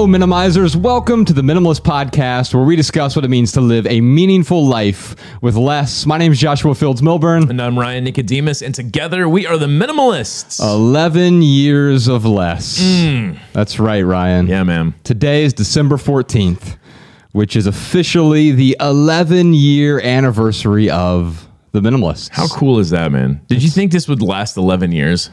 Hello, 0.00 0.10
minimizers. 0.10 0.76
Welcome 0.76 1.26
to 1.26 1.34
the 1.34 1.42
Minimalist 1.42 1.82
Podcast, 1.82 2.54
where 2.54 2.64
we 2.64 2.74
discuss 2.74 3.14
what 3.14 3.22
it 3.26 3.28
means 3.28 3.52
to 3.52 3.60
live 3.60 3.86
a 3.86 4.00
meaningful 4.00 4.64
life 4.64 5.14
with 5.42 5.56
less. 5.56 6.06
My 6.06 6.16
name 6.16 6.32
is 6.32 6.38
Joshua 6.38 6.74
Fields 6.74 7.02
Millburn. 7.02 7.50
And 7.50 7.60
I'm 7.60 7.78
Ryan 7.78 8.04
Nicodemus, 8.04 8.62
and 8.62 8.74
together 8.74 9.28
we 9.28 9.46
are 9.46 9.58
the 9.58 9.66
Minimalists. 9.66 10.58
11 10.58 11.42
years 11.42 12.08
of 12.08 12.24
less. 12.24 12.80
Mm. 12.80 13.38
That's 13.52 13.78
right, 13.78 14.00
Ryan. 14.00 14.46
yeah, 14.46 14.62
man. 14.62 14.94
Today 15.04 15.44
is 15.44 15.52
December 15.52 15.98
14th, 15.98 16.78
which 17.32 17.54
is 17.54 17.66
officially 17.66 18.52
the 18.52 18.78
11 18.80 19.52
year 19.52 20.00
anniversary 20.00 20.88
of 20.88 21.46
the 21.72 21.80
Minimalists. 21.80 22.30
How 22.30 22.48
cool 22.48 22.78
is 22.78 22.88
that, 22.88 23.12
man? 23.12 23.42
Did 23.48 23.62
you 23.62 23.68
think 23.68 23.92
this 23.92 24.08
would 24.08 24.22
last 24.22 24.56
11 24.56 24.92
years? 24.92 25.28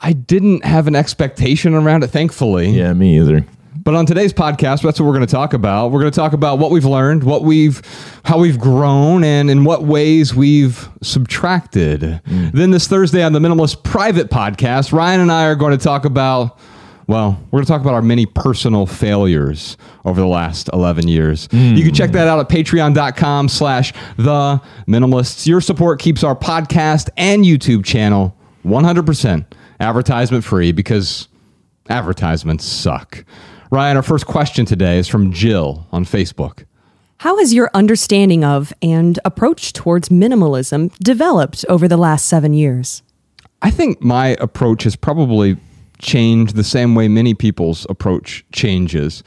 I 0.00 0.12
didn't 0.12 0.64
have 0.64 0.88
an 0.88 0.96
expectation 0.96 1.72
around 1.72 2.02
it, 2.02 2.08
thankfully. 2.08 2.70
Yeah, 2.70 2.92
me 2.94 3.20
either. 3.20 3.46
But 3.88 3.94
on 3.94 4.04
today's 4.04 4.34
podcast, 4.34 4.82
that's 4.82 5.00
what 5.00 5.06
we're 5.06 5.14
going 5.14 5.26
to 5.26 5.32
talk 5.32 5.54
about. 5.54 5.92
We're 5.92 6.00
going 6.00 6.12
to 6.12 6.14
talk 6.14 6.34
about 6.34 6.58
what 6.58 6.70
we've 6.70 6.84
learned, 6.84 7.24
what 7.24 7.42
we've, 7.42 7.80
how 8.22 8.38
we've 8.38 8.58
grown, 8.58 9.24
and 9.24 9.48
in 9.48 9.64
what 9.64 9.84
ways 9.84 10.34
we've 10.34 10.86
subtracted. 11.00 12.02
Mm. 12.02 12.52
Then 12.52 12.70
this 12.70 12.86
Thursday 12.86 13.22
on 13.22 13.32
the 13.32 13.38
Minimalist 13.38 13.82
Private 13.84 14.28
Podcast, 14.28 14.92
Ryan 14.92 15.20
and 15.20 15.32
I 15.32 15.46
are 15.46 15.54
going 15.54 15.70
to 15.70 15.82
talk 15.82 16.04
about, 16.04 16.58
well, 17.06 17.42
we're 17.50 17.60
going 17.60 17.64
to 17.64 17.72
talk 17.72 17.80
about 17.80 17.94
our 17.94 18.02
many 18.02 18.26
personal 18.26 18.84
failures 18.84 19.78
over 20.04 20.20
the 20.20 20.26
last 20.26 20.68
11 20.74 21.08
years. 21.08 21.48
Mm. 21.48 21.74
You 21.74 21.82
can 21.82 21.94
check 21.94 22.10
that 22.10 22.28
out 22.28 22.38
at 22.40 22.50
patreon.com 22.50 23.48
slash 23.48 23.94
the 24.18 24.60
minimalists. 24.86 25.46
Your 25.46 25.62
support 25.62 25.98
keeps 25.98 26.22
our 26.22 26.36
podcast 26.36 27.08
and 27.16 27.42
YouTube 27.42 27.86
channel 27.86 28.36
100% 28.66 29.46
advertisement 29.80 30.44
free 30.44 30.72
because 30.72 31.28
advertisements 31.88 32.66
suck. 32.66 33.24
Ryan, 33.70 33.96
our 33.98 34.02
first 34.02 34.26
question 34.26 34.64
today 34.64 34.98
is 34.98 35.08
from 35.08 35.32
Jill 35.32 35.86
on 35.92 36.04
Facebook. 36.04 36.64
How 37.18 37.36
has 37.38 37.52
your 37.52 37.70
understanding 37.74 38.44
of 38.44 38.72
and 38.80 39.18
approach 39.24 39.72
towards 39.72 40.08
minimalism 40.08 40.96
developed 40.98 41.64
over 41.68 41.86
the 41.86 41.96
last 41.96 42.26
seven 42.26 42.54
years? 42.54 43.02
I 43.60 43.70
think 43.70 44.00
my 44.00 44.36
approach 44.40 44.84
has 44.84 44.96
probably 44.96 45.58
changed 45.98 46.54
the 46.54 46.64
same 46.64 46.94
way 46.94 47.08
many 47.08 47.34
people's 47.34 47.86
approach 47.90 48.44
changes. 48.52 49.22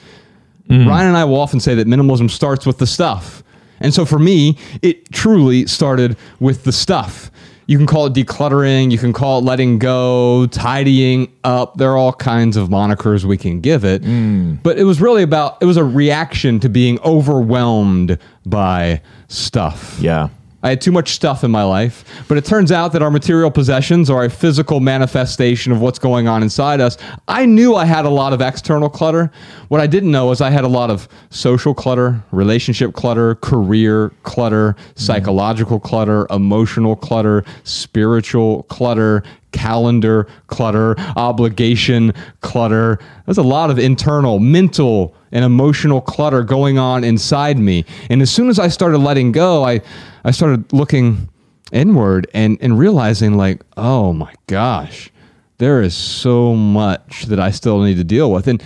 Mm. 0.70 0.88
Ryan 0.88 1.08
and 1.10 1.18
I 1.18 1.26
will 1.26 1.40
often 1.40 1.60
say 1.60 1.76
that 1.76 1.86
minimalism 1.86 2.30
starts 2.30 2.66
with 2.66 2.80
the 2.80 2.88
stuff. 2.88 3.44
And 3.80 3.94
so 3.94 4.06
for 4.06 4.20
me, 4.20 4.58
it 4.82 5.12
truly 5.12 5.68
started 5.68 6.18
with 6.40 6.64
the 6.64 6.72
stuff. 6.72 7.30
You 7.72 7.78
can 7.78 7.88
call 7.88 8.06
it 8.08 8.12
decluttering, 8.12 8.92
you 8.92 8.98
can 8.98 9.14
call 9.14 9.40
it 9.40 9.46
letting 9.46 9.80
go, 9.80 10.46
tidying 10.48 11.32
up. 11.46 11.78
There 11.78 11.90
are 11.92 11.96
all 11.96 12.12
kinds 12.12 12.58
of 12.58 12.68
monikers 12.68 13.24
we 13.24 13.38
can 13.38 13.62
give 13.62 13.86
it. 13.86 14.02
Mm. 14.02 14.62
But 14.62 14.78
it 14.78 14.84
was 14.84 15.00
really 15.00 15.24
about, 15.24 15.58
it 15.62 15.66
was 15.66 15.78
a 15.78 15.84
reaction 15.86 16.60
to 16.60 16.68
being 16.68 17.00
overwhelmed 17.00 18.18
by 18.46 19.02
stuff. 19.30 19.98
Yeah. 20.02 20.28
I 20.64 20.70
had 20.70 20.82
too 20.82 20.92
much 20.92 21.14
stuff 21.14 21.44
in 21.44 21.50
my 21.50 21.64
life, 21.64 22.06
but 22.28 22.38
it 22.38 22.46
turns 22.46 22.72
out 22.72 22.94
that 22.94 23.02
our 23.02 23.10
material 23.10 23.50
possessions 23.50 24.10
are 24.10 24.26
a 24.26 24.30
physical 24.30 24.80
manifestation 24.80 25.72
of 25.72 25.82
what's 25.82 25.98
going 25.98 26.28
on 26.28 26.44
inside 26.44 26.80
us. 26.80 26.98
I 27.28 27.46
knew 27.46 27.76
I 27.76 27.86
had 27.86 28.06
a 28.06 28.10
lot 28.10 28.32
of 28.32 28.42
external 28.42 28.90
clutter. 28.90 29.32
What 29.70 29.82
I 29.82 29.88
didn't 29.88 30.12
know 30.12 30.32
is 30.32 30.40
I 30.40 30.52
had 30.52 30.64
a 30.64 30.68
lot 30.70 30.92
of 30.92 31.08
social 31.32 31.74
clutter, 31.74 32.24
relationship 32.32 32.94
clutter, 32.94 33.36
career 33.36 34.12
clutter, 34.24 34.74
mm-hmm. 34.74 35.00
psychological 35.00 35.80
clutter, 35.80 36.28
emotional 36.30 36.96
clutter, 36.96 37.44
spiritual 37.64 38.64
clutter, 38.64 39.24
calendar 39.52 40.28
clutter, 40.48 40.96
obligation 41.16 42.14
clutter. 42.42 43.00
There's 43.26 43.38
a 43.38 43.44
lot 43.44 43.70
of 43.70 43.80
internal, 43.80 44.40
mental, 44.40 45.16
and 45.32 45.46
emotional 45.46 46.02
clutter 46.02 46.44
going 46.44 46.78
on 46.78 47.04
inside 47.04 47.58
me. 47.58 47.86
And 48.10 48.22
as 48.22 48.30
soon 48.30 48.50
as 48.50 48.60
I 48.60 48.68
started 48.68 49.00
letting 49.00 49.32
go, 49.32 49.64
I, 49.64 49.82
I 50.24 50.32
started 50.32 50.72
looking 50.74 51.30
inward 51.72 52.28
and, 52.34 52.58
and 52.62 52.78
realizing, 52.78 53.38
like, 53.38 53.62
oh 53.78 54.14
my 54.14 54.34
gosh, 54.48 55.12
there 55.58 55.82
is 55.82 55.96
so 55.96 56.56
much 56.56 57.26
that 57.26 57.40
I 57.40 57.52
still 57.52 57.82
need 57.82 57.96
to 57.96 58.04
deal 58.04 58.32
with. 58.32 58.48
And, 58.48 58.64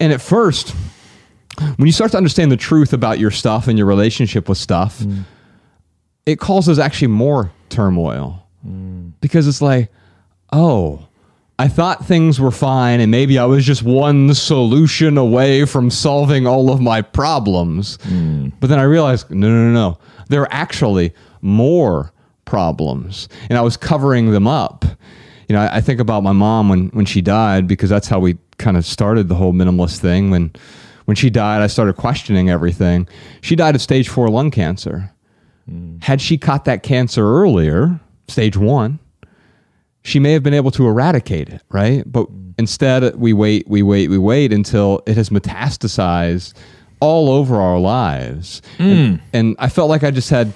and 0.00 0.12
at 0.12 0.20
first, 0.20 0.74
when 1.76 1.86
you 1.86 1.92
start 1.92 2.10
to 2.12 2.16
understand 2.16 2.52
the 2.52 2.56
truth 2.56 2.92
about 2.92 3.18
your 3.18 3.30
stuff 3.30 3.68
and 3.68 3.78
your 3.78 3.86
relationship 3.86 4.48
with 4.48 4.58
stuff, 4.58 5.00
mm. 5.00 5.24
it 6.26 6.38
causes 6.38 6.78
actually 6.78 7.08
more 7.08 7.50
turmoil. 7.68 8.46
Mm. 8.66 9.12
Because 9.20 9.48
it's 9.48 9.62
like, 9.62 9.90
oh, 10.52 11.06
I 11.60 11.66
thought 11.66 12.06
things 12.06 12.40
were 12.40 12.52
fine 12.52 13.00
and 13.00 13.10
maybe 13.10 13.36
I 13.36 13.44
was 13.44 13.64
just 13.66 13.82
one 13.82 14.32
solution 14.34 15.18
away 15.18 15.64
from 15.64 15.90
solving 15.90 16.46
all 16.46 16.70
of 16.70 16.80
my 16.80 17.02
problems. 17.02 17.98
Hmm. 18.02 18.50
But 18.60 18.68
then 18.70 18.78
I 18.78 18.84
realized, 18.84 19.30
no, 19.30 19.48
no, 19.48 19.70
no, 19.70 19.72
no. 19.72 19.98
There 20.28 20.42
are 20.42 20.52
actually 20.52 21.12
more 21.40 22.12
problems 22.44 23.28
and 23.48 23.58
I 23.58 23.62
was 23.62 23.76
covering 23.76 24.30
them 24.30 24.46
up. 24.46 24.84
You 25.48 25.56
know, 25.56 25.62
I, 25.62 25.76
I 25.76 25.80
think 25.80 25.98
about 25.98 26.22
my 26.22 26.32
mom 26.32 26.68
when, 26.68 26.88
when 26.88 27.06
she 27.06 27.20
died 27.20 27.66
because 27.66 27.90
that's 27.90 28.06
how 28.06 28.20
we 28.20 28.38
kind 28.58 28.76
of 28.76 28.84
started 28.84 29.28
the 29.28 29.34
whole 29.34 29.52
minimalist 29.52 29.98
thing. 29.98 30.30
When, 30.30 30.52
when 31.06 31.16
she 31.16 31.28
died, 31.28 31.60
I 31.60 31.66
started 31.66 31.96
questioning 31.96 32.50
everything. 32.50 33.08
She 33.40 33.56
died 33.56 33.74
of 33.74 33.82
stage 33.82 34.08
four 34.08 34.28
lung 34.28 34.52
cancer. 34.52 35.10
Hmm. 35.68 35.98
Had 36.02 36.20
she 36.20 36.38
caught 36.38 36.66
that 36.66 36.84
cancer 36.84 37.26
earlier, 37.26 37.98
stage 38.28 38.56
one, 38.56 39.00
she 40.08 40.18
may 40.18 40.32
have 40.32 40.42
been 40.42 40.54
able 40.54 40.70
to 40.70 40.86
eradicate 40.88 41.50
it, 41.50 41.62
right? 41.68 42.02
But 42.10 42.32
mm. 42.32 42.54
instead, 42.58 43.14
we 43.16 43.34
wait, 43.34 43.68
we 43.68 43.82
wait, 43.82 44.08
we 44.08 44.16
wait 44.16 44.52
until 44.54 45.02
it 45.06 45.16
has 45.18 45.28
metastasized 45.28 46.54
all 47.00 47.30
over 47.30 47.56
our 47.56 47.78
lives. 47.78 48.62
And, 48.78 49.18
mm. 49.18 49.22
and 49.34 49.56
I 49.58 49.68
felt 49.68 49.90
like 49.90 50.04
I 50.04 50.10
just 50.10 50.30
had 50.30 50.52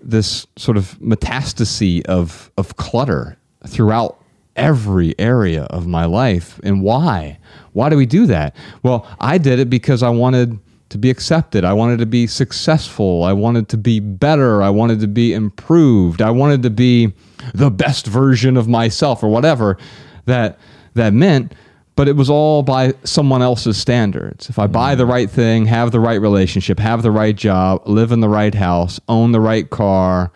this 0.00 0.46
sort 0.56 0.78
of 0.78 0.98
metastasis 0.98 2.06
of, 2.06 2.50
of 2.56 2.76
clutter 2.76 3.36
throughout 3.66 4.18
every 4.56 5.14
area 5.18 5.64
of 5.64 5.86
my 5.86 6.06
life. 6.06 6.58
And 6.64 6.82
why? 6.82 7.38
Why 7.74 7.90
do 7.90 7.96
we 7.98 8.06
do 8.06 8.24
that? 8.26 8.56
Well, 8.82 9.06
I 9.20 9.36
did 9.36 9.58
it 9.58 9.68
because 9.68 10.02
I 10.02 10.08
wanted 10.08 10.58
to 10.88 10.98
be 10.98 11.10
accepted. 11.10 11.64
I 11.64 11.72
wanted 11.72 11.98
to 11.98 12.06
be 12.06 12.26
successful. 12.26 13.24
I 13.24 13.32
wanted 13.32 13.68
to 13.70 13.76
be 13.76 14.00
better. 14.00 14.62
I 14.62 14.70
wanted 14.70 15.00
to 15.00 15.08
be 15.08 15.32
improved. 15.32 16.22
I 16.22 16.30
wanted 16.30 16.62
to 16.62 16.70
be 16.70 17.12
the 17.54 17.70
best 17.70 18.06
version 18.06 18.56
of 18.56 18.68
myself 18.68 19.22
or 19.22 19.28
whatever 19.28 19.78
that 20.26 20.58
that 20.94 21.12
meant 21.12 21.52
but 21.96 22.08
it 22.08 22.16
was 22.16 22.28
all 22.28 22.62
by 22.62 22.92
someone 23.04 23.40
else's 23.40 23.78
standards. 23.78 24.50
If 24.50 24.58
I 24.58 24.66
buy 24.66 24.94
the 24.94 25.04
mm. 25.04 25.10
right 25.10 25.30
thing, 25.30 25.64
have 25.64 25.92
the 25.92 25.98
right 25.98 26.20
relationship, 26.20 26.78
have 26.78 27.02
the 27.02 27.10
right 27.10 27.34
job, 27.34 27.88
live 27.88 28.12
in 28.12 28.20
the 28.20 28.28
right 28.28 28.54
house, 28.54 29.00
own 29.08 29.32
the 29.32 29.40
right 29.40 29.68
car, 29.68 30.30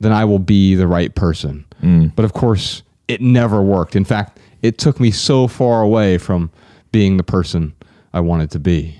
then 0.00 0.12
I 0.12 0.24
will 0.24 0.40
be 0.40 0.74
the 0.74 0.88
right 0.88 1.14
person. 1.14 1.64
Mm. 1.82 2.12
But 2.16 2.24
of 2.24 2.32
course, 2.32 2.82
it 3.06 3.20
never 3.20 3.62
worked. 3.62 3.94
In 3.94 4.04
fact, 4.04 4.40
it 4.60 4.76
took 4.76 4.98
me 4.98 5.12
so 5.12 5.46
far 5.46 5.82
away 5.82 6.18
from 6.18 6.50
being 6.90 7.16
the 7.16 7.22
person 7.22 7.74
I 8.12 8.20
wanted 8.20 8.50
to 8.50 8.58
be. 8.58 8.98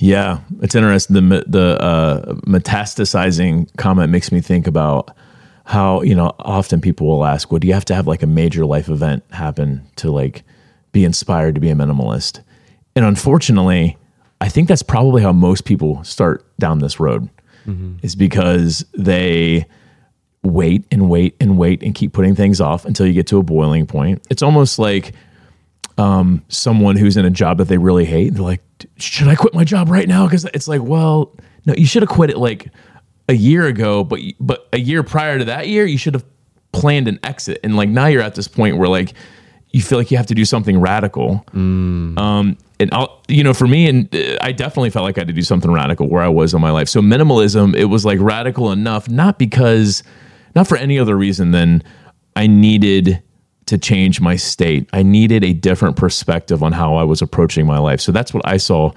Yeah, 0.00 0.40
it's 0.62 0.74
interesting. 0.74 1.14
The 1.14 1.44
the 1.46 1.80
uh, 1.80 2.34
metastasizing 2.46 3.76
comment 3.76 4.10
makes 4.10 4.32
me 4.32 4.40
think 4.40 4.66
about 4.66 5.14
how 5.64 6.00
you 6.00 6.14
know 6.14 6.34
often 6.38 6.80
people 6.80 7.06
will 7.06 7.24
ask, 7.24 7.52
"Well, 7.52 7.58
do 7.58 7.68
you 7.68 7.74
have 7.74 7.84
to 7.86 7.94
have 7.94 8.06
like 8.06 8.22
a 8.22 8.26
major 8.26 8.64
life 8.64 8.88
event 8.88 9.22
happen 9.30 9.86
to 9.96 10.10
like 10.10 10.42
be 10.92 11.04
inspired 11.04 11.54
to 11.54 11.60
be 11.60 11.68
a 11.68 11.74
minimalist?" 11.74 12.40
And 12.96 13.04
unfortunately, 13.04 13.98
I 14.40 14.48
think 14.48 14.68
that's 14.68 14.82
probably 14.82 15.22
how 15.22 15.32
most 15.32 15.66
people 15.66 16.02
start 16.02 16.46
down 16.58 16.78
this 16.78 16.98
road, 16.98 17.28
is 18.02 18.16
because 18.16 18.84
they 18.96 19.66
wait 20.42 20.86
and 20.90 21.10
wait 21.10 21.36
and 21.40 21.58
wait 21.58 21.82
and 21.82 21.94
keep 21.94 22.14
putting 22.14 22.34
things 22.34 22.58
off 22.58 22.86
until 22.86 23.06
you 23.06 23.12
get 23.12 23.26
to 23.26 23.36
a 23.38 23.42
boiling 23.42 23.86
point. 23.86 24.26
It's 24.30 24.42
almost 24.42 24.78
like 24.78 25.12
um, 26.00 26.42
someone 26.48 26.96
who's 26.96 27.18
in 27.18 27.26
a 27.26 27.30
job 27.30 27.58
that 27.58 27.68
they 27.68 27.76
really 27.76 28.06
hate. 28.06 28.30
They're 28.30 28.42
like, 28.42 28.62
should 28.96 29.28
I 29.28 29.34
quit 29.34 29.52
my 29.52 29.64
job 29.64 29.90
right 29.90 30.08
now? 30.08 30.24
Because 30.24 30.46
it's 30.46 30.66
like, 30.66 30.82
well, 30.82 31.36
no, 31.66 31.74
you 31.74 31.84
should 31.84 32.02
have 32.02 32.08
quit 32.08 32.30
it 32.30 32.38
like 32.38 32.72
a 33.28 33.34
year 33.34 33.66
ago, 33.66 34.02
but 34.02 34.18
but 34.40 34.66
a 34.72 34.80
year 34.80 35.02
prior 35.02 35.38
to 35.38 35.44
that 35.44 35.68
year, 35.68 35.84
you 35.84 35.98
should 35.98 36.14
have 36.14 36.24
planned 36.72 37.06
an 37.06 37.20
exit. 37.22 37.60
And 37.62 37.76
like 37.76 37.90
now 37.90 38.06
you're 38.06 38.22
at 38.22 38.34
this 38.34 38.48
point 38.48 38.78
where 38.78 38.88
like 38.88 39.12
you 39.72 39.82
feel 39.82 39.98
like 39.98 40.10
you 40.10 40.16
have 40.16 40.26
to 40.26 40.34
do 40.34 40.46
something 40.46 40.80
radical. 40.80 41.44
Um, 42.18 42.56
and 42.80 42.88
I'll, 42.94 43.22
you 43.28 43.44
know, 43.44 43.52
for 43.52 43.66
me, 43.66 43.86
and 43.86 44.12
uh, 44.14 44.38
I 44.40 44.52
definitely 44.52 44.90
felt 44.90 45.04
like 45.04 45.18
I 45.18 45.20
had 45.20 45.28
to 45.28 45.34
do 45.34 45.42
something 45.42 45.70
radical 45.70 46.08
where 46.08 46.22
I 46.22 46.28
was 46.28 46.54
in 46.54 46.62
my 46.62 46.70
life. 46.70 46.88
So 46.88 47.02
minimalism, 47.02 47.76
it 47.76 47.84
was 47.84 48.06
like 48.06 48.18
radical 48.20 48.72
enough, 48.72 49.08
not 49.08 49.38
because, 49.38 50.02
not 50.56 50.66
for 50.66 50.78
any 50.78 50.98
other 50.98 51.16
reason 51.16 51.50
than 51.50 51.82
I 52.34 52.46
needed 52.46 53.22
to 53.70 53.78
change 53.78 54.20
my 54.20 54.36
state. 54.36 54.88
I 54.92 55.02
needed 55.02 55.42
a 55.44 55.52
different 55.52 55.96
perspective 55.96 56.62
on 56.62 56.72
how 56.72 56.94
I 56.96 57.02
was 57.04 57.22
approaching 57.22 57.66
my 57.66 57.78
life. 57.78 58.00
So 58.00 58.12
that's 58.12 58.34
what 58.34 58.46
I 58.46 58.56
saw 58.58 58.92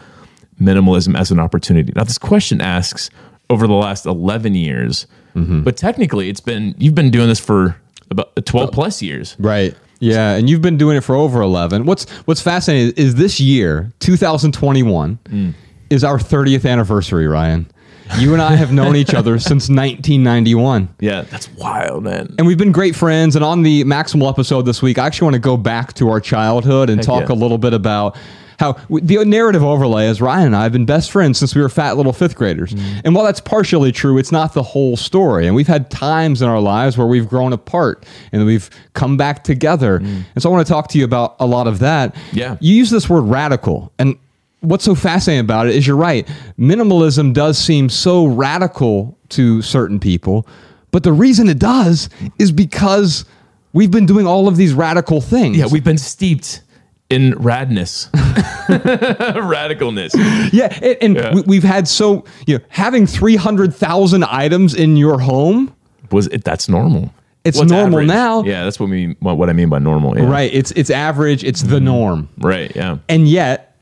minimalism 0.62 1.18
as 1.18 1.32
an 1.32 1.40
opportunity. 1.40 1.94
Now, 1.96 2.04
this 2.04 2.18
question 2.18 2.62
asks 2.62 3.10
over 3.50 3.66
the 3.68 3.74
last 3.74 4.06
11 4.06 4.56
years, 4.56 5.08
but 5.36 5.78
technically 5.78 6.30
it's 6.30 6.40
been, 6.42 6.76
you've 6.78 6.96
been 6.96 7.10
doing 7.12 7.28
this 7.28 7.40
for 7.40 7.76
about 8.12 8.36
12 8.46 8.72
plus 8.72 9.02
years. 9.02 9.36
Right. 9.40 9.76
Yeah, 10.00 10.34
and 10.36 10.50
you've 10.50 10.62
been 10.62 10.78
doing 10.78 10.98
it 10.98 11.02
for 11.02 11.16
over 11.16 11.42
11. 11.42 11.86
What's 11.86 12.10
what's 12.26 12.42
fascinating 12.42 12.94
is 12.98 13.16
this 13.16 13.40
year, 13.40 13.92
2021, 14.00 15.18
Mm. 15.26 15.54
is 15.90 16.04
our 16.04 16.18
30th 16.20 16.70
anniversary, 16.70 17.26
Ryan. 17.26 17.68
You 18.18 18.34
and 18.34 18.42
I 18.42 18.56
have 18.56 18.72
known 18.72 18.96
each 18.96 19.14
other 19.14 19.40
since 19.40 19.70
1991. 19.70 20.96
Yeah, 21.00 21.22
that's 21.24 21.50
wild, 21.54 22.04
man. 22.04 22.36
And 22.38 22.46
we've 22.46 22.58
been 22.58 22.72
great 22.72 22.96
friends. 22.96 23.36
And 23.36 23.44
on 23.44 23.64
the 23.64 23.84
Maximal 23.86 24.30
episode 24.30 24.64
this 24.64 24.82
week, 24.82 24.98
I 24.98 25.08
actually 25.08 25.26
want 25.26 25.36
to 25.36 25.40
go 25.40 25.58
back 25.58 25.94
to 25.94 26.10
our 26.10 26.20
childhood 26.20 26.90
and 26.90 27.00
Heck 27.00 27.06
talk 27.06 27.30
yeah. 27.30 27.36
a 27.36 27.38
little 27.38 27.58
bit 27.58 27.74
about 27.74 28.16
how 28.60 28.74
the 28.90 29.24
narrative 29.26 29.64
overlay 29.64 30.08
is 30.08 30.22
Ryan 30.22 30.48
and 30.48 30.56
I 30.56 30.64
have 30.64 30.72
been 30.72 30.86
best 30.86 31.12
friends 31.12 31.38
since 31.38 31.56
we 31.56 31.62
were 31.62 31.70
fat 31.70 31.98
little 31.98 32.14
fifth 32.14 32.36
graders. 32.36 32.74
Mm. 32.74 33.02
And 33.06 33.16
while 33.16 33.26
that's 33.26 33.42
partially 33.42 33.92
true, 33.92 34.18
it's 34.18 34.32
not 34.32 34.54
the 34.54 34.64
whole 34.64 34.96
story. 34.96 35.48
And 35.48 35.56
we've 35.56 35.68
had 35.68 35.90
times 35.90 36.42
in 36.42 36.48
our 36.48 36.60
lives 36.60 36.98
where 36.98 37.08
we've 37.08 37.28
grown 37.28 37.54
apart 37.54 38.06
and 38.32 38.46
we've 38.46 38.70
come 38.94 39.18
back 39.18 39.44
together. 39.44 39.98
And 39.98 40.26
so 40.38 40.50
I 40.50 40.54
want 40.54 40.66
to 40.66 40.72
talk 40.72 40.88
to 40.90 40.98
you 40.98 41.06
about 41.06 41.36
a 41.40 41.46
lot 41.46 41.68
of 41.68 41.80
that. 41.80 42.14
Mm. 42.16 42.20
Yeah. 42.34 42.58
You 42.60 42.76
use 42.76 42.90
this 42.90 43.10
word 43.10 43.22
radical. 43.22 43.92
And 44.00 44.18
what's 44.64 44.84
so 44.84 44.96
fascinating 44.96 45.42
about 45.42 45.68
it 45.68 45.76
is 45.76 45.86
you're 45.86 45.96
right. 45.96 46.28
Minimalism 46.58 47.34
does 47.34 47.58
seem 47.58 47.90
so 47.90 48.26
radical 48.26 49.18
to 49.30 49.62
certain 49.62 50.00
people, 50.00 50.48
but 50.92 51.04
the 51.04 51.14
reason 51.14 51.50
it 51.50 51.60
does 51.60 52.10
is 52.40 52.52
because 52.52 53.26
we've 53.74 53.92
been 53.92 54.06
doing 54.06 54.26
all 54.26 54.48
of 54.48 54.58
these 54.58 54.74
radical 54.74 55.22
things. 55.22 55.58
Yeah, 55.58 55.68
we've 55.72 55.84
been 55.84 55.98
steeped 55.98 56.62
in 57.10 57.34
radness, 57.34 58.10
radicalness. 58.12 60.12
yeah, 60.52 60.78
and, 60.82 60.98
and 61.02 61.16
Yeah. 61.16 61.36
We, 61.36 61.42
we've 61.42 61.64
had 61.64 61.88
so 61.88 62.26
you 62.48 62.58
know 62.58 62.64
having 62.70 63.06
three 63.06 63.36
hundred 63.36 63.76
thousand 63.76 64.24
items 64.24 64.74
in 64.74 64.98
your 64.98 65.20
home. 65.20 65.76
Was 66.12 66.28
it? 66.28 66.44
That's 66.44 66.70
normal. 66.70 67.14
It's 67.44 67.60
normal 67.60 68.04
now. 68.04 68.44
Yeah, 68.44 68.64
that's 68.64 68.80
what 68.80 68.90
we. 68.90 69.18
What 69.20 69.38
what 69.38 69.50
I 69.50 69.54
mean 69.54 69.70
by 69.70 69.80
normal. 69.80 70.18
Yeah. 70.18 70.30
Right. 70.30 70.54
It's 70.54 70.72
it's 70.72 70.90
average. 70.90 71.44
It's 71.44 71.62
the 71.62 71.76
mm-hmm. 71.76 71.86
norm. 71.86 72.30
Right. 72.38 72.74
Yeah. 72.76 73.00
And 73.10 73.28
yet, 73.28 73.73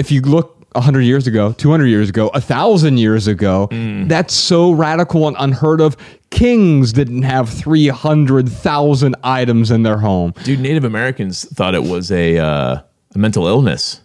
if 0.00 0.10
you 0.10 0.20
look 0.22 0.56
100 0.74 1.00
years 1.02 1.26
ago, 1.26 1.52
200 1.52 1.86
years 1.86 2.08
ago, 2.08 2.30
1,000 2.34 2.98
years 2.98 3.26
ago, 3.26 3.68
Mm. 3.70 4.08
that's 4.08 4.34
so 4.34 4.70
radical 4.72 5.26
and 5.28 5.36
unheard 5.38 5.80
of. 5.80 5.96
Kings 6.30 6.92
didn't 6.92 7.22
have 7.22 7.48
300,000 7.48 9.16
items 9.24 9.70
in 9.70 9.82
their 9.82 9.98
home. 9.98 10.32
Dude, 10.44 10.60
Native 10.60 10.84
Americans 10.84 11.44
thought 11.54 11.74
it 11.74 11.82
was 11.84 12.10
a, 12.12 12.38
uh, 12.38 12.80
a 13.14 13.18
mental 13.18 13.46
illness. 13.46 14.00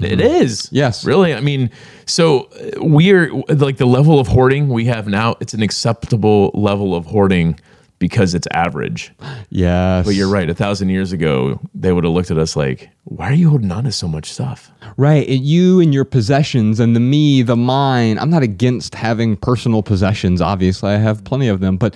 It 0.00 0.20
is. 0.20 0.62
Mm-hmm. 0.66 0.76
Yes. 0.76 1.04
Really. 1.04 1.34
I 1.34 1.40
mean, 1.40 1.70
so 2.06 2.42
uh, 2.42 2.70
we're 2.82 3.32
like 3.48 3.78
the 3.78 3.86
level 3.86 4.20
of 4.20 4.28
hoarding 4.28 4.68
we 4.68 4.84
have 4.86 5.08
now, 5.08 5.36
it's 5.40 5.54
an 5.54 5.62
acceptable 5.62 6.50
level 6.54 6.94
of 6.94 7.04
hoarding 7.06 7.58
because 7.98 8.34
it's 8.34 8.46
average. 8.52 9.12
Yes. 9.50 10.06
But 10.06 10.14
you're 10.14 10.28
right. 10.28 10.48
A 10.48 10.54
thousand 10.54 10.90
years 10.90 11.12
ago, 11.12 11.60
they 11.74 11.92
would 11.92 12.04
have 12.04 12.12
looked 12.12 12.30
at 12.30 12.38
us 12.38 12.56
like, 12.56 12.90
why 13.04 13.30
are 13.30 13.34
you 13.34 13.50
holding 13.50 13.70
on 13.72 13.84
to 13.84 13.92
so 13.92 14.06
much 14.06 14.32
stuff? 14.32 14.70
Right. 14.96 15.28
You 15.28 15.80
and 15.80 15.92
your 15.92 16.04
possessions 16.04 16.80
and 16.80 16.94
the 16.94 17.00
me, 17.00 17.42
the 17.42 17.56
mine. 17.56 18.18
I'm 18.18 18.30
not 18.30 18.42
against 18.42 18.94
having 18.94 19.36
personal 19.36 19.82
possessions. 19.82 20.40
Obviously, 20.40 20.90
I 20.90 20.98
have 20.98 21.24
plenty 21.24 21.48
of 21.48 21.60
them, 21.60 21.76
but 21.76 21.94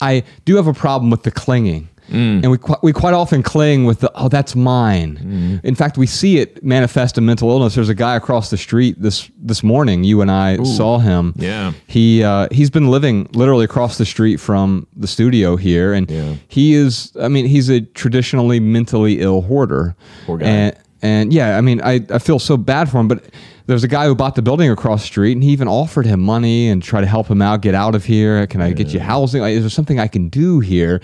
I 0.00 0.24
do 0.44 0.56
have 0.56 0.66
a 0.66 0.74
problem 0.74 1.10
with 1.10 1.22
the 1.22 1.30
clinging. 1.30 1.88
And 2.08 2.50
we, 2.50 2.58
qui- 2.58 2.76
we 2.82 2.92
quite 2.92 3.14
often 3.14 3.42
cling 3.42 3.84
with 3.84 4.00
the, 4.00 4.10
oh, 4.14 4.28
that's 4.28 4.54
mine. 4.54 5.60
In 5.64 5.74
fact, 5.74 5.98
we 5.98 6.06
see 6.06 6.38
it 6.38 6.62
manifest 6.64 7.18
in 7.18 7.26
mental 7.26 7.50
illness. 7.50 7.74
There's 7.74 7.88
a 7.88 7.94
guy 7.94 8.16
across 8.16 8.50
the 8.50 8.56
street 8.56 9.00
this, 9.00 9.30
this 9.38 9.62
morning. 9.62 10.04
You 10.04 10.20
and 10.22 10.30
I 10.30 10.56
saw 10.62 10.98
him. 10.98 11.34
Yeah. 11.36 11.72
He, 11.86 12.22
uh, 12.22 12.48
he's 12.52 12.70
been 12.70 12.88
living 12.88 13.28
literally 13.32 13.64
across 13.64 13.98
the 13.98 14.04
street 14.06 14.36
from 14.38 14.86
the 14.96 15.06
studio 15.06 15.56
here. 15.56 15.92
And 15.92 16.10
Yeah. 16.10 16.34
he 16.48 16.74
is, 16.74 17.12
I 17.20 17.28
mean, 17.28 17.46
he's 17.46 17.68
a 17.68 17.80
traditionally 17.80 18.60
mentally 18.60 19.20
ill 19.20 19.42
hoarder. 19.42 19.96
Poor 20.26 20.38
guy. 20.38 20.46
And, 20.46 20.76
and 21.06 21.32
yeah, 21.32 21.56
I 21.56 21.60
mean, 21.60 21.80
I, 21.82 22.04
I 22.10 22.18
feel 22.18 22.38
so 22.38 22.56
bad 22.56 22.90
for 22.90 22.98
him, 22.98 23.06
but 23.06 23.24
there's 23.66 23.84
a 23.84 23.88
guy 23.88 24.06
who 24.06 24.14
bought 24.14 24.34
the 24.34 24.42
building 24.42 24.70
across 24.70 25.02
the 25.02 25.06
street 25.06 25.32
and 25.32 25.42
he 25.42 25.50
even 25.50 25.68
offered 25.68 26.06
him 26.06 26.20
money 26.20 26.68
and 26.68 26.82
try 26.82 27.00
to 27.00 27.06
help 27.06 27.28
him 27.28 27.42
out, 27.42 27.62
get 27.62 27.74
out 27.74 27.94
of 27.94 28.04
here. 28.04 28.46
Can 28.46 28.60
I 28.60 28.72
get 28.72 28.88
you 28.88 29.00
housing? 29.00 29.40
Like, 29.40 29.54
is 29.54 29.62
there 29.62 29.70
something 29.70 29.98
I 29.98 30.08
can 30.08 30.28
do 30.28 30.60
here? 30.60 31.00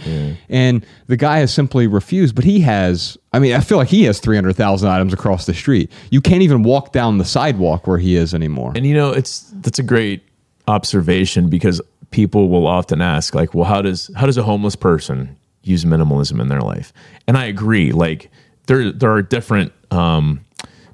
And 0.48 0.86
the 1.06 1.16
guy 1.16 1.38
has 1.38 1.52
simply 1.52 1.86
refused, 1.86 2.34
but 2.34 2.44
he 2.44 2.60
has, 2.60 3.16
I 3.32 3.38
mean, 3.38 3.54
I 3.54 3.60
feel 3.60 3.78
like 3.78 3.88
he 3.88 4.04
has 4.04 4.20
300,000 4.20 4.88
items 4.88 5.12
across 5.12 5.46
the 5.46 5.54
street. 5.54 5.90
You 6.10 6.20
can't 6.20 6.42
even 6.42 6.62
walk 6.62 6.92
down 6.92 7.18
the 7.18 7.24
sidewalk 7.24 7.86
where 7.86 7.98
he 7.98 8.16
is 8.16 8.34
anymore. 8.34 8.72
And 8.74 8.86
you 8.86 8.94
know, 8.94 9.10
it's 9.10 9.50
that's 9.60 9.78
a 9.78 9.84
great 9.84 10.22
observation 10.68 11.48
because 11.48 11.80
people 12.10 12.48
will 12.48 12.66
often 12.66 13.00
ask, 13.00 13.34
like, 13.34 13.54
well, 13.54 13.64
how 13.64 13.82
does 13.82 14.10
how 14.16 14.26
does 14.26 14.38
a 14.38 14.42
homeless 14.42 14.76
person 14.76 15.36
use 15.62 15.84
minimalism 15.84 16.40
in 16.40 16.48
their 16.48 16.60
life? 16.60 16.92
And 17.26 17.36
I 17.36 17.46
agree. 17.46 17.92
Like 17.92 18.30
there 18.66 18.92
there 18.92 19.10
are 19.10 19.22
different 19.22 19.72
um 19.92 20.40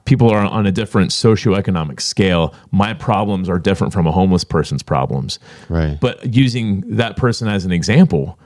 people 0.05 0.31
are 0.31 0.39
on 0.39 0.67
a 0.67 0.73
different 0.73 1.11
socioeconomic 1.11 2.01
scale. 2.01 2.55
My 2.71 2.95
problems 2.95 3.49
are 3.49 3.59
different 3.59 3.93
from 3.93 4.07
a 4.07 4.11
homeless 4.11 4.43
person's 4.43 4.83
problems. 4.83 5.39
Right. 5.69 5.99
But 6.01 6.35
using 6.35 6.83
that 6.97 7.17
person 7.17 7.47
as 7.49 7.65
an 7.65 7.73
example, 7.73 8.39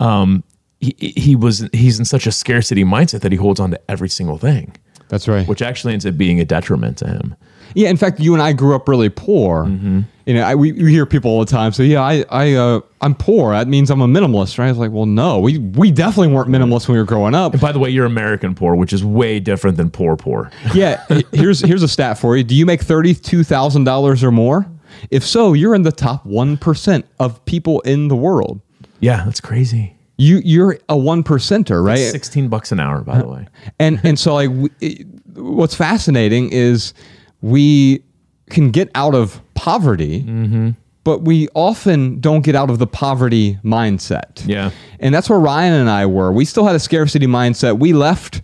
um 0.00 0.44
he, 0.80 0.94
he 1.16 1.36
was 1.36 1.68
he's 1.72 1.98
in 1.98 2.04
such 2.04 2.26
a 2.26 2.32
scarcity 2.32 2.84
mindset 2.84 3.20
that 3.20 3.32
he 3.32 3.38
holds 3.38 3.60
on 3.60 3.70
to 3.70 3.80
every 3.90 4.10
single 4.10 4.38
thing, 4.38 4.76
That's 5.08 5.28
right. 5.28 5.46
which 5.46 5.62
actually 5.62 5.92
ends 5.92 6.06
up 6.06 6.16
being 6.16 6.40
a 6.40 6.44
detriment 6.44 6.98
to 6.98 7.06
him. 7.06 7.36
Yeah, 7.74 7.90
in 7.90 7.96
fact, 7.96 8.20
you 8.20 8.32
and 8.32 8.42
I 8.42 8.52
grew 8.52 8.74
up 8.74 8.88
really 8.88 9.08
poor. 9.10 9.64
Mm-hmm. 9.64 10.00
You 10.24 10.34
know, 10.34 10.42
I, 10.42 10.54
we, 10.54 10.72
we 10.72 10.90
hear 10.90 11.04
people 11.04 11.30
all 11.30 11.40
the 11.40 11.50
time 11.50 11.72
say, 11.72 11.84
"Yeah, 11.84 12.00
I, 12.00 12.24
I, 12.30 12.54
uh, 12.54 12.80
I'm 13.02 13.14
poor. 13.14 13.52
That 13.52 13.68
means 13.68 13.90
I'm 13.90 14.00
a 14.00 14.06
minimalist." 14.06 14.58
Right? 14.58 14.66
I 14.66 14.70
was 14.70 14.78
like, 14.78 14.92
"Well, 14.92 15.06
no, 15.06 15.40
we, 15.40 15.58
we 15.58 15.90
definitely 15.90 16.32
weren't 16.32 16.48
minimalists 16.48 16.88
when 16.88 16.94
we 16.94 17.00
were 17.00 17.06
growing 17.06 17.34
up." 17.34 17.60
By 17.60 17.72
the 17.72 17.78
way, 17.78 17.90
you're 17.90 18.06
American 18.06 18.54
poor, 18.54 18.74
which 18.74 18.92
is 18.92 19.04
way 19.04 19.40
different 19.40 19.76
than 19.76 19.90
poor 19.90 20.16
poor. 20.16 20.50
yeah, 20.74 21.04
here's 21.32 21.60
here's 21.60 21.82
a 21.82 21.88
stat 21.88 22.18
for 22.18 22.36
you. 22.36 22.44
Do 22.44 22.54
you 22.54 22.64
make 22.64 22.80
thirty 22.80 23.14
two 23.14 23.44
thousand 23.44 23.84
dollars 23.84 24.24
or 24.24 24.30
more? 24.30 24.66
If 25.10 25.26
so, 25.26 25.52
you're 25.52 25.74
in 25.74 25.82
the 25.82 25.92
top 25.92 26.24
one 26.24 26.56
percent 26.56 27.04
of 27.20 27.44
people 27.44 27.80
in 27.82 28.08
the 28.08 28.16
world. 28.16 28.60
Yeah, 29.00 29.22
that's 29.24 29.40
crazy. 29.40 29.95
You 30.18 30.40
you're 30.44 30.78
a 30.88 30.96
one 30.96 31.22
percenter, 31.22 31.84
right? 31.84 31.98
16 31.98 32.48
bucks 32.48 32.72
an 32.72 32.80
hour, 32.80 33.02
by 33.02 33.18
the 33.20 33.28
way. 33.28 33.46
and 33.78 34.00
and 34.02 34.18
so 34.18 34.34
like 34.34 34.50
it- 34.80 35.06
what's 35.34 35.74
fascinating 35.74 36.50
is 36.50 36.94
we 37.42 38.02
can 38.50 38.70
get 38.70 38.90
out 38.94 39.14
of 39.14 39.40
poverty 39.54 40.22
Mm-hmm. 40.22 40.70
but 41.04 41.22
we 41.22 41.48
often 41.54 42.20
don't 42.20 42.40
get 42.42 42.54
out 42.54 42.70
of 42.70 42.78
the 42.78 42.86
poverty 42.86 43.58
mindset 43.64 44.42
Yeah. 44.46 44.70
and 45.00 45.14
that's 45.14 45.28
where 45.28 45.38
ryan 45.38 45.72
and 45.74 45.90
i 45.90 46.06
were 46.06 46.30
we 46.32 46.44
still 46.44 46.64
had 46.64 46.74
a 46.76 46.78
scarcity 46.80 47.26
mindset 47.26 47.78
we 47.78 47.92
left 47.92 48.40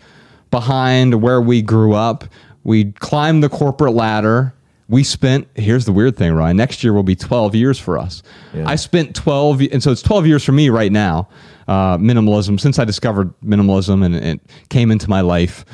behind 0.50 1.22
where 1.22 1.40
we 1.40 1.62
grew 1.62 1.94
up 1.94 2.24
we 2.64 2.92
climbed 2.92 3.42
the 3.42 3.48
corporate 3.48 3.94
ladder 3.94 4.52
we 4.88 5.02
spent 5.04 5.46
here's 5.54 5.84
the 5.84 5.92
weird 5.92 6.16
thing 6.16 6.32
ryan 6.34 6.56
next 6.56 6.82
year 6.84 6.92
will 6.92 7.02
be 7.02 7.16
12 7.16 7.54
years 7.54 7.78
for 7.78 7.96
us 7.98 8.22
Yeah. 8.54 8.68
i 8.68 8.76
spent 8.76 9.14
12 9.14 9.62
and 9.72 9.82
so 9.82 9.90
it's 9.92 10.02
12 10.02 10.26
years 10.26 10.44
for 10.44 10.52
me 10.52 10.68
right 10.68 10.92
now 10.92 11.28
uh, 11.68 11.96
minimalism 11.98 12.58
since 12.60 12.78
i 12.78 12.84
discovered 12.84 13.32
minimalism 13.42 14.04
and 14.04 14.14
it 14.14 14.40
came 14.68 14.90
into 14.90 15.08
my 15.08 15.20
life 15.20 15.64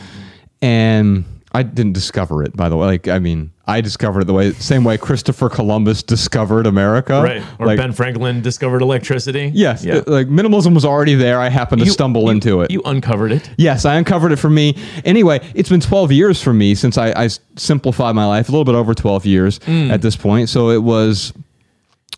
and 0.62 1.24
i 1.52 1.62
didn't 1.62 1.92
discover 1.92 2.42
it 2.42 2.54
by 2.56 2.68
the 2.68 2.76
way 2.76 2.86
like 2.86 3.08
i 3.08 3.18
mean 3.18 3.50
i 3.66 3.80
discovered 3.80 4.20
it 4.20 4.24
the 4.26 4.32
way 4.32 4.52
same 4.52 4.84
way 4.84 4.98
christopher 4.98 5.48
columbus 5.48 6.02
discovered 6.02 6.66
america 6.66 7.22
Right. 7.22 7.42
Or 7.58 7.66
like, 7.66 7.78
Ben 7.78 7.92
Franklin 7.92 8.42
discovered 8.42 8.82
electricity. 8.82 9.50
yes 9.54 9.84
Yeah. 9.84 10.02
like 10.06 10.26
minimalism 10.28 10.74
was 10.74 10.84
already 10.84 11.14
there 11.14 11.40
i 11.40 11.48
happened 11.48 11.80
to 11.80 11.86
You- 11.86 11.92
stumble 11.92 12.22
you- 12.24 12.30
into 12.30 12.60
it 12.62 12.70
You 12.70 12.82
uncovered 12.84 13.32
it. 13.32 13.48
Yes, 13.56 13.84
I 13.84 13.94
uncovered 13.96 14.32
it 14.32 14.36
for 14.36 14.50
me. 14.50 14.76
Anyway, 15.04 15.40
it's 15.54 15.68
been 15.70 15.80
12 15.80 16.12
years 16.12 16.42
for 16.42 16.52
me 16.52 16.74
since 16.74 16.98
I 16.98 17.28
simplified 17.56 18.14
my 18.14 18.26
life, 18.26 18.48
a 18.48 18.52
little 18.52 18.64
bit 18.64 18.74
over 18.74 18.94
12 18.94 19.24
years 19.26 19.58
Mm. 19.60 19.90
at 19.90 20.02
this 20.02 20.16
point. 20.16 20.48
So 20.48 20.70
it 20.70 20.82
was, 20.82 21.32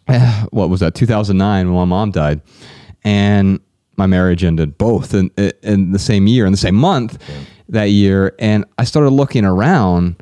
what 0.50 0.69
was 0.71 0.81
that, 0.81 0.95
2009 0.95 1.69
when 1.69 1.77
my 1.77 1.85
mom 1.85 2.11
died. 2.11 2.41
And 3.04 3.61
my 3.97 4.07
marriage 4.07 4.45
ended 4.45 4.78
both 4.78 5.14
in, 5.14 5.30
in 5.62 5.92
the 5.92 5.99
same 5.99 6.26
year, 6.26 6.47
in 6.47 6.52
the 6.52 6.59
same 6.59 6.75
month 6.75 7.23
that 7.69 7.90
year. 7.90 8.35
And 8.38 8.64
I 8.78 8.85
started 8.85 9.11
looking 9.11 9.45
around 9.45 10.16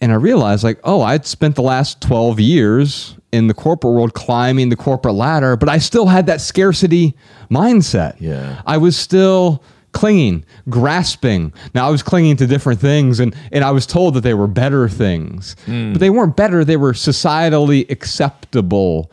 and 0.00 0.12
I 0.12 0.14
realized, 0.14 0.64
like, 0.64 0.80
oh, 0.82 1.02
I'd 1.02 1.26
spent 1.26 1.56
the 1.56 1.62
last 1.62 2.00
12 2.00 2.40
years 2.40 3.16
in 3.32 3.48
the 3.48 3.54
corporate 3.54 3.92
world 3.92 4.14
climbing 4.14 4.70
the 4.70 4.76
corporate 4.76 5.14
ladder, 5.14 5.56
but 5.56 5.68
I 5.68 5.78
still 5.78 6.06
had 6.06 6.26
that 6.26 6.40
scarcity 6.40 7.14
mindset. 7.50 8.16
Yeah. 8.18 8.62
I 8.66 8.78
was 8.78 8.96
still 8.96 9.62
clinging, 9.92 10.44
grasping. 10.68 11.52
Now 11.74 11.86
I 11.86 11.90
was 11.90 12.02
clinging 12.02 12.36
to 12.38 12.46
different 12.46 12.80
things 12.80 13.20
and, 13.20 13.34
and 13.52 13.62
I 13.62 13.72
was 13.72 13.86
told 13.86 14.14
that 14.14 14.22
they 14.22 14.34
were 14.34 14.46
better 14.46 14.88
things. 14.88 15.54
Hmm. 15.66 15.92
But 15.92 16.00
they 16.00 16.10
weren't 16.10 16.36
better, 16.36 16.64
they 16.64 16.76
were 16.76 16.92
societally 16.92 17.88
acceptable 17.90 19.10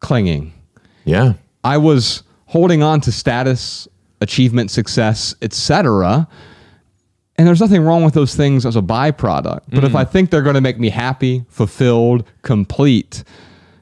clinging. 0.00 0.52
Yeah. 1.04 1.34
I 1.64 1.78
was 1.78 2.22
holding 2.56 2.82
on 2.82 3.02
to 3.02 3.12
status, 3.12 3.86
achievement, 4.22 4.70
success, 4.70 5.34
etc. 5.42 6.26
And 7.36 7.46
there's 7.46 7.60
nothing 7.60 7.82
wrong 7.82 8.02
with 8.02 8.14
those 8.14 8.34
things 8.34 8.64
as 8.64 8.76
a 8.76 8.80
byproduct. 8.80 9.60
But 9.68 9.84
if 9.84 9.92
mm. 9.92 10.00
I 10.02 10.04
think 10.04 10.30
they're 10.30 10.46
going 10.48 10.54
to 10.54 10.62
make 10.62 10.78
me 10.78 10.88
happy, 10.88 11.44
fulfilled, 11.50 12.24
complete, 12.40 13.24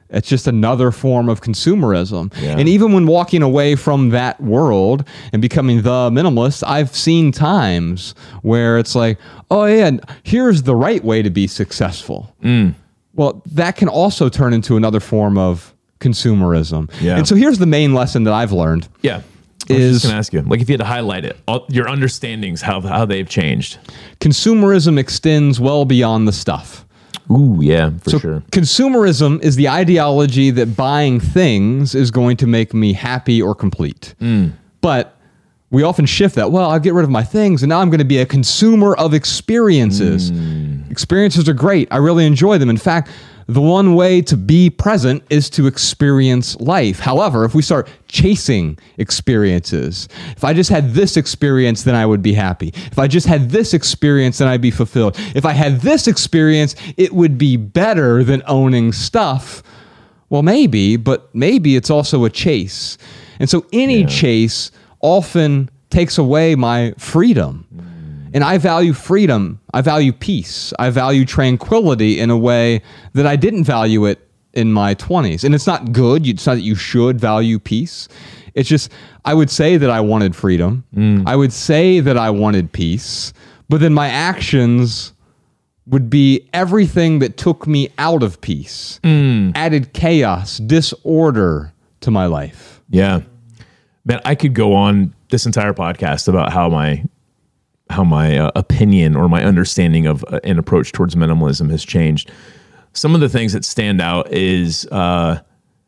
It's 0.09 0.29
just 0.29 0.47
another 0.47 0.91
form 0.91 1.27
of 1.27 1.41
consumerism. 1.41 2.33
Yeah. 2.41 2.57
And 2.57 2.69
even 2.69 2.93
when 2.93 3.05
walking 3.05 3.41
away 3.41 3.75
from 3.75 4.09
that 4.09 4.39
world 4.39 5.05
and 5.33 5.41
becoming 5.41 5.81
the 5.81 6.09
minimalist, 6.09 6.63
I've 6.65 6.95
seen 6.95 7.33
times 7.33 8.15
where 8.41 8.77
it's 8.77 8.95
like, 8.95 9.17
oh, 9.51 9.65
yeah, 9.65 9.97
here's 10.23 10.63
the 10.63 10.75
right 10.75 11.03
way 11.03 11.21
to 11.21 11.29
be 11.29 11.47
successful. 11.47 12.33
Mm. 12.41 12.75
Well, 13.13 13.41
that 13.51 13.75
can 13.75 13.89
also 13.89 14.29
turn 14.29 14.53
into 14.53 14.77
another 14.77 15.01
form 15.01 15.37
of 15.37 15.74
consumerism. 15.99 16.89
Yeah. 17.01 17.17
And 17.17 17.27
so 17.27 17.35
here's 17.35 17.57
the 17.59 17.65
main 17.65 17.93
lesson 17.93 18.23
that 18.25 18.33
I've 18.33 18.51
learned. 18.51 18.87
Yeah. 19.01 19.21
I 19.69 19.73
was 19.73 19.81
Is- 19.81 19.93
just 20.01 20.05
gonna 20.05 20.17
ask 20.19 20.33
you, 20.33 20.41
like, 20.41 20.61
if 20.61 20.69
you 20.69 20.73
had 20.73 20.79
to 20.81 20.85
highlight 20.85 21.25
it, 21.25 21.37
all, 21.47 21.65
your 21.69 21.87
understandings, 21.89 22.61
how 22.61 22.81
how 22.81 23.05
they've 23.05 23.27
changed. 23.27 23.79
Consumerism 24.19 24.99
extends 24.99 25.59
well 25.59 25.85
beyond 25.85 26.27
the 26.27 26.31
stuff. 26.31 26.85
Ooh, 27.31 27.57
yeah, 27.59 27.89
for 28.03 28.09
So 28.11 28.19
sure. 28.19 28.43
consumerism 28.51 29.41
is 29.41 29.55
the 29.55 29.67
ideology 29.67 30.51
that 30.51 30.75
buying 30.77 31.19
things 31.19 31.95
is 31.95 32.11
going 32.11 32.37
to 32.37 32.45
make 32.47 32.73
me 32.75 32.93
happy 32.93 33.41
or 33.41 33.55
complete. 33.55 34.13
Mm. 34.21 34.51
But 34.81 35.17
we 35.71 35.81
often 35.81 36.05
shift 36.05 36.35
that. 36.35 36.51
Well, 36.51 36.69
I'll 36.69 36.79
get 36.79 36.93
rid 36.93 37.03
of 37.03 37.09
my 37.09 37.23
things 37.23 37.63
and 37.63 37.69
now 37.71 37.79
I'm 37.79 37.89
going 37.89 37.97
to 37.99 38.05
be 38.05 38.19
a 38.19 38.25
consumer 38.27 38.93
of 38.97 39.15
experiences. 39.15 40.31
Mm. 40.31 40.91
Experiences 40.91 41.49
are 41.49 41.53
great. 41.55 41.87
I 41.89 41.97
really 41.97 42.27
enjoy 42.27 42.59
them. 42.59 42.69
In 42.69 42.77
fact, 42.77 43.09
the 43.47 43.61
one 43.61 43.93
way 43.93 44.21
to 44.21 44.35
be 44.35 44.69
present 44.69 45.23
is 45.29 45.49
to 45.51 45.67
experience 45.67 46.59
life. 46.59 46.99
However, 46.99 47.45
if 47.45 47.53
we 47.53 47.61
start 47.61 47.87
chasing 48.07 48.77
experiences, 48.97 50.09
if 50.35 50.43
I 50.43 50.53
just 50.53 50.69
had 50.69 50.93
this 50.93 51.15
experience, 51.15 51.83
then 51.83 51.93
I 51.93 52.05
would 52.05 52.23
be 52.23 52.33
happy. 52.33 52.69
If 52.75 52.97
I 52.97 53.07
just 53.07 53.27
had 53.27 53.51
this 53.51 53.73
experience, 53.73 54.39
then 54.39 54.47
I'd 54.47 54.61
be 54.61 54.71
fulfilled. 54.71 55.15
If 55.35 55.45
I 55.45 55.51
had 55.51 55.81
this 55.81 56.07
experience, 56.07 56.75
it 56.97 57.13
would 57.13 57.37
be 57.37 57.55
better 57.55 58.23
than 58.23 58.41
owning 58.47 58.91
stuff. 58.91 59.61
Well, 60.29 60.41
maybe, 60.41 60.97
but 60.97 61.33
maybe 61.35 61.75
it's 61.75 61.91
also 61.91 62.25
a 62.25 62.31
chase. 62.31 62.97
And 63.39 63.47
so 63.47 63.65
any 63.71 64.05
chase 64.05 64.71
often 65.01 65.69
takes 65.91 66.17
away 66.17 66.55
my 66.55 66.95
freedom. 66.97 67.67
And 68.33 68.43
I 68.43 68.57
value 68.57 68.93
freedom. 68.93 69.61
I 69.75 69.81
value 69.81 70.13
peace. 70.13 70.73
I 70.79 70.89
value 70.89 71.25
tranquility 71.25 72.17
in 72.21 72.29
a 72.29 72.37
way 72.37 72.81
that 73.11 73.27
I 73.27 73.35
didn't 73.35 73.65
value 73.65 74.05
it 74.05 74.25
in 74.53 74.71
my 74.71 74.95
20s. 74.95 75.43
And 75.43 75.53
it's 75.53 75.67
not 75.67 75.91
good. 75.91 76.25
It's 76.25 76.47
not 76.47 76.55
that 76.55 76.61
you 76.61 76.75
should 76.75 77.19
value 77.19 77.59
peace. 77.59 78.07
It's 78.53 78.69
just, 78.69 78.89
I 79.25 79.33
would 79.33 79.49
say 79.49 79.75
that 79.75 79.89
I 79.89 79.99
wanted 79.99 80.33
freedom. 80.33 80.85
Mm. 80.95 81.23
I 81.27 81.35
would 81.35 81.51
say 81.51 81.99
that 81.99 82.17
I 82.17 82.29
wanted 82.29 82.71
peace. 82.71 83.33
But 83.67 83.81
then 83.81 83.93
my 83.93 84.07
actions 84.07 85.11
would 85.87 86.09
be 86.09 86.47
everything 86.53 87.19
that 87.19 87.35
took 87.35 87.67
me 87.67 87.89
out 87.97 88.23
of 88.23 88.39
peace, 88.39 89.01
mm. 89.03 89.51
added 89.55 89.91
chaos, 89.91 90.57
disorder 90.59 91.73
to 91.99 92.11
my 92.11 92.27
life. 92.27 92.81
Yeah, 92.89 93.21
man, 94.05 94.21
I 94.23 94.35
could 94.35 94.53
go 94.53 94.73
on 94.73 95.13
this 95.31 95.45
entire 95.45 95.73
podcast 95.73 96.29
about 96.29 96.53
how 96.53 96.69
my 96.69 97.03
how 97.89 98.03
my 98.03 98.37
uh, 98.37 98.51
opinion 98.55 99.15
or 99.15 99.29
my 99.29 99.43
understanding 99.43 100.07
of 100.07 100.23
uh, 100.27 100.39
an 100.43 100.57
approach 100.57 100.91
towards 100.91 101.15
minimalism 101.15 101.69
has 101.69 101.83
changed. 101.83 102.31
Some 102.93 103.13
of 103.13 103.21
the 103.21 103.29
things 103.29 103.53
that 103.53 103.65
stand 103.65 104.01
out 104.01 104.31
is 104.31 104.87
uh, 104.91 105.41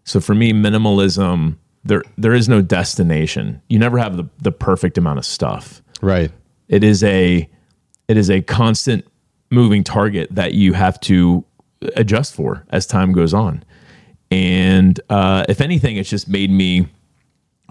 so 0.04 0.20
for 0.20 0.36
me, 0.36 0.54
minimalism 0.54 1.58
there 1.84 2.04
there 2.18 2.34
is 2.34 2.50
no 2.50 2.62
destination. 2.62 3.62
You 3.70 3.80
never 3.80 3.98
have 3.98 4.18
the 4.18 4.26
the 4.42 4.52
perfect 4.52 4.98
amount 4.98 5.20
of 5.20 5.26
stuff. 5.26 5.82
Right. 6.02 6.32
It 6.68 6.84
is 6.84 7.04
a 7.04 7.50
it 8.08 8.18
is 8.18 8.30
a 8.30 8.42
constant 8.42 9.06
moving 9.50 9.84
target 9.84 10.30
that 10.32 10.54
you 10.54 10.74
have 10.74 11.00
to 11.02 11.46
adjust 11.96 12.36
for 12.36 12.66
as 12.70 12.86
time 12.86 13.12
goes 13.12 13.34
on. 13.34 13.64
And 14.32 15.00
uh, 15.10 15.46
if 15.48 15.62
anything, 15.62 15.98
it's 15.98 16.10
just 16.10 16.28
made 16.28 16.52
me 16.52 16.88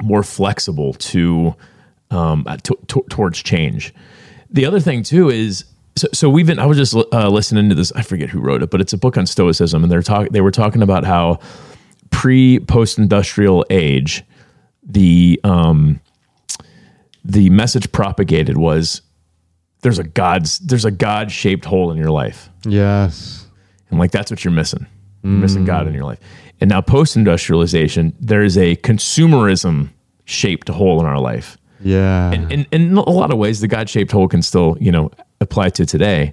more 0.03 0.23
flexible 0.23 0.95
to, 0.95 1.55
um, 2.11 2.45
to, 2.65 2.77
to 2.89 3.05
towards 3.11 3.43
change. 3.43 3.93
The 4.51 4.65
other 4.67 4.81
thing 4.81 5.03
too 5.03 5.29
is 5.31 5.65
so, 5.97 6.09
so 6.13 6.29
we've 6.31 6.47
been. 6.47 6.59
I 6.59 6.67
was 6.67 6.77
just 6.77 6.95
uh, 7.13 7.29
listening 7.29 7.69
to 7.71 7.75
this. 7.75 7.91
I 7.93 8.03
forget 8.03 8.29
who 8.29 8.41
wrote 8.41 8.63
it, 8.63 8.71
but 8.71 8.81
it's 8.81 8.93
a 8.93 8.99
book 8.99 9.17
on 9.17 9.27
Stoicism, 9.27 9.83
and 9.83 9.91
they're 9.91 10.03
talking. 10.03 10.33
They 10.33 10.41
were 10.43 10.51
talking 10.51 10.83
about 10.83 11.05
how 11.05 11.41
pre 12.11 12.61
post 12.61 12.99
industrial 12.99 13.65
age, 13.71 14.23
the 14.83 15.41
um, 15.43 16.01
the 17.25 17.51
message 17.51 17.91
propagated 17.93 18.57
was 18.57 19.03
there's 19.83 19.99
a 19.99 20.05
god's 20.05 20.59
there's 20.61 20.85
a 20.85 20.91
god 20.91 21.31
shaped 21.33 21.65
hole 21.65 21.91
in 21.91 21.97
your 21.99 22.11
life 22.11 22.49
Yes. 22.65 23.47
and 23.91 23.99
like 23.99 24.11
that's 24.11 24.31
what 24.31 24.45
you're 24.45 24.53
missing 24.55 24.87
you're 25.23 25.33
missing 25.33 25.65
god 25.65 25.89
in 25.89 25.95
your 25.95 26.05
life 26.05 26.21
and 26.61 26.71
now 26.71 26.81
post 26.81 27.17
industrialization 27.17 28.15
there 28.21 28.43
is 28.45 28.57
a 28.57 28.77
consumerism 28.77 29.91
shaped 30.25 30.69
hole 30.69 31.01
in 31.01 31.07
our 31.07 31.19
life 31.19 31.57
Yeah. 31.81 32.33
and, 32.33 32.53
and 32.53 32.67
in 32.73 32.97
a 32.97 33.11
lot 33.11 33.31
of 33.31 33.39
ways 33.39 33.61
the 33.61 33.69
god 33.69 33.89
shaped 33.89 34.13
hole 34.13 34.29
can 34.29 34.43
still 34.43 34.77
you 34.81 34.91
know 34.91 35.11
apply 35.41 35.71
to 35.71 35.87
today 35.87 36.33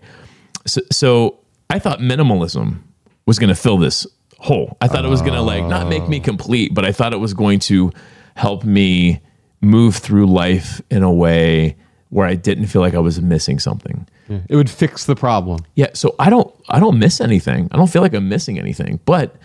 so, 0.65 0.81
so 0.91 1.39
i 1.69 1.79
thought 1.79 1.99
minimalism 1.99 2.79
was 3.25 3.39
going 3.39 3.49
to 3.49 3.55
fill 3.55 3.77
this 3.77 4.07
hole 4.39 4.77
i 4.81 4.87
thought 4.87 5.05
it 5.05 5.09
was 5.09 5.21
going 5.21 5.33
to 5.33 5.41
like 5.41 5.63
not 5.65 5.87
make 5.87 6.07
me 6.07 6.19
oh. 6.19 6.23
complete 6.23 6.73
but 6.73 6.85
i 6.85 6.91
thought 6.91 7.13
it 7.13 7.19
was 7.19 7.33
going 7.33 7.59
to 7.59 7.91
help 8.35 8.63
me 8.63 9.21
move 9.61 9.95
through 9.95 10.25
life 10.25 10.81
in 10.89 11.03
a 11.03 11.11
way 11.11 11.75
where 12.09 12.27
i 12.27 12.35
didn't 12.35 12.67
feel 12.67 12.81
like 12.81 12.93
i 12.93 12.99
was 12.99 13.21
missing 13.21 13.59
something 13.59 14.07
it 14.49 14.55
would 14.55 14.69
fix 14.69 15.05
the 15.05 15.15
problem. 15.15 15.59
yeah, 15.75 15.89
so 15.93 16.15
I 16.19 16.29
don't 16.29 16.53
I 16.69 16.79
don't 16.79 16.97
miss 16.97 17.19
anything. 17.21 17.67
I 17.71 17.77
don't 17.77 17.89
feel 17.89 18.01
like 18.01 18.13
I'm 18.13 18.29
missing 18.29 18.57
anything, 18.57 18.99
but 19.05 19.35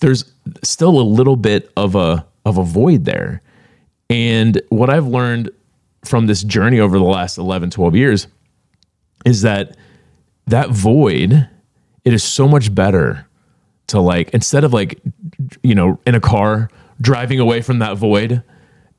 there's 0.00 0.32
still 0.62 1.00
a 1.00 1.02
little 1.02 1.36
bit 1.36 1.70
of 1.76 1.94
a 1.94 2.26
of 2.44 2.58
a 2.58 2.64
void 2.64 3.04
there. 3.04 3.42
And 4.12 4.60
what 4.68 4.90
I've 4.90 5.06
learned 5.06 5.50
from 6.04 6.26
this 6.26 6.42
journey 6.42 6.80
over 6.80 6.98
the 6.98 7.04
last 7.04 7.38
11 7.38 7.70
12 7.70 7.96
years 7.96 8.26
is 9.24 9.42
that 9.42 9.76
that 10.46 10.70
void 10.70 11.48
it 12.04 12.12
is 12.12 12.24
so 12.24 12.48
much 12.48 12.74
better 12.74 13.26
to 13.86 14.00
like 14.00 14.30
instead 14.30 14.64
of 14.64 14.72
like 14.72 15.00
you 15.62 15.76
know 15.76 16.00
in 16.04 16.16
a 16.16 16.20
car 16.20 16.68
driving 17.00 17.38
away 17.38 17.62
from 17.62 17.78
that 17.78 17.96
void 17.96 18.42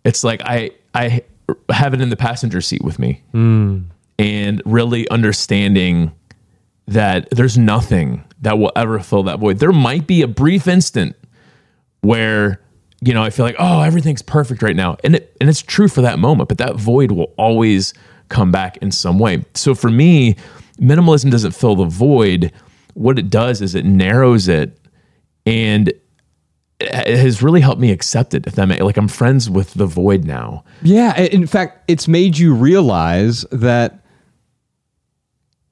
it's 0.06 0.24
like 0.24 0.42
i 0.46 0.72
i 0.96 1.22
have 1.70 1.94
it 1.94 2.02
in 2.02 2.10
the 2.10 2.16
passenger 2.16 2.62
seat 2.62 2.84
with 2.84 3.00
me. 3.00 3.22
Hmm. 3.32 3.82
And 4.20 4.62
really 4.66 5.10
understanding 5.10 6.14
that 6.88 7.30
there's 7.32 7.58
nothing 7.58 8.24
that 8.42 8.60
will 8.60 8.72
ever 8.76 9.00
fill 9.00 9.24
that 9.24 9.40
void. 9.40 9.60
There 9.60 9.72
might 9.72 10.06
be 10.06 10.22
a 10.22 10.28
brief 10.28 10.68
instant 10.68 11.16
where 12.02 12.62
you 13.06 13.14
know 13.14 13.24
I 13.24 13.30
feel 13.30 13.46
like 13.46 13.56
oh 13.60 13.82
everything's 13.82 14.22
perfect 14.22 14.62
right 14.62 14.76
now. 14.76 14.98
And 15.04 15.16
it 15.16 15.36
and 15.40 15.50
it's 15.50 15.62
true 15.62 15.88
for 15.88 16.02
that 16.02 16.20
moment 16.20 16.50
but 16.50 16.58
that 16.60 16.76
void 16.76 17.12
will 17.12 17.34
always 17.38 17.94
come 18.30 18.52
back 18.52 18.78
in 18.78 18.92
some 18.92 19.20
way. 19.20 19.44
So 19.54 19.76
for 19.76 19.90
me 19.90 20.36
minimalism 20.80 21.32
doesn't 21.32 21.52
fill 21.52 21.76
the 21.76 21.86
void. 21.86 22.52
What 22.94 23.18
it 23.18 23.30
does 23.30 23.62
is 23.62 23.76
it 23.76 23.86
narrows 23.86 24.48
it 24.48 24.78
and 25.46 25.92
it 26.80 27.18
has 27.18 27.42
really 27.42 27.62
helped 27.62 27.80
me 27.80 27.92
accept 27.92 28.34
it 28.34 28.46
if 28.48 28.56
that 28.56 28.68
may, 28.68 28.80
like 28.80 28.98
I'm 28.98 29.08
friends 29.08 29.50
with 29.50 29.74
the 29.74 29.86
void 29.86 30.26
now. 30.26 30.64
Yeah, 30.82 31.18
in 31.18 31.48
fact, 31.48 31.84
it's 31.88 32.08
made 32.08 32.38
you 32.38 32.54
realize 32.54 33.44
that 33.52 34.04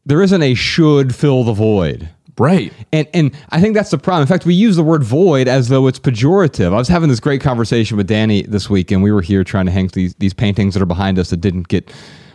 there 0.06 0.22
isn't 0.22 0.42
a 0.42 0.54
should 0.54 1.14
fill 1.14 1.44
the 1.44 1.54
void. 1.54 2.10
Right 2.38 2.72
And 2.94 3.08
and 3.14 3.32
I 3.50 3.60
think 3.62 3.76
that's 3.76 3.92
the 3.92 3.98
problem. 3.98 4.22
In 4.22 4.28
fact, 4.28 4.46
we 4.46 4.54
use 4.54 4.76
the 4.76 4.84
word 4.84 5.04
void 5.04 5.48
as 5.48 5.68
though 5.70 5.88
it's 5.88 6.00
pejorative. 6.00 6.68
I 6.74 6.78
was 6.78 6.88
having 6.88 7.10
this 7.10 7.20
great 7.20 7.42
conversation 7.42 7.98
with 7.98 8.08
Danny 8.08 8.44
this 8.44 8.70
week, 8.70 8.92
and 8.92 9.04
we 9.04 9.12
were 9.12 9.22
here 9.22 9.44
trying 9.44 9.66
to 9.66 9.72
hang 9.72 9.88
these 9.94 10.14
these 10.16 10.34
paintings 10.34 10.74
that 10.74 10.82
are 10.82 10.86
behind 10.88 11.20
us 11.20 11.30
that 11.30 11.38
didn't 11.42 11.68
get 11.68 11.92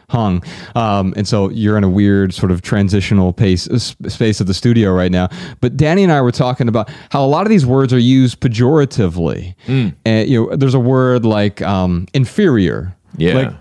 hung. 0.09 0.41
Um, 0.77 1.13
and 1.17 1.27
so 1.27 1.51
you're 1.51 1.77
in 1.77 1.83
a 1.83 1.89
weird 1.89 2.33
sort 2.33 2.53
of 2.53 2.63
transitional 2.63 3.33
pace 3.33 3.63
space 4.09 4.41
of 4.41 4.47
the 4.47 4.55
studio 4.55 4.93
right 4.93 5.11
now. 5.11 5.29
But 5.61 5.77
Danny 5.77 6.05
and 6.05 6.13
I 6.13 6.21
were 6.21 6.31
talking 6.33 6.69
about 6.69 6.89
how 7.11 7.25
a 7.25 7.27
lot 7.27 7.45
of 7.45 7.51
these 7.51 7.67
words 7.67 7.93
are 7.93 7.99
used 7.99 8.39
pejoratively. 8.41 9.55
And 9.67 10.29
you 10.29 10.47
know, 10.47 10.57
there's 10.57 10.75
a 10.75 10.81
word 10.81 11.25
like 11.25 11.61
um, 11.63 12.07
inferior. 12.15 12.95
Yeah. 13.17 13.35
Like, 13.35 13.53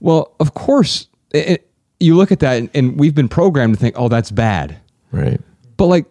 well, 0.00 0.34
of 0.40 0.54
course. 0.54 1.06
It, 1.32 1.48
it- 1.48 1.68
you 2.00 2.16
look 2.16 2.32
at 2.32 2.40
that, 2.40 2.58
and, 2.58 2.68
and 2.74 2.98
we've 2.98 3.14
been 3.14 3.28
programmed 3.28 3.74
to 3.74 3.78
think, 3.80 3.94
"Oh, 3.96 4.08
that's 4.08 4.32
bad." 4.32 4.76
right 5.12 5.40
But 5.82 5.88
like, 5.88 6.06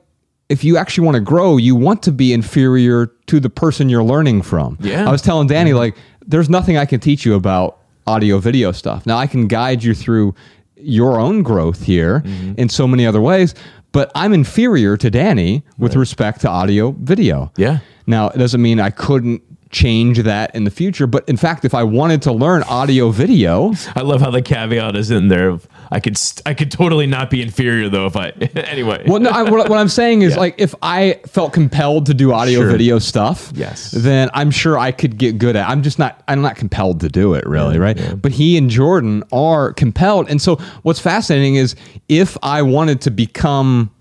if 0.50 0.66
you 0.66 0.75
actually 0.75 1.06
want 1.06 1.16
to 1.16 1.22
grow, 1.22 1.56
you 1.56 1.78
want 1.78 2.04
to 2.04 2.12
be 2.12 2.34
inferior 2.34 3.06
to 3.28 3.40
the 3.40 3.50
person 3.50 3.88
you're 3.88 4.04
learning 4.04 4.42
from. 4.42 4.78
Yeah. 4.82 5.08
I 5.08 5.12
was 5.13 5.22
telling 5.22 5.48
Danny, 5.48 5.70
mm-hmm. 5.70 5.80
like, 5.80 5.96
there's 6.25 6.50
nothing 6.50 6.75
I 6.75 6.86
can 6.86 7.00
teach 7.00 7.25
you 7.25 7.36
about 7.36 7.80
audio 8.06 8.38
video 8.40 8.74
stuff. 8.74 9.06
Now 9.06 9.16
I 9.16 9.28
can 9.28 9.48
guide 9.48 9.82
you 9.82 9.94
through 9.94 10.36
your 10.75 11.22
own 11.22 11.42
growth 11.42 11.86
here 11.86 12.20
mm-hmm. 12.20 12.56
in 12.58 12.68
so 12.68 12.86
many 12.86 13.06
other 13.06 13.22
ways, 13.22 13.56
but 13.94 14.12
I'm 14.13 14.34
inferior 14.34 14.98
to 14.98 15.10
Danny 15.10 15.63
with 15.78 15.96
respect 15.96 16.42
to 16.42 16.50
audio 16.50 16.92
video. 16.92 17.54
Yeah. 17.56 17.80
Now 18.08 18.28
it 18.28 18.40
doesn't 18.40 18.62
mean 18.62 18.82
I 18.82 18.90
couldn't 18.90 19.42
change 19.72 20.20
that 20.24 20.54
in 20.56 20.63
the 20.63 20.72
future. 20.72 21.08
But 21.08 21.28
in 21.30 21.38
fact, 21.38 21.66
if 21.66 21.74
I 21.74 21.84
wanted 21.84 22.22
to 22.24 22.32
learn 22.32 22.63
audio 22.63 23.10
video, 23.12 23.74
I 23.96 24.01
love 24.01 24.22
how 24.22 24.32
the 24.32 24.42
caveat 24.42 24.96
is 24.96 25.12
in 25.12 25.28
there. 25.30 25.58
I 25.92 26.00
could 26.00 26.18
st- 26.18 26.42
I 26.46 26.54
could 26.54 26.72
totally 26.72 27.06
not 27.08 27.30
be 27.30 27.42
inferior 27.42 27.90
though 27.90 28.06
if 28.06 28.16
I 28.16 28.30
anyway. 28.56 29.04
well, 29.08 29.20
no, 29.20 29.30
I, 29.30 29.44
what, 29.44 29.70
what 29.70 29.78
I'm 29.80 29.90
saying 29.90 30.22
is 30.22 30.32
Yeah. 30.34 30.40
like 30.40 30.56
if 30.58 30.74
I 30.82 31.20
felt 31.28 31.54
compelled 31.54 32.06
to 32.08 32.13
do 32.13 32.32
audio 32.34 32.62
Sure. 32.62 32.72
video 32.72 33.00
stuff, 33.00 33.51
Yes. 33.56 33.92
then 33.92 34.30
I'm 34.34 34.51
sure 34.51 34.78
I 34.78 34.92
could 34.92 35.18
get 35.18 35.38
good 35.38 35.56
at. 35.56 35.70
I'm 35.70 35.84
just 35.84 36.00
not. 36.00 36.22
I'm 36.28 36.42
not 36.42 36.56
compelled 36.56 37.01
to 37.01 37.10
do 37.10 37.34
it 37.34 37.46
really, 37.46 37.78
right? 37.80 37.98
But 38.22 38.32
he 38.32 38.58
and 38.58 38.70
Jordan 38.70 39.24
are 39.34 39.74
compelled, 39.74 40.30
and 40.30 40.42
so 40.42 40.56
what's 40.84 41.00
fascinating 41.00 41.56
is 41.56 41.75
if 42.08 42.38
I 42.44 42.62
wanted 42.62 43.01
to 43.01 43.12
become 43.12 43.92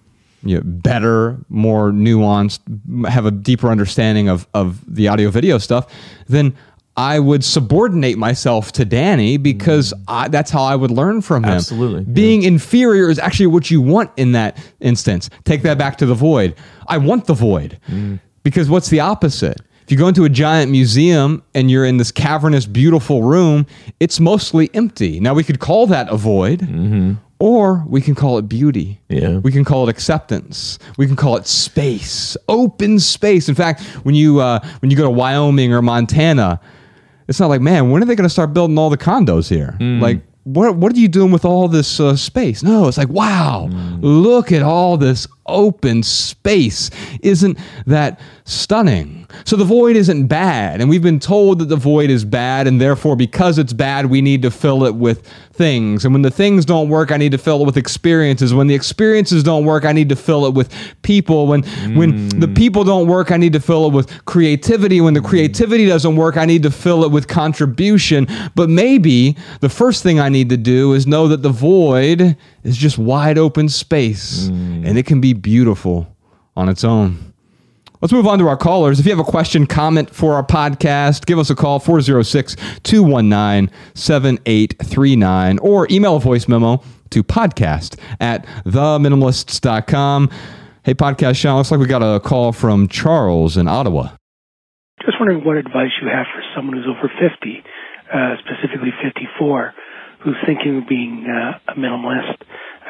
you 0.42 0.56
know, 0.56 0.62
better, 0.64 1.38
more 1.48 1.90
nuanced, 1.90 2.60
have 3.06 3.26
a 3.26 3.30
deeper 3.30 3.68
understanding 3.68 4.28
of 4.28 4.46
of 4.54 4.82
the 4.92 5.08
audio 5.08 5.30
video 5.30 5.58
stuff, 5.58 5.92
then. 6.28 6.54
I 6.96 7.18
would 7.18 7.44
subordinate 7.44 8.18
myself 8.18 8.72
to 8.72 8.84
Danny 8.84 9.38
because 9.38 9.94
I, 10.06 10.28
that's 10.28 10.50
how 10.50 10.64
I 10.64 10.74
would 10.74 10.90
learn 10.90 11.22
from 11.22 11.44
him. 11.44 11.52
Mm. 11.52 11.54
Absolutely. 11.54 12.04
Being 12.04 12.42
inferior 12.42 13.08
is 13.08 13.18
actually 13.18 13.46
what 13.46 13.70
you 13.70 13.80
want 13.80 14.10
in 14.18 14.32
that 14.32 14.58
instance. 14.80 15.30
Take 15.44 15.62
that 15.62 15.78
back 15.78 15.96
to 15.98 16.04
the 16.04 16.14
void. 16.14 16.56
I 16.88 16.98
want 16.98 17.26
the 17.26 17.32
void 17.32 17.78
because 18.42 18.68
what's 18.68 18.90
the 18.90 19.00
opposite? 19.00 19.62
If 19.84 19.90
you 19.90 19.96
go 19.96 20.08
into 20.08 20.24
a 20.24 20.28
giant 20.28 20.70
museum 20.70 21.42
and 21.54 21.70
you're 21.70 21.86
in 21.86 21.96
this 21.96 22.12
cavernous, 22.12 22.66
beautiful 22.66 23.22
room, 23.22 23.66
it's 23.98 24.20
mostly 24.20 24.68
empty. 24.74 25.20
Now, 25.20 25.32
we 25.32 25.42
could 25.42 25.58
call 25.58 25.86
that 25.86 26.08
a 26.10 26.16
void. 26.16 26.60
Or 27.40 27.82
we 27.88 28.02
can 28.02 28.14
call 28.14 28.36
it 28.36 28.42
beauty. 28.42 29.00
Yeah. 29.08 29.38
We 29.38 29.50
can 29.50 29.64
call 29.64 29.88
it 29.88 29.90
acceptance. 29.90 30.78
We 30.98 31.06
can 31.06 31.16
call 31.16 31.36
it 31.36 31.46
space, 31.46 32.36
open 32.48 33.00
space. 33.00 33.48
In 33.48 33.54
fact, 33.54 33.80
when 34.04 34.14
you 34.14 34.40
uh, 34.40 34.60
when 34.80 34.90
you 34.90 34.96
go 34.96 35.04
to 35.04 35.10
Wyoming 35.10 35.72
or 35.72 35.80
Montana, 35.80 36.60
it's 37.28 37.40
not 37.40 37.46
like, 37.48 37.62
man, 37.62 37.90
when 37.90 38.02
are 38.02 38.06
they 38.06 38.14
going 38.14 38.28
to 38.28 38.32
start 38.32 38.52
building 38.52 38.76
all 38.76 38.90
the 38.90 38.98
condos 38.98 39.48
here? 39.48 39.74
Like, 39.80 40.20
what 40.44 40.76
what 40.76 40.92
are 40.92 40.98
you 40.98 41.08
doing 41.08 41.30
with 41.32 41.44
all 41.46 41.66
this 41.68 41.98
uh, 41.98 42.14
space? 42.14 42.62
No, 42.62 42.88
it's 42.88 42.98
like, 42.98 43.08
wow, 43.08 43.68
look 44.00 44.52
at 44.52 44.62
all 44.62 44.96
this 44.98 45.26
open 45.46 46.02
space. 46.02 46.90
Isn't 47.22 47.58
that 47.86 48.20
stunning? 48.44 49.26
So 49.44 49.56
the 49.56 49.64
void 49.64 49.96
isn't 49.96 50.26
bad, 50.26 50.80
and 50.80 50.90
we've 50.90 51.02
been 51.02 51.20
told 51.20 51.60
that 51.60 51.66
the 51.66 51.76
void 51.76 52.10
is 52.10 52.24
bad, 52.24 52.66
and 52.66 52.80
therefore, 52.80 53.16
because 53.16 53.58
it's 53.58 53.72
bad, 53.72 54.06
we 54.06 54.20
need 54.20 54.42
to 54.42 54.50
fill 54.50 54.84
it 54.84 54.94
with 54.94 55.26
things. 55.60 56.06
And 56.06 56.14
when 56.14 56.22
the 56.22 56.30
things 56.30 56.64
don't 56.64 56.88
work, 56.88 57.12
I 57.12 57.18
need 57.18 57.32
to 57.32 57.38
fill 57.38 57.60
it 57.60 57.66
with 57.66 57.76
experiences. 57.76 58.54
When 58.54 58.66
the 58.66 58.74
experiences 58.74 59.42
don't 59.42 59.66
work, 59.66 59.84
I 59.84 59.92
need 59.92 60.08
to 60.08 60.16
fill 60.16 60.46
it 60.46 60.54
with 60.54 60.72
people. 61.02 61.46
When 61.46 61.64
when 61.94 62.30
the 62.30 62.46
mm. 62.46 62.56
people 62.56 62.82
don't 62.82 63.06
work, 63.06 63.30
I 63.30 63.36
need 63.36 63.52
to 63.52 63.60
fill 63.60 63.84
it 63.88 63.92
with 63.92 64.24
creativity. 64.24 65.02
When 65.02 65.12
the 65.12 65.20
creativity 65.20 65.84
doesn't 65.84 66.16
work, 66.16 66.38
I 66.38 66.46
need 66.46 66.62
to 66.62 66.70
fill 66.70 67.04
it 67.04 67.10
with 67.10 67.28
contribution. 67.28 68.26
But 68.54 68.70
maybe 68.70 69.36
the 69.60 69.68
first 69.68 70.02
thing 70.02 70.18
I 70.18 70.30
need 70.30 70.48
to 70.48 70.56
do 70.56 70.94
is 70.94 71.06
know 71.06 71.28
that 71.28 71.42
the 71.42 71.50
void 71.50 72.38
is 72.64 72.78
just 72.78 72.96
wide 72.96 73.36
open 73.36 73.68
space, 73.68 74.48
mm. 74.48 74.86
and 74.86 74.96
it 74.96 75.04
can 75.04 75.20
be 75.20 75.34
beautiful 75.34 76.16
on 76.56 76.70
its 76.70 76.84
own. 76.84 77.29
Let's 78.00 78.14
move 78.14 78.26
on 78.26 78.38
to 78.38 78.48
our 78.48 78.56
callers. 78.56 78.98
If 78.98 79.04
you 79.04 79.12
have 79.12 79.18
a 79.18 79.30
question, 79.30 79.66
comment 79.66 80.08
for 80.08 80.32
our 80.32 80.42
podcast, 80.42 81.26
give 81.26 81.38
us 81.38 81.50
a 81.50 81.54
call 81.54 81.78
406 81.78 82.56
219 82.82 83.70
7839 83.92 85.58
or 85.58 85.86
email 85.90 86.16
a 86.16 86.20
voice 86.20 86.48
memo 86.48 86.82
to 87.10 87.22
podcast 87.22 88.00
at 88.18 88.46
theminimalists.com. 88.64 90.30
Hey, 90.82 90.94
podcast 90.94 91.36
Sean, 91.36 91.58
looks 91.58 91.70
like 91.70 91.78
we 91.78 91.86
got 91.86 92.02
a 92.02 92.20
call 92.20 92.52
from 92.52 92.88
Charles 92.88 93.58
in 93.58 93.68
Ottawa. 93.68 94.16
Just 95.04 95.20
wondering 95.20 95.44
what 95.44 95.58
advice 95.58 95.92
you 96.00 96.08
have 96.08 96.24
for 96.34 96.42
someone 96.56 96.78
who's 96.78 96.86
over 96.86 97.12
50, 97.20 97.62
uh, 98.14 98.36
specifically 98.38 98.94
54, 99.02 99.74
who's 100.20 100.36
thinking 100.46 100.78
of 100.78 100.88
being 100.88 101.26
uh, 101.28 101.58
a 101.68 101.74
minimalist. 101.74 102.40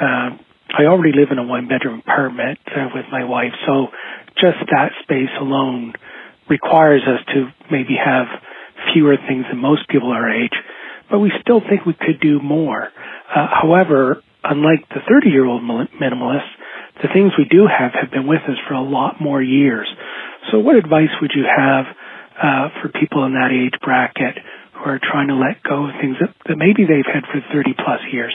Uh, 0.00 0.38
I 0.78 0.84
already 0.86 1.12
live 1.12 1.32
in 1.32 1.38
a 1.38 1.42
one 1.42 1.66
bedroom 1.66 1.98
apartment 1.98 2.60
uh, 2.68 2.88
with 2.94 3.06
my 3.10 3.24
wife, 3.24 3.52
so 3.66 3.88
just 4.40 4.58
that 4.70 4.92
space 5.02 5.32
alone 5.40 5.92
requires 6.48 7.02
us 7.06 7.20
to 7.34 7.48
maybe 7.70 7.94
have 7.94 8.26
fewer 8.92 9.16
things 9.28 9.44
than 9.50 9.58
most 9.58 9.88
people 9.88 10.10
our 10.10 10.28
age, 10.28 10.56
but 11.10 11.18
we 11.18 11.30
still 11.40 11.60
think 11.60 11.84
we 11.86 11.94
could 11.94 12.20
do 12.20 12.40
more. 12.40 12.88
Uh, 13.28 13.46
however, 13.62 14.22
unlike 14.42 14.88
the 14.88 15.00
30 15.08 15.30
year 15.30 15.44
old 15.44 15.62
minimalists, 15.62 16.50
the 17.02 17.08
things 17.12 17.32
we 17.38 17.44
do 17.44 17.66
have 17.66 17.92
have 17.92 18.10
been 18.10 18.26
with 18.26 18.42
us 18.48 18.56
for 18.66 18.74
a 18.74 18.82
lot 18.82 19.20
more 19.20 19.40
years. 19.40 19.88
So, 20.50 20.58
what 20.58 20.76
advice 20.76 21.12
would 21.20 21.32
you 21.34 21.44
have 21.44 21.86
uh, 22.42 22.68
for 22.80 22.88
people 22.88 23.24
in 23.24 23.32
that 23.34 23.52
age 23.52 23.78
bracket 23.80 24.36
who 24.72 24.90
are 24.90 24.98
trying 24.98 25.28
to 25.28 25.34
let 25.34 25.62
go 25.62 25.86
of 25.86 25.92
things 26.00 26.16
that, 26.20 26.34
that 26.48 26.56
maybe 26.56 26.84
they've 26.84 27.06
had 27.06 27.24
for 27.30 27.40
30 27.52 27.74
plus 27.74 28.00
years? 28.12 28.34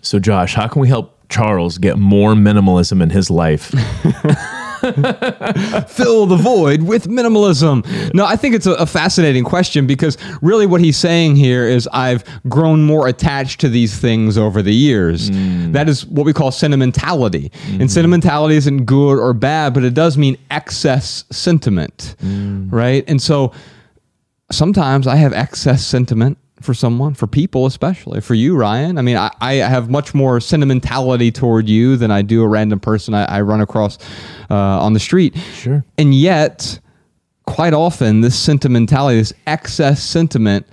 So 0.00 0.20
Josh, 0.20 0.54
how 0.54 0.68
can 0.68 0.80
we 0.80 0.88
help 0.88 1.28
Charles 1.28 1.78
get 1.78 1.98
more 1.98 2.34
minimalism 2.34 3.02
in 3.02 3.10
his 3.10 3.30
life? 3.30 3.74
Fill 5.88 6.26
the 6.26 6.38
void 6.40 6.82
with 6.82 7.08
minimalism. 7.08 8.14
No, 8.14 8.24
I 8.24 8.36
think 8.36 8.54
it's 8.54 8.66
a, 8.66 8.72
a 8.74 8.86
fascinating 8.86 9.44
question 9.44 9.86
because 9.86 10.16
really 10.42 10.66
what 10.66 10.80
he's 10.80 10.96
saying 10.96 11.36
here 11.36 11.64
is 11.64 11.88
I've 11.92 12.24
grown 12.48 12.84
more 12.84 13.08
attached 13.08 13.60
to 13.60 13.68
these 13.68 13.98
things 13.98 14.38
over 14.38 14.62
the 14.62 14.74
years. 14.74 15.30
Mm. 15.30 15.72
That 15.72 15.88
is 15.88 16.06
what 16.06 16.26
we 16.26 16.32
call 16.32 16.50
sentimentality. 16.50 17.50
And 17.66 17.72
mm-hmm. 17.72 17.86
sentimentality 17.86 18.56
isn't 18.56 18.84
good 18.84 19.18
or 19.18 19.32
bad, 19.32 19.74
but 19.74 19.84
it 19.84 19.94
does 19.94 20.16
mean 20.16 20.36
excess 20.50 21.24
sentiment, 21.30 22.16
mm. 22.22 22.70
right? 22.72 23.04
And 23.08 23.20
so 23.20 23.52
sometimes 24.50 25.06
I 25.06 25.16
have 25.16 25.32
excess 25.32 25.84
sentiment 25.84 26.38
for 26.60 26.74
someone, 26.74 27.14
for 27.14 27.26
people 27.26 27.66
especially, 27.66 28.20
for 28.20 28.34
you, 28.34 28.56
Ryan. 28.56 28.98
I 28.98 29.02
mean, 29.02 29.16
I, 29.16 29.30
I 29.40 29.54
have 29.54 29.90
much 29.90 30.14
more 30.14 30.40
sentimentality 30.40 31.30
toward 31.30 31.68
you 31.68 31.96
than 31.96 32.10
I 32.10 32.22
do 32.22 32.42
a 32.42 32.48
random 32.48 32.80
person 32.80 33.14
I, 33.14 33.24
I 33.24 33.40
run 33.42 33.60
across 33.60 33.98
uh, 34.50 34.54
on 34.54 34.92
the 34.92 35.00
street. 35.00 35.36
Sure. 35.54 35.84
And 35.96 36.14
yet, 36.14 36.80
quite 37.46 37.74
often, 37.74 38.20
this 38.20 38.38
sentimentality, 38.38 39.18
this 39.18 39.32
excess 39.46 40.02
sentiment, 40.02 40.66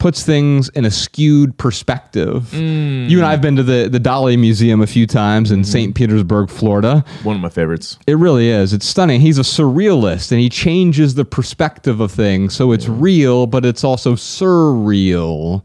puts 0.00 0.24
things 0.24 0.70
in 0.70 0.86
a 0.86 0.90
skewed 0.90 1.56
perspective. 1.58 2.48
Mm. 2.52 3.08
You 3.08 3.18
and 3.18 3.26
I 3.26 3.30
have 3.30 3.42
been 3.42 3.54
to 3.56 3.62
the, 3.62 3.88
the 3.88 4.00
Dali 4.00 4.36
Museum 4.36 4.80
a 4.80 4.86
few 4.86 5.06
times 5.06 5.52
in 5.52 5.60
mm-hmm. 5.60 5.70
St. 5.70 5.94
Petersburg, 5.94 6.48
Florida. 6.48 7.04
One 7.22 7.36
of 7.36 7.42
my 7.42 7.50
favorites. 7.50 7.98
It 8.06 8.16
really 8.16 8.48
is. 8.48 8.72
It's 8.72 8.86
stunning. 8.86 9.20
He's 9.20 9.38
a 9.38 9.42
surrealist 9.42 10.32
and 10.32 10.40
he 10.40 10.48
changes 10.48 11.14
the 11.14 11.24
perspective 11.24 12.00
of 12.00 12.10
things. 12.10 12.56
So 12.56 12.72
it's 12.72 12.88
real, 12.88 13.46
but 13.46 13.64
it's 13.64 13.84
also 13.84 14.14
surreal. 14.14 15.62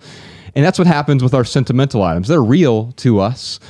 And 0.54 0.64
that's 0.64 0.78
what 0.78 0.88
happens 0.88 1.24
with 1.24 1.34
our 1.34 1.46
sentimental 1.46 2.04
items. 2.04 2.28
They're 2.28 2.44
real 2.44 2.92
to 2.98 3.22
us, 3.22 3.62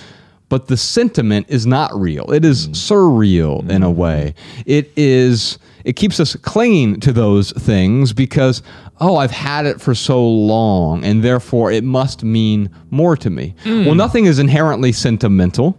but 0.50 0.68
the 0.68 0.78
sentiment 0.78 1.46
is 1.48 1.68
not 1.68 1.94
real. 1.96 2.32
It 2.32 2.44
is 2.44 2.68
mm. 2.68 2.72
surreal 2.74 3.70
in 3.70 3.84
a 3.84 3.90
mm. 3.90 3.96
way. 3.96 4.34
It 4.66 4.92
is 4.98 5.60
it 5.86 5.96
keeps 5.96 6.20
us 6.20 6.36
clinging 6.36 7.00
to 7.00 7.14
those 7.14 7.52
things 7.52 8.12
because 8.12 8.62
oh, 9.00 9.18
I've 9.18 9.32
had 9.32 9.66
it 9.66 9.80
for 9.80 9.94
so 9.94 10.26
long 10.28 11.04
and 11.04 11.24
therefore 11.24 11.72
it 11.72 11.84
must 11.84 12.24
mean 12.24 12.70
more 12.90 13.16
to 13.18 13.30
me. 13.30 13.56
Mm. 13.64 13.86
Well, 13.86 13.96
nothing 13.96 14.26
is 14.26 14.40
inherently 14.40 14.92
sentimental. 14.92 15.78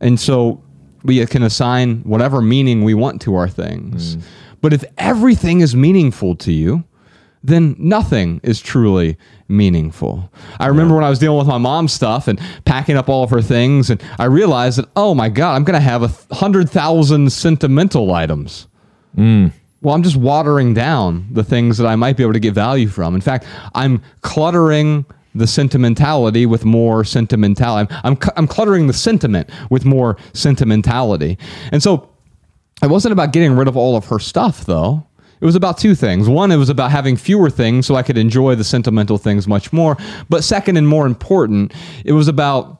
And 0.00 0.18
so 0.18 0.62
we 1.02 1.24
can 1.26 1.42
assign 1.42 2.00
whatever 2.00 2.40
meaning 2.40 2.82
we 2.82 2.94
want 2.94 3.20
to 3.22 3.34
our 3.34 3.48
things. 3.48 4.16
Mm. 4.16 4.22
But 4.62 4.72
if 4.72 4.84
everything 4.96 5.60
is 5.60 5.76
meaningful 5.76 6.34
to 6.36 6.52
you, 6.52 6.84
then 7.42 7.74
nothing 7.78 8.40
is 8.42 8.60
truly 8.60 9.16
meaningful. 9.48 10.30
I 10.58 10.66
remember 10.66 10.94
when 10.94 11.04
I 11.04 11.10
was 11.10 11.18
dealing 11.18 11.38
with 11.38 11.46
my 11.46 11.58
mom's 11.58 11.92
stuff 11.92 12.28
and 12.28 12.38
packing 12.64 12.96
up 12.96 13.08
all 13.08 13.24
of 13.24 13.30
her 13.30 13.40
things, 13.40 13.88
and 13.88 14.02
I 14.18 14.26
realized 14.26 14.78
that, 14.78 14.88
oh 14.94 15.14
my 15.14 15.30
God, 15.30 15.56
I'm 15.56 15.64
going 15.64 15.78
to 15.78 15.80
have 15.80 16.02
a 16.02 16.34
hundred 16.34 16.68
thousand 16.68 17.32
sentimental 17.32 18.12
items. 18.12 18.68
Mm. 19.16 19.52
Well, 19.82 19.94
I'm 19.94 20.02
just 20.02 20.16
watering 20.16 20.74
down 20.74 21.26
the 21.32 21.42
things 21.42 21.78
that 21.78 21.86
I 21.86 21.96
might 21.96 22.16
be 22.16 22.22
able 22.22 22.34
to 22.34 22.40
get 22.40 22.52
value 22.52 22.88
from. 22.88 23.14
In 23.14 23.20
fact, 23.20 23.46
I'm 23.74 24.02
cluttering 24.20 25.06
the 25.34 25.46
sentimentality 25.46 26.44
with 26.44 26.64
more 26.64 27.04
sentimentality. 27.04 27.92
I'm, 28.02 28.12
I'm, 28.12 28.30
I'm 28.36 28.46
cluttering 28.46 28.88
the 28.88 28.92
sentiment 28.92 29.48
with 29.70 29.84
more 29.84 30.16
sentimentality. 30.34 31.38
And 31.72 31.82
so 31.82 32.10
it 32.82 32.90
wasn't 32.90 33.12
about 33.12 33.32
getting 33.32 33.56
rid 33.56 33.68
of 33.68 33.76
all 33.76 33.96
of 33.96 34.06
her 34.06 34.18
stuff, 34.18 34.66
though. 34.66 35.06
It 35.40 35.46
was 35.46 35.54
about 35.54 35.78
two 35.78 35.94
things. 35.94 36.28
One, 36.28 36.52
it 36.52 36.56
was 36.56 36.68
about 36.68 36.90
having 36.90 37.16
fewer 37.16 37.48
things 37.48 37.86
so 37.86 37.94
I 37.94 38.02
could 38.02 38.18
enjoy 38.18 38.56
the 38.56 38.64
sentimental 38.64 39.16
things 39.16 39.48
much 39.48 39.72
more. 39.72 39.96
But 40.28 40.44
second, 40.44 40.76
and 40.76 40.86
more 40.86 41.06
important, 41.06 41.72
it 42.04 42.12
was 42.12 42.28
about 42.28 42.79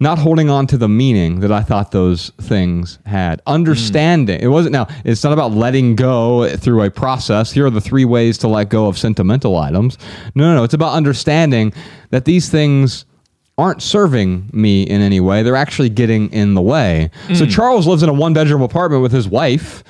not 0.00 0.18
holding 0.18 0.50
on 0.50 0.66
to 0.68 0.76
the 0.76 0.88
meaning 0.88 1.40
that 1.40 1.52
I 1.52 1.62
thought 1.62 1.90
those 1.90 2.30
things 2.40 2.98
had. 3.06 3.40
Hmm. 3.46 3.54
Understanding. 3.54 4.40
It 4.40 4.48
wasn't 4.48 4.72
now, 4.72 4.86
it's 5.04 5.24
not 5.24 5.32
about 5.32 5.52
letting 5.52 5.96
go 5.96 6.54
through 6.56 6.82
a 6.82 6.90
process. 6.90 7.52
Here 7.52 7.66
are 7.66 7.70
the 7.70 7.80
three 7.80 8.04
ways 8.04 8.38
to 8.38 8.48
let 8.48 8.68
go 8.68 8.86
of 8.86 8.98
sentimental 8.98 9.56
items. 9.56 9.98
No, 10.34 10.44
no, 10.50 10.56
no. 10.56 10.64
It's 10.64 10.74
about 10.74 10.94
understanding 10.94 11.72
that 12.10 12.24
these 12.24 12.48
things 12.48 13.04
aren't 13.56 13.82
serving 13.82 14.50
me 14.52 14.82
in 14.82 15.00
any 15.00 15.20
way. 15.20 15.42
They're 15.42 15.54
actually 15.54 15.88
getting 15.88 16.32
in 16.32 16.54
the 16.54 16.62
way. 16.62 17.10
So 17.34 17.44
hmm. 17.44 17.50
Charles 17.50 17.86
lives 17.86 18.02
in 18.02 18.08
a 18.08 18.12
one 18.12 18.32
bedroom 18.34 18.62
apartment 18.62 19.02
with 19.02 19.12
his 19.12 19.28
wife. 19.28 19.84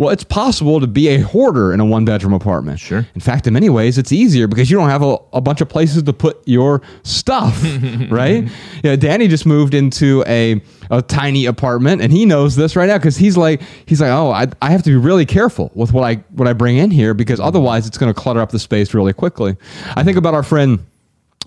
Well, 0.00 0.08
it's 0.08 0.24
possible 0.24 0.80
to 0.80 0.86
be 0.86 1.08
a 1.08 1.20
hoarder 1.20 1.74
in 1.74 1.80
a 1.80 1.84
one 1.84 2.06
bedroom 2.06 2.32
apartment. 2.32 2.80
Sure. 2.80 3.06
In 3.14 3.20
fact, 3.20 3.46
in 3.46 3.52
many 3.52 3.68
ways, 3.68 3.98
it's 3.98 4.12
easier 4.12 4.46
because 4.46 4.70
you 4.70 4.78
don't 4.78 4.88
have 4.88 5.02
a, 5.02 5.18
a 5.34 5.42
bunch 5.42 5.60
of 5.60 5.68
places 5.68 6.04
to 6.04 6.14
put 6.14 6.40
your 6.46 6.80
stuff, 7.02 7.62
right? 8.10 8.48
Yeah, 8.82 8.96
Danny 8.96 9.28
just 9.28 9.44
moved 9.44 9.74
into 9.74 10.24
a, 10.26 10.62
a 10.90 11.02
tiny 11.02 11.44
apartment 11.44 12.00
and 12.00 12.10
he 12.10 12.24
knows 12.24 12.56
this 12.56 12.76
right 12.76 12.86
now 12.86 12.96
because 12.96 13.18
he's 13.18 13.36
like, 13.36 13.60
he's 13.84 14.00
like, 14.00 14.08
oh, 14.08 14.30
I, 14.30 14.46
I 14.62 14.70
have 14.70 14.82
to 14.84 14.88
be 14.90 14.96
really 14.96 15.26
careful 15.26 15.70
with 15.74 15.92
what 15.92 16.04
I, 16.04 16.14
what 16.30 16.48
I 16.48 16.54
bring 16.54 16.78
in 16.78 16.90
here 16.90 17.12
because 17.12 17.38
otherwise 17.38 17.86
it's 17.86 17.98
going 17.98 18.10
to 18.10 18.18
clutter 18.18 18.40
up 18.40 18.52
the 18.52 18.58
space 18.58 18.94
really 18.94 19.12
quickly. 19.12 19.54
I 19.96 20.02
think 20.02 20.16
about 20.16 20.32
our 20.32 20.42
friend 20.42 20.78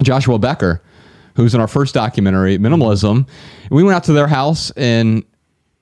Joshua 0.04 0.38
Becker, 0.38 0.80
who's 1.36 1.56
in 1.56 1.60
our 1.60 1.68
first 1.68 1.96
documentary, 1.96 2.60
Minimalism. 2.60 3.28
We 3.72 3.84
went 3.84 3.96
out 3.96 4.04
to 4.04 4.14
their 4.14 4.28
house 4.28 4.72
in 4.78 5.26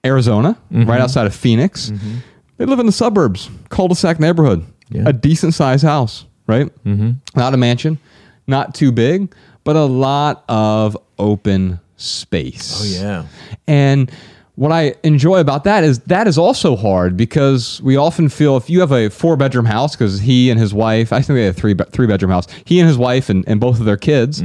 Arizona, 0.05 0.57
right 0.71 0.85
mm-hmm. 0.85 0.91
outside 0.91 1.27
of 1.27 1.35
Phoenix. 1.35 1.89
Mm-hmm. 1.89 2.17
They 2.61 2.67
live 2.67 2.77
in 2.79 2.85
the 2.85 2.91
suburbs, 2.91 3.49
cul-de-sac 3.69 4.19
neighborhood, 4.19 4.63
Yeah. 4.91 5.05
a 5.07 5.13
decent 5.13 5.55
sized 5.55 5.83
house, 5.83 6.25
right? 6.45 6.67
Mm-hmm. 6.85 7.13
Not 7.35 7.55
a 7.55 7.57
mansion, 7.57 7.97
not 8.45 8.75
too 8.75 8.91
big, 8.91 9.33
but 9.63 9.75
a 9.75 9.85
lot 9.85 10.43
of 10.47 10.95
open 11.17 11.79
space. 11.97 12.79
Oh 12.79 12.85
yeah. 13.03 13.25
And 13.67 14.11
what 14.53 14.71
I 14.71 14.93
enjoy 15.03 15.39
about 15.39 15.63
that 15.63 15.83
is 15.83 16.01
that 16.01 16.27
is 16.27 16.37
also 16.37 16.75
hard 16.75 17.17
because 17.17 17.81
we 17.81 17.97
often 17.97 18.29
feel 18.29 18.57
if 18.57 18.69
you 18.69 18.79
have 18.81 18.91
a 18.91 19.09
four 19.09 19.35
bedroom 19.35 19.65
house, 19.65 19.95
because 19.95 20.19
he 20.19 20.51
and 20.51 20.59
his 20.59 20.71
wife, 20.71 21.11
I 21.11 21.23
think 21.23 21.37
they 21.37 21.45
had 21.45 21.55
a 21.55 21.59
three, 21.59 21.73
three 21.91 22.05
bedroom 22.05 22.29
house, 22.29 22.45
he 22.65 22.79
and 22.79 22.87
his 22.87 22.97
wife 22.99 23.27
and, 23.31 23.43
and 23.47 23.59
both 23.59 23.79
of 23.79 23.85
their 23.87 23.97
kids. 23.97 24.43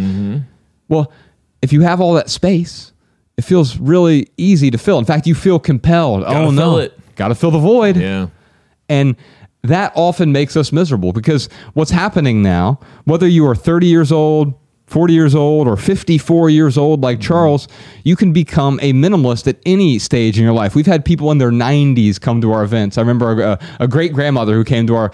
Well, 0.88 1.12
if 1.61 1.70
you 1.70 1.83
have 1.83 2.00
all 2.00 2.14
that 2.14 2.31
space, 2.31 2.92
it 3.37 3.42
feels 3.44 3.76
really 3.76 4.29
easy 4.38 4.70
to 4.70 4.79
fill. 4.79 4.98
In 4.98 5.05
fact, 5.05 5.26
you 5.26 5.35
feel 5.35 5.59
compelled. 5.59 6.24
oh, 6.24 6.50
no. 6.50 6.62
fill 6.62 6.79
it. 6.79 6.98
Got 7.16 7.29
to 7.29 7.35
fill 7.35 7.50
the 7.50 7.59
void. 7.59 7.96
Yeah. 7.96 8.29
And 8.88 9.16
that 9.62 9.92
often 9.96 10.31
makes 10.31 10.57
us 10.57 10.70
miserable 10.70 11.12
because 11.12 11.48
what's 11.74 11.90
happening 11.90 12.42
now, 12.42 12.79
whether 13.05 13.26
you 13.26 13.44
are 13.46 13.55
30 13.57 13.87
years 13.88 14.12
old, 14.12 14.55
40 14.87 15.12
years 15.14 15.35
old, 15.35 15.66
or 15.66 15.76
54 15.76 16.48
years 16.50 16.79
old, 16.79 17.00
like 17.00 17.20
Charles, 17.20 17.66
you 18.05 18.14
can 18.14 18.33
become 18.33 18.79
a 18.81 18.92
minimalist 18.92 19.48
at 19.48 19.57
any 19.66 19.98
stage 19.98 20.38
in 20.38 20.44
your 20.44 20.52
life. 20.52 20.76
We've 20.76 20.87
had 20.87 21.05
people 21.05 21.33
in 21.33 21.38
their 21.38 21.50
90s 21.50 22.20
come 22.20 22.40
to 22.42 22.52
our 22.52 22.62
events. 22.62 22.96
I 22.96 23.00
remember 23.00 23.42
a, 23.42 23.59
a 23.81 23.88
great 23.88 24.12
grandmother 24.12 24.55
who 24.55 24.62
came 24.62 24.87
to 24.87 24.94
our 24.94 25.11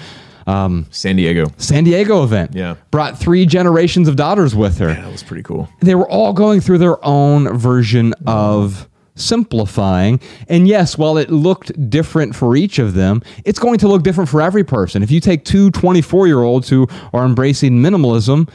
um, 0.47 0.87
San 0.91 1.17
Diego. 1.17 1.47
San 1.57 1.85
Diego 1.85 2.23
event. 2.23 2.51
Yeah. 2.53 2.75
Brought 2.91 3.17
three 3.19 3.47
generations 3.47 4.09
of 4.09 4.17
daughters 4.17 4.55
with 4.55 4.77
her 4.79 4.89
Yeah, 4.89 5.01
That 5.03 5.13
was 5.13 5.23
pretty 5.23 5.45
cool. 5.45 5.71
they 5.81 5.95
were 5.95 6.11
all 6.11 6.35
going 6.35 6.61
through 6.61 6.79
their 6.79 7.03
own 7.03 7.57
version 7.57 8.13
of 8.27 8.87
simplifying. 9.15 10.21
And 10.49 10.67
yes, 10.67 10.97
while 10.97 11.19
it 11.19 11.31
looked 11.31 11.91
different 11.91 12.35
for 12.35 12.57
each 12.57 12.79
of 12.79 12.95
them, 12.95 13.23
it's 13.45 13.59
going 13.59 13.79
to 13.79 13.89
look 13.89 14.03
different 14.03 14.31
for 14.31 14.41
every 14.41 14.65
person. 14.65 15.03
If 15.03 15.11
you 15.11 15.21
take 15.21 15.45
two 15.45 15.71
24 15.71 16.27
year 16.27 16.41
olds 16.41 16.69
who 16.69 16.87
are 17.13 17.25
embracing 17.25 17.75
minimalism, 17.83 18.49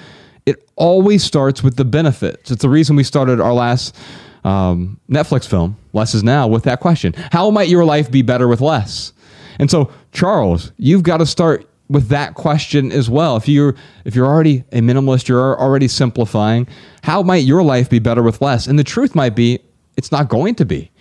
it 0.46 0.68
always 0.76 1.24
starts 1.24 1.62
with 1.62 1.76
the 1.76 1.86
benefits. 1.86 2.52
It's 2.52 2.62
the 2.62 2.70
reason 2.70 2.96
we 2.96 3.04
started 3.04 3.40
our 3.40 3.54
last 3.54 3.96
um, 4.44 5.00
Netflix 5.10 5.46
film, 5.48 5.78
Less 5.94 6.16
is 6.16 6.24
Now, 6.24 6.48
with 6.48 6.64
that 6.64 6.80
question 6.80 7.14
How 7.32 7.50
might 7.50 7.68
your 7.68 7.86
life 7.86 8.10
be 8.10 8.22
better 8.22 8.48
with 8.48 8.62
less? 8.62 9.14
And 9.60 9.70
so, 9.70 9.92
Charles, 10.12 10.72
you've 10.78 11.04
got 11.04 11.18
to 11.18 11.26
start 11.26 11.68
with 11.90 12.10
that 12.10 12.36
question 12.36 12.92
as 12.92 13.10
well. 13.10 13.38
If 13.38 13.48
you're 13.48 13.76
if 14.06 14.16
you're 14.16 14.26
already 14.26 14.64
a 14.72 14.80
minimalist, 14.80 15.28
you're 15.28 15.60
already 15.60 15.88
simplifying. 15.88 16.68
How 17.04 17.22
might 17.22 17.44
your 17.44 17.64
life 17.64 17.90
be 17.90 18.00
better 18.00 18.24
with 18.24 18.42
less? 18.42 18.68
And 18.68 18.78
the 18.78 18.84
truth 18.84 19.16
might 19.16 19.36
be, 19.36 19.60
it's 19.98 20.12
not 20.12 20.30
going 20.30 20.56
to 20.56 20.66
be. 20.66 20.92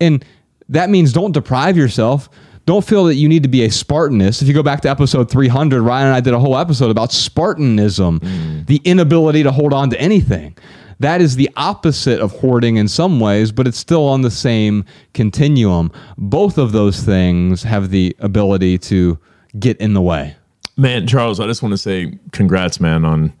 And 0.00 0.24
that 0.68 0.90
means 0.90 1.12
don't 1.12 1.32
deprive 1.32 1.76
yourself. 1.76 2.28
Don't 2.64 2.84
feel 2.84 3.04
that 3.04 3.14
you 3.14 3.28
need 3.28 3.44
to 3.44 3.48
be 3.48 3.62
a 3.64 3.70
Spartanist. 3.70 4.42
If 4.42 4.48
you 4.48 4.54
go 4.54 4.62
back 4.62 4.80
to 4.80 4.90
episode 4.90 5.30
300, 5.30 5.82
Ryan 5.82 6.08
and 6.08 6.16
I 6.16 6.20
did 6.20 6.34
a 6.34 6.38
whole 6.40 6.58
episode 6.58 6.90
about 6.90 7.12
Spartanism, 7.12 8.18
mm. 8.18 8.66
the 8.66 8.80
inability 8.84 9.44
to 9.44 9.52
hold 9.52 9.72
on 9.72 9.90
to 9.90 10.00
anything. 10.00 10.56
That 10.98 11.20
is 11.20 11.36
the 11.36 11.50
opposite 11.56 12.20
of 12.20 12.32
hoarding 12.32 12.76
in 12.76 12.88
some 12.88 13.20
ways, 13.20 13.52
but 13.52 13.66
it's 13.66 13.78
still 13.78 14.06
on 14.08 14.22
the 14.22 14.30
same 14.30 14.84
continuum. 15.14 15.92
Both 16.16 16.58
of 16.58 16.72
those 16.72 17.02
things 17.02 17.62
have 17.62 17.90
the 17.90 18.16
ability 18.18 18.78
to 18.78 19.18
get 19.58 19.76
in 19.76 19.94
the 19.94 20.02
way. 20.02 20.34
Man, 20.76 21.06
Charles, 21.06 21.38
I 21.38 21.46
just 21.46 21.62
want 21.62 21.72
to 21.72 21.78
say 21.78 22.18
congrats, 22.32 22.80
man, 22.80 23.04
on 23.04 23.32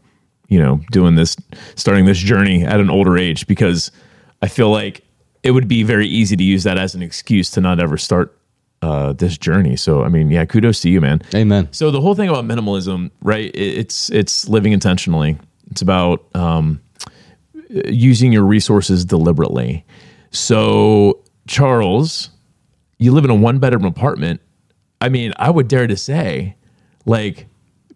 you 0.48 0.62
know 0.62 0.80
doing 0.92 1.16
this, 1.16 1.36
starting 1.74 2.04
this 2.04 2.18
journey 2.18 2.64
at 2.64 2.78
an 2.78 2.90
older 2.90 3.16
age 3.18 3.46
because 3.46 3.90
I 4.42 4.48
feel 4.48 4.70
like 4.70 5.05
it 5.46 5.52
would 5.52 5.68
be 5.68 5.84
very 5.84 6.08
easy 6.08 6.36
to 6.36 6.42
use 6.42 6.64
that 6.64 6.76
as 6.76 6.96
an 6.96 7.02
excuse 7.02 7.50
to 7.52 7.60
not 7.60 7.78
ever 7.78 7.96
start 7.96 8.36
uh, 8.82 9.12
this 9.12 9.38
journey. 9.38 9.76
So, 9.76 10.02
I 10.02 10.08
mean, 10.08 10.28
yeah, 10.28 10.44
kudos 10.44 10.80
to 10.80 10.90
you, 10.90 11.00
man. 11.00 11.22
Amen. 11.34 11.68
So 11.70 11.92
the 11.92 12.00
whole 12.00 12.16
thing 12.16 12.28
about 12.28 12.44
minimalism, 12.44 13.12
right? 13.22 13.52
It's 13.54 14.10
it's 14.10 14.48
living 14.48 14.72
intentionally. 14.72 15.38
It's 15.70 15.82
about 15.82 16.26
um, 16.34 16.80
using 17.68 18.32
your 18.32 18.42
resources 18.42 19.04
deliberately. 19.04 19.84
So, 20.32 21.22
Charles, 21.46 22.30
you 22.98 23.12
live 23.12 23.24
in 23.24 23.30
a 23.30 23.34
one 23.34 23.60
bedroom 23.60 23.84
apartment. 23.84 24.40
I 25.00 25.08
mean, 25.10 25.32
I 25.36 25.50
would 25.50 25.68
dare 25.68 25.86
to 25.86 25.96
say, 25.96 26.56
like, 27.04 27.46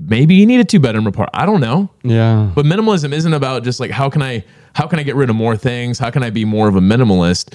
maybe 0.00 0.34
you 0.34 0.46
need 0.46 0.60
a 0.60 0.64
two 0.64 0.80
bedroom 0.80 1.06
apartment. 1.06 1.30
I 1.42 1.46
don't 1.46 1.60
know. 1.60 1.90
Yeah. 2.02 2.50
But 2.54 2.64
minimalism 2.64 3.12
isn't 3.12 3.32
about 3.34 3.64
just 3.64 3.80
like 3.80 3.90
how 3.90 4.08
can 4.10 4.22
I 4.22 4.44
how 4.74 4.86
can 4.86 4.98
I 4.98 5.02
get 5.02 5.16
rid 5.16 5.30
of 5.30 5.36
more 5.36 5.56
things? 5.56 5.98
How 5.98 6.10
can 6.10 6.22
I 6.22 6.30
be 6.30 6.44
more 6.44 6.68
of 6.68 6.76
a 6.76 6.80
minimalist? 6.80 7.54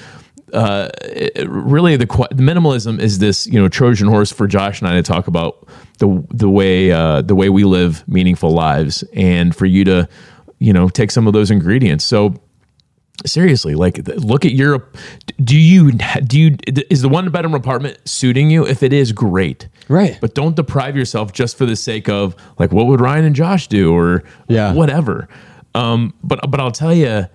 Uh, 0.53 0.89
it- 1.01 1.49
really, 1.49 1.97
the 1.97 2.05
qu- 2.07 2.27
minimalism 2.35 2.99
is 2.99 3.19
this 3.19 3.47
you 3.47 3.59
know 3.59 3.67
Trojan 3.67 4.07
horse 4.07 4.31
for 4.31 4.47
Josh 4.47 4.79
and 4.81 4.89
I 4.89 4.93
to 4.93 5.01
talk 5.03 5.27
about 5.27 5.67
the 5.99 6.23
the 6.29 6.49
way 6.49 6.91
uh, 6.91 7.21
the 7.21 7.35
way 7.35 7.49
we 7.49 7.63
live 7.63 8.03
meaningful 8.07 8.51
lives, 8.51 9.03
and 9.13 9.55
for 9.55 9.65
you 9.65 9.83
to 9.85 10.07
you 10.59 10.71
know 10.71 10.87
take 10.87 11.11
some 11.11 11.25
of 11.27 11.33
those 11.33 11.49
ingredients. 11.51 12.05
So 12.05 12.35
seriously 13.27 13.75
like 13.75 13.99
look 14.07 14.45
at 14.45 14.51
your 14.51 14.87
do 15.43 15.57
you 15.57 15.91
do 15.91 16.39
you 16.39 16.57
is 16.89 17.01
the 17.01 17.09
one 17.09 17.29
bedroom 17.29 17.53
apartment 17.53 17.97
suiting 18.05 18.49
you 18.49 18.65
if 18.65 18.83
it 18.83 18.93
is 18.93 19.11
great 19.11 19.67
Right. 19.87 20.17
but 20.21 20.33
don't 20.33 20.55
deprive 20.55 20.95
yourself 20.97 21.31
just 21.33 21.57
for 21.57 21.65
the 21.65 21.75
sake 21.75 22.09
of 22.09 22.35
like 22.59 22.71
what 22.71 22.87
would 22.87 23.01
ryan 23.01 23.25
and 23.25 23.35
josh 23.35 23.67
do 23.67 23.93
or 23.93 24.23
Yeah. 24.47 24.73
whatever 24.73 25.27
um 25.73 26.13
but 26.23 26.39
but 26.49 26.59
i'll 26.59 26.71
tell 26.71 26.93
you 26.93 27.25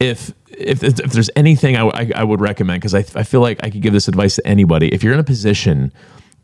if 0.00 0.32
if, 0.56 0.82
if 0.84 0.96
there's 1.12 1.30
anything 1.36 1.76
I, 1.76 1.86
I, 1.88 2.10
I 2.16 2.24
would 2.24 2.40
recommend 2.40 2.80
because 2.80 2.94
I, 2.94 3.00
I 3.18 3.22
feel 3.24 3.40
like 3.40 3.58
i 3.62 3.70
could 3.70 3.82
give 3.82 3.92
this 3.92 4.08
advice 4.08 4.36
to 4.36 4.46
anybody 4.46 4.88
if 4.88 5.02
you're 5.02 5.14
in 5.14 5.20
a 5.20 5.24
position 5.24 5.92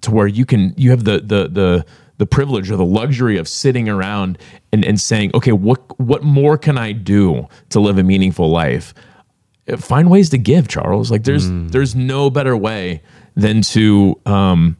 to 0.02 0.10
where 0.10 0.26
you 0.26 0.44
can 0.46 0.74
you 0.76 0.90
have 0.90 1.04
the 1.04 1.18
the 1.20 1.48
the 1.48 1.86
the 2.20 2.26
privilege 2.26 2.70
or 2.70 2.76
the 2.76 2.84
luxury 3.00 3.38
of 3.38 3.48
sitting 3.48 3.88
around 3.88 4.36
and, 4.72 4.84
and 4.84 5.00
saying 5.00 5.30
okay 5.32 5.52
what 5.52 5.80
what 5.98 6.22
more 6.22 6.58
can 6.58 6.76
i 6.76 6.92
do 6.92 7.48
to 7.70 7.80
live 7.80 7.96
a 7.98 8.02
meaningful 8.02 8.50
life? 8.50 8.92
Find 9.78 10.10
ways 10.10 10.28
to 10.30 10.38
give 10.38 10.68
charles. 10.68 11.10
Like 11.10 11.24
there's 11.24 11.46
there's 11.70 11.94
no 11.94 12.28
better 12.28 12.56
way 12.56 13.02
than 13.36 13.62
to 13.74 14.20
um 14.26 14.76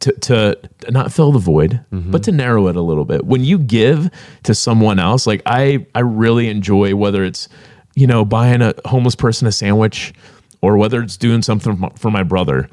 to, 0.00 0.12
to 0.12 0.58
not 0.90 1.12
fill 1.12 1.32
the 1.32 1.38
void, 1.38 1.80
but 1.90 2.22
to 2.24 2.32
narrow 2.32 2.68
it 2.68 2.76
a 2.76 2.80
little 2.80 3.04
bit. 3.04 3.26
When 3.26 3.44
you 3.44 3.58
give 3.58 4.08
to 4.44 4.54
someone 4.54 4.98
else, 4.98 5.26
like 5.26 5.42
I, 5.44 5.86
I 5.94 6.00
really 6.00 6.48
enjoy 6.48 6.94
whether 6.96 7.22
it's, 7.22 7.48
you 7.94 8.06
know, 8.06 8.24
buying 8.24 8.62
a 8.62 8.72
homeless 8.86 9.14
person 9.14 9.46
a 9.46 9.52
sandwich 9.52 10.14
or 10.62 10.78
whether 10.78 11.02
it's 11.02 11.18
doing 11.18 11.42
something 11.42 11.74
for 11.74 11.78
my, 11.78 11.90
for 11.96 12.10
my 12.10 12.22
brother. 12.22 12.70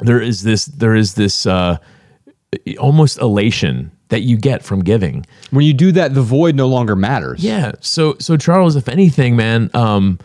There 0.00 0.20
is 0.20 0.42
this, 0.42 0.66
there 0.66 0.94
is 0.94 1.14
this, 1.14 1.46
uh, 1.46 1.78
almost 2.78 3.18
elation 3.18 3.90
that 4.08 4.20
you 4.20 4.36
get 4.36 4.62
from 4.62 4.82
giving. 4.82 5.24
When 5.50 5.64
you 5.64 5.72
do 5.72 5.92
that, 5.92 6.14
the 6.14 6.22
void 6.22 6.54
no 6.54 6.68
longer 6.68 6.94
matters. 6.94 7.42
Yeah. 7.42 7.72
So 7.80 8.16
so 8.18 8.36
Charles, 8.36 8.76
if 8.76 8.88
anything, 8.88 9.36
man, 9.36 9.70
um, 9.74 10.18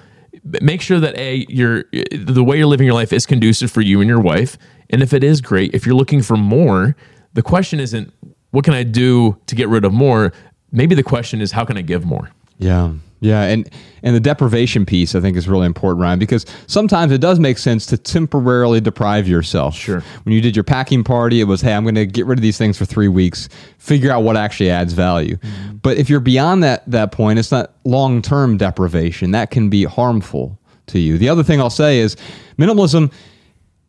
make 0.61 0.81
sure 0.81 0.99
that 0.99 1.17
a 1.17 1.45
your 1.49 1.85
the 2.11 2.43
way 2.43 2.57
you're 2.57 2.67
living 2.67 2.85
your 2.85 2.93
life 2.93 3.13
is 3.13 3.25
conducive 3.25 3.71
for 3.71 3.81
you 3.81 4.01
and 4.01 4.07
your 4.07 4.19
wife. 4.19 4.57
And 4.89 5.01
if 5.01 5.13
it 5.13 5.23
is 5.23 5.41
great, 5.41 5.73
if 5.73 5.85
you're 5.85 5.95
looking 5.95 6.21
for 6.21 6.37
more, 6.37 6.95
the 7.33 7.41
question 7.41 7.79
isn't 7.79 8.13
what 8.51 8.63
can 8.63 8.73
I 8.73 8.83
do 8.83 9.37
to 9.47 9.55
get 9.55 9.67
rid 9.67 9.85
of 9.85 9.93
more. 9.93 10.33
Maybe 10.71 10.95
the 10.95 11.03
question 11.03 11.41
is 11.41 11.51
how 11.51 11.65
can 11.65 11.77
I 11.77 11.81
give 11.81 12.05
more. 12.05 12.29
Yeah. 12.57 12.93
Yeah, 13.19 13.41
and 13.43 13.69
and 14.03 14.15
the 14.15 14.19
deprivation 14.19 14.85
piece 14.85 15.15
I 15.15 15.21
think 15.21 15.37
is 15.37 15.47
really 15.47 15.65
important, 15.65 16.01
Ryan, 16.01 16.19
because 16.19 16.45
sometimes 16.67 17.11
it 17.11 17.19
does 17.19 17.39
make 17.39 17.57
sense 17.57 17.85
to 17.87 17.97
temporarily 17.97 18.79
deprive 18.79 19.27
yourself. 19.27 19.75
Sure. 19.75 20.03
When 20.23 20.33
you 20.33 20.41
did 20.41 20.55
your 20.55 20.63
packing 20.63 21.03
party, 21.03 21.41
it 21.41 21.45
was, 21.45 21.61
hey, 21.61 21.73
I'm 21.73 21.83
going 21.83 21.95
to 21.95 22.05
get 22.05 22.27
rid 22.27 22.37
of 22.37 22.43
these 22.43 22.57
things 22.57 22.77
for 22.77 22.85
three 22.85 23.07
weeks, 23.07 23.49
figure 23.79 24.11
out 24.11 24.21
what 24.21 24.37
actually 24.37 24.69
adds 24.69 24.93
value. 24.93 25.37
Mm-hmm. 25.37 25.77
But 25.77 25.97
if 25.97 26.09
you're 26.09 26.19
beyond 26.19 26.63
that 26.63 26.83
that 26.89 27.11
point, 27.11 27.39
it's 27.39 27.51
not 27.51 27.73
long 27.85 28.21
term 28.21 28.57
deprivation. 28.57 29.31
That 29.31 29.49
can 29.49 29.69
be 29.69 29.83
harmful 29.83 30.59
to 30.87 30.99
you. 30.99 31.17
The 31.17 31.29
other 31.29 31.43
thing 31.43 31.59
I'll 31.59 31.69
say 31.69 31.99
is 31.99 32.15
minimalism 32.57 33.11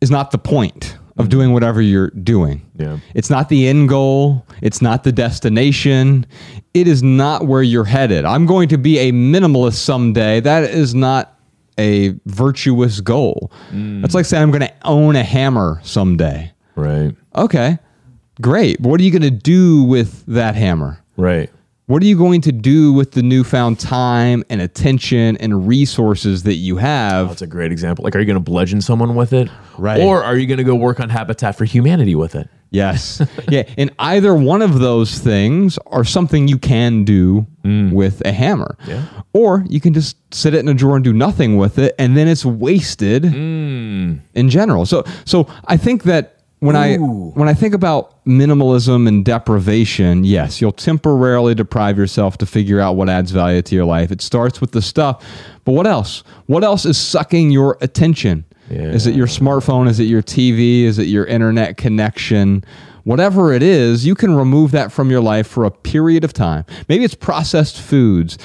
is 0.01 0.09
not 0.09 0.31
the 0.31 0.37
point 0.37 0.97
of 1.19 1.25
mm-hmm. 1.25 1.29
doing 1.29 1.53
whatever 1.53 1.81
you're 1.81 2.09
doing. 2.09 2.65
Yeah. 2.77 2.97
It's 3.13 3.29
not 3.29 3.49
the 3.49 3.67
end 3.67 3.89
goal. 3.89 4.45
It's 4.61 4.81
not 4.81 5.03
the 5.03 5.11
destination. 5.11 6.25
It 6.73 6.87
is 6.87 7.03
not 7.03 7.45
where 7.45 7.61
you're 7.61 7.83
headed. 7.83 8.25
I'm 8.25 8.45
going 8.45 8.69
to 8.69 8.77
be 8.77 8.97
a 8.99 9.11
minimalist 9.11 9.75
someday. 9.75 10.39
That 10.39 10.63
is 10.63 10.95
not 10.95 11.37
a 11.77 12.15
virtuous 12.25 13.01
goal. 13.01 13.51
Mm. 13.71 14.01
That's 14.01 14.15
like 14.15 14.25
saying 14.25 14.43
I'm 14.43 14.51
going 14.51 14.61
to 14.61 14.73
own 14.83 15.15
a 15.15 15.23
hammer 15.23 15.79
someday. 15.83 16.51
Right. 16.75 17.15
Okay, 17.35 17.77
great. 18.41 18.81
But 18.81 18.89
what 18.89 19.01
are 19.01 19.03
you 19.03 19.11
going 19.11 19.21
to 19.21 19.29
do 19.29 19.83
with 19.83 20.25
that 20.27 20.55
hammer? 20.55 21.03
Right. 21.17 21.49
What 21.89 22.03
are 22.03 22.05
you 22.05 22.19
going 22.19 22.41
to 22.41 22.51
do 22.51 22.93
with 22.93 23.13
the 23.13 23.23
newfound 23.23 23.79
time 23.79 24.43
and 24.47 24.61
attention 24.61 25.37
and 25.37 25.67
resources 25.67 26.43
that 26.43 26.53
you 26.53 26.77
have? 26.77 27.29
That's 27.29 27.41
a 27.41 27.47
great 27.47 27.71
example. 27.71 28.03
Like, 28.03 28.15
are 28.15 28.19
you 28.19 28.27
going 28.27 28.35
to 28.35 28.39
bludgeon 28.39 28.79
someone 28.79 29.15
with 29.15 29.33
it? 29.33 29.49
Right. 29.75 29.99
Or 29.99 30.23
are 30.23 30.37
you 30.37 30.45
going 30.45 30.59
to 30.59 30.63
go 30.63 30.75
work 30.75 30.99
on 30.99 31.09
Habitat 31.09 31.57
for 31.57 31.65
Humanity 31.65 32.13
with 32.13 32.35
it? 32.35 32.47
Yes. 32.69 33.23
yeah. 33.49 33.63
And 33.75 33.91
either 33.97 34.35
one 34.35 34.61
of 34.61 34.77
those 34.77 35.17
things 35.17 35.79
are 35.87 36.03
something 36.03 36.47
you 36.47 36.59
can 36.59 37.05
do 37.05 37.47
mm. 37.63 37.91
with 37.91 38.23
a 38.23 38.33
hammer. 38.33 38.77
Yeah. 38.85 39.03
Or 39.33 39.65
you 39.67 39.81
can 39.81 39.95
just 39.95 40.15
sit 40.31 40.53
it 40.53 40.59
in 40.59 40.67
a 40.67 40.75
drawer 40.75 40.95
and 40.95 41.03
do 41.03 41.11
nothing 41.11 41.57
with 41.57 41.79
it, 41.79 41.95
and 41.97 42.15
then 42.15 42.27
it's 42.27 42.45
wasted 42.45 43.23
mm. 43.23 44.19
in 44.35 44.49
general. 44.49 44.85
So 44.85 45.05
so 45.25 45.47
I 45.65 45.75
think 45.75 46.03
that 46.03 46.38
when 46.59 46.75
I 46.75 46.97
when 46.97 47.47
I 47.47 47.53
think 47.53 47.73
about 47.73 48.23
minimalism 48.25 49.07
and 49.07 49.23
deprivation, 49.23 50.23
yes, 50.23 50.59
you'll 50.59 50.71
temporarily 50.71 51.55
deprive 51.55 51.97
yourself 51.97 52.37
to 52.39 52.45
figure 52.45 52.79
out 52.79 52.95
what 52.95 53.09
adds 53.09 53.31
value 53.31 53.61
to 53.61 53.75
your 53.75 53.85
life. 53.85 54.11
It 54.11 54.21
starts 54.21 54.59
with 54.59 54.71
the 54.71 54.81
stuff. 54.81 55.25
But 55.63 55.71
what 55.71 55.87
else? 55.87 56.23
What 56.47 56.63
else 56.63 56.85
is 56.85 56.97
sucking 56.97 57.51
your 57.51 57.77
attention? 57.81 58.45
Is 58.91 59.07
it 59.07 59.15
your 59.15 59.27
smartphone? 59.27 59.89
Is 59.89 59.99
it 59.99 60.03
your 60.03 60.21
TV? 60.21 60.83
Is 60.83 60.99
it 60.99 61.07
your 61.07 61.25
internet 61.25 61.77
connection? 61.77 62.63
Whatever 63.03 63.53
it 63.53 63.63
is, 63.63 64.05
you 64.05 64.13
can 64.13 64.35
remove 64.35 64.71
that 64.71 64.91
from 64.91 65.09
your 65.09 65.21
life 65.21 65.47
for 65.47 65.63
a 65.65 65.71
period 65.71 66.23
of 66.23 66.33
time. 66.33 66.65
Maybe 66.89 67.05
it's 67.05 67.15
processed 67.15 67.79
foods. 67.79 68.37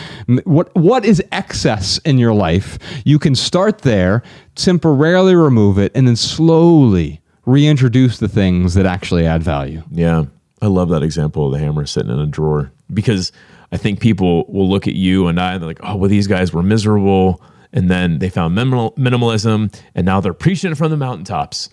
What 0.45 0.75
what 0.77 1.05
is 1.05 1.23
excess 1.33 1.99
in 1.99 2.19
your 2.19 2.33
life? 2.33 2.79
You 3.05 3.19
can 3.19 3.35
start 3.35 3.81
there, 3.81 4.23
temporarily 4.55 5.35
remove 5.35 5.79
it, 5.79 5.91
and 5.97 6.07
then 6.07 6.17
slowly 6.17 7.21
reintroduce 7.47 8.19
the 8.19 8.29
things 8.29 8.75
that 8.75 8.87
actually 8.87 9.27
add 9.27 9.43
value. 9.43 9.83
Yeah. 9.91 10.25
I 10.63 10.67
love 10.67 10.89
that 10.91 11.03
example 11.03 11.47
of 11.47 11.53
the 11.53 11.59
hammer 11.59 11.85
sitting 11.87 12.11
in 12.11 12.19
a 12.19 12.27
drawer 12.27 12.73
because 12.93 13.33
I 13.71 13.77
think 13.77 14.01
people 14.01 14.47
will 14.49 14.69
look 14.69 14.87
at 14.87 14.95
you 14.95 15.27
and 15.27 15.39
I 15.41 15.55
and 15.55 15.63
they're 15.63 15.69
like, 15.69 15.81
oh, 15.83 15.97
well, 15.97 16.09
these 16.09 16.27
guys 16.27 16.53
were 16.53 16.63
miserable. 16.63 17.43
And 17.73 17.91
then 17.91 18.19
they 18.21 18.31
found 18.31 18.55
minimal, 18.55 18.93
minimalism 18.93 19.75
and 19.95 20.07
now 20.07 20.21
they're 20.21 20.33
preaching 20.33 20.73
it 20.73 20.77
from 20.77 20.91
the 20.91 20.97
mountaintops. 20.97 21.69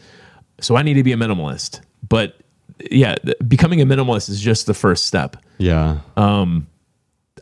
So 0.60 0.76
I 0.76 0.82
need 0.82 0.96
to 0.96 1.04
be 1.04 1.14
a 1.14 1.18
minimalist. 1.18 1.82
But 2.08 2.38
yeah, 2.90 3.16
th- 3.16 3.38
becoming 3.48 3.82
a 3.82 3.86
minimalist 3.86 4.30
is 4.30 4.42
just 4.42 4.66
the 4.66 4.74
first 4.74 5.06
step. 5.06 5.38
Yeah. 5.58 6.00
Um, 6.18 6.68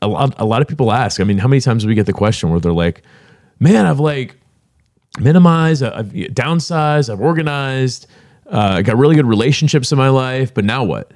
a 0.02 0.08
lot 0.08 0.34
a 0.38 0.46
lot 0.46 0.62
of 0.62 0.68
people 0.68 0.92
ask. 0.92 1.20
I 1.20 1.24
mean, 1.24 1.38
how 1.38 1.48
many 1.48 1.62
times 1.62 1.84
do 1.84 1.89
we 1.89 1.96
get 1.96 2.06
the 2.06 2.13
question 2.13 2.50
where 2.50 2.60
they're 2.60 2.72
like, 2.72 3.02
"Man, 3.60 3.86
I've 3.86 4.00
like 4.00 4.38
minimized, 5.17 5.84
I've 5.84 6.08
downsized, 6.08 7.12
I've 7.12 7.22
organized, 7.22 8.08
uh, 8.52 8.76
I 8.78 8.82
got 8.82 8.98
really 8.98 9.15
good 9.15 9.26
relationships 9.26 9.91
in 9.91 9.98
my 9.98 10.10
life, 10.10 10.54
but 10.54 10.65
now 10.65 10.84
what?" 10.84 11.12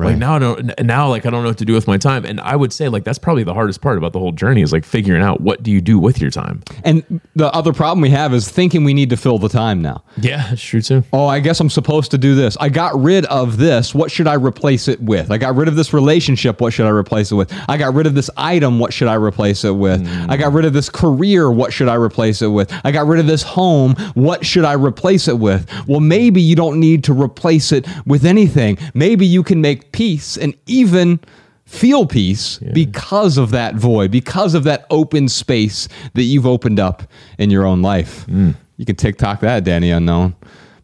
Right. 0.00 0.12
Like 0.12 0.18
now 0.18 0.36
I 0.36 0.38
don't 0.38 0.80
now 0.82 1.08
like 1.08 1.26
I 1.26 1.30
don't 1.30 1.42
know 1.42 1.50
what 1.50 1.58
to 1.58 1.66
do 1.66 1.74
with 1.74 1.86
my 1.86 1.98
time. 1.98 2.24
And 2.24 2.40
I 2.40 2.56
would 2.56 2.72
say 2.72 2.88
like 2.88 3.04
that's 3.04 3.18
probably 3.18 3.44
the 3.44 3.52
hardest 3.52 3.82
part 3.82 3.98
about 3.98 4.14
the 4.14 4.18
whole 4.18 4.32
journey 4.32 4.62
is 4.62 4.72
like 4.72 4.84
figuring 4.84 5.22
out 5.22 5.42
what 5.42 5.62
do 5.62 5.70
you 5.70 5.82
do 5.82 5.98
with 5.98 6.22
your 6.22 6.30
time. 6.30 6.62
And 6.84 7.20
the 7.36 7.52
other 7.52 7.74
problem 7.74 8.00
we 8.00 8.08
have 8.08 8.32
is 8.32 8.48
thinking 8.48 8.82
we 8.82 8.94
need 8.94 9.10
to 9.10 9.18
fill 9.18 9.38
the 9.38 9.50
time 9.50 9.82
now. 9.82 10.02
Yeah, 10.16 10.54
true 10.56 10.80
too. 10.80 11.04
Oh, 11.12 11.26
I 11.26 11.40
guess 11.40 11.60
I'm 11.60 11.68
supposed 11.68 12.10
to 12.12 12.18
do 12.18 12.34
this. 12.34 12.56
I 12.58 12.70
got 12.70 12.98
rid 12.98 13.26
of 13.26 13.58
this. 13.58 13.94
What 13.94 14.10
should 14.10 14.26
I 14.26 14.34
replace 14.34 14.88
it 14.88 15.02
with? 15.02 15.30
I 15.30 15.36
got 15.36 15.54
rid 15.54 15.68
of 15.68 15.76
this 15.76 15.92
relationship. 15.92 16.62
What 16.62 16.72
should 16.72 16.86
I 16.86 16.90
replace 16.90 17.30
it 17.30 17.34
with? 17.34 17.52
I 17.68 17.76
got 17.76 17.92
rid 17.92 18.06
of 18.06 18.14
this 18.14 18.30
item. 18.38 18.78
What 18.78 18.94
should 18.94 19.08
I 19.08 19.14
replace 19.14 19.64
it 19.64 19.72
with? 19.72 20.06
I 20.30 20.38
got 20.38 20.54
rid 20.54 20.64
of 20.64 20.72
this 20.72 20.88
career. 20.88 21.50
What 21.50 21.74
should 21.74 21.88
I 21.88 21.94
replace 21.94 22.40
it 22.40 22.48
with? 22.48 22.72
I 22.84 22.90
got 22.90 23.06
rid 23.06 23.20
of 23.20 23.26
this 23.26 23.42
home. 23.42 23.94
What 24.14 24.46
should 24.46 24.64
I 24.64 24.72
replace 24.72 25.28
it 25.28 25.38
with? 25.38 25.70
Well, 25.86 26.00
maybe 26.00 26.40
you 26.40 26.56
don't 26.56 26.80
need 26.80 27.04
to 27.04 27.12
replace 27.12 27.70
it 27.70 27.86
with 28.06 28.24
anything. 28.24 28.78
Maybe 28.94 29.26
you 29.26 29.42
can 29.42 29.60
make 29.60 29.89
peace 29.92 30.36
and 30.36 30.54
even 30.66 31.20
feel 31.64 32.04
peace 32.04 32.58
because 32.72 33.38
of 33.38 33.50
that 33.50 33.76
void, 33.76 34.10
because 34.10 34.54
of 34.54 34.64
that 34.64 34.86
open 34.90 35.28
space 35.28 35.88
that 36.14 36.24
you've 36.24 36.46
opened 36.46 36.80
up 36.80 37.04
in 37.38 37.48
your 37.50 37.64
own 37.64 37.80
life. 37.80 38.26
Mm. 38.26 38.56
You 38.76 38.84
can 38.84 38.96
TikTok 38.96 39.40
that, 39.40 39.62
Danny 39.62 39.90
Unknown. 39.90 40.34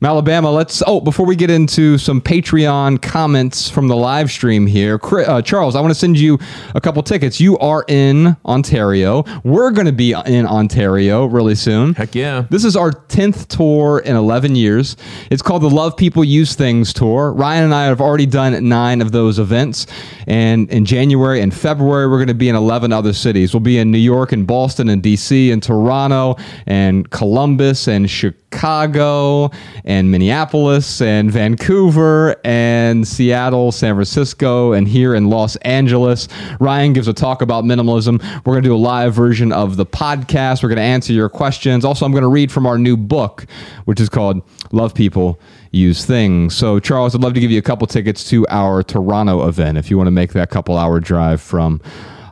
Alabama, 0.02 0.50
let's. 0.50 0.82
Oh, 0.86 1.00
before 1.00 1.24
we 1.26 1.36
get 1.36 1.50
into 1.50 1.96
some 1.96 2.20
Patreon 2.20 3.00
comments 3.00 3.70
from 3.70 3.88
the 3.88 3.96
live 3.96 4.30
stream 4.30 4.66
here, 4.66 5.00
uh, 5.02 5.40
Charles, 5.40 5.74
I 5.74 5.80
want 5.80 5.92
to 5.92 5.98
send 5.98 6.18
you 6.18 6.38
a 6.74 6.80
couple 6.80 7.02
tickets. 7.02 7.40
You 7.40 7.58
are 7.58 7.84
in 7.88 8.36
Ontario. 8.44 9.24
We're 9.42 9.70
going 9.70 9.86
to 9.86 9.92
be 9.92 10.12
in 10.12 10.46
Ontario 10.46 11.24
really 11.24 11.54
soon. 11.54 11.94
Heck 11.94 12.14
yeah. 12.14 12.46
This 12.50 12.64
is 12.64 12.76
our 12.76 12.90
10th 12.90 13.48
tour 13.48 14.00
in 14.00 14.16
11 14.16 14.54
years. 14.54 14.96
It's 15.30 15.42
called 15.42 15.62
the 15.62 15.70
Love 15.70 15.96
People 15.96 16.24
Use 16.24 16.54
Things 16.54 16.92
Tour. 16.92 17.32
Ryan 17.32 17.64
and 17.64 17.74
I 17.74 17.86
have 17.86 18.00
already 18.00 18.26
done 18.26 18.68
nine 18.68 19.00
of 19.00 19.12
those 19.12 19.38
events. 19.38 19.86
And 20.26 20.70
in 20.70 20.84
January 20.84 21.40
and 21.40 21.54
February, 21.54 22.06
we're 22.06 22.18
going 22.18 22.28
to 22.28 22.34
be 22.34 22.48
in 22.48 22.56
11 22.56 22.92
other 22.92 23.12
cities. 23.12 23.54
We'll 23.54 23.60
be 23.60 23.78
in 23.78 23.90
New 23.90 23.98
York 23.98 24.32
and 24.32 24.46
Boston 24.46 24.88
and 24.88 25.02
DC 25.02 25.52
and 25.52 25.62
Toronto 25.62 26.36
and 26.66 27.08
Columbus 27.10 27.88
and 27.88 28.10
Chicago 28.10 29.50
and 29.86 30.10
Minneapolis 30.10 31.00
and 31.00 31.30
Vancouver 31.30 32.36
and 32.44 33.06
Seattle, 33.06 33.70
San 33.70 33.94
Francisco, 33.94 34.72
and 34.72 34.88
here 34.88 35.14
in 35.14 35.30
Los 35.30 35.54
Angeles. 35.56 36.28
Ryan 36.58 36.92
gives 36.92 37.08
a 37.08 37.12
talk 37.12 37.40
about 37.40 37.64
minimalism. 37.64 38.20
We're 38.44 38.54
going 38.54 38.64
to 38.64 38.68
do 38.68 38.74
a 38.74 38.76
live 38.76 39.14
version 39.14 39.52
of 39.52 39.76
the 39.76 39.86
podcast. 39.86 40.62
We're 40.62 40.70
going 40.70 40.76
to 40.76 40.82
answer 40.82 41.12
your 41.12 41.28
questions. 41.28 41.84
Also, 41.84 42.04
I'm 42.04 42.12
going 42.12 42.22
to 42.22 42.28
read 42.28 42.50
from 42.50 42.66
our 42.66 42.76
new 42.76 42.96
book, 42.96 43.46
which 43.84 44.00
is 44.00 44.08
called 44.08 44.42
Love 44.72 44.92
People 44.92 45.40
Use 45.70 46.04
Things. 46.04 46.56
So, 46.56 46.80
Charles, 46.80 47.14
I'd 47.14 47.22
love 47.22 47.34
to 47.34 47.40
give 47.40 47.52
you 47.52 47.58
a 47.58 47.62
couple 47.62 47.86
tickets 47.86 48.28
to 48.30 48.44
our 48.48 48.82
Toronto 48.82 49.46
event 49.48 49.78
if 49.78 49.90
you 49.90 49.96
want 49.96 50.08
to 50.08 50.12
make 50.12 50.32
that 50.32 50.50
couple 50.50 50.76
hour 50.76 50.98
drive 50.98 51.40
from 51.40 51.80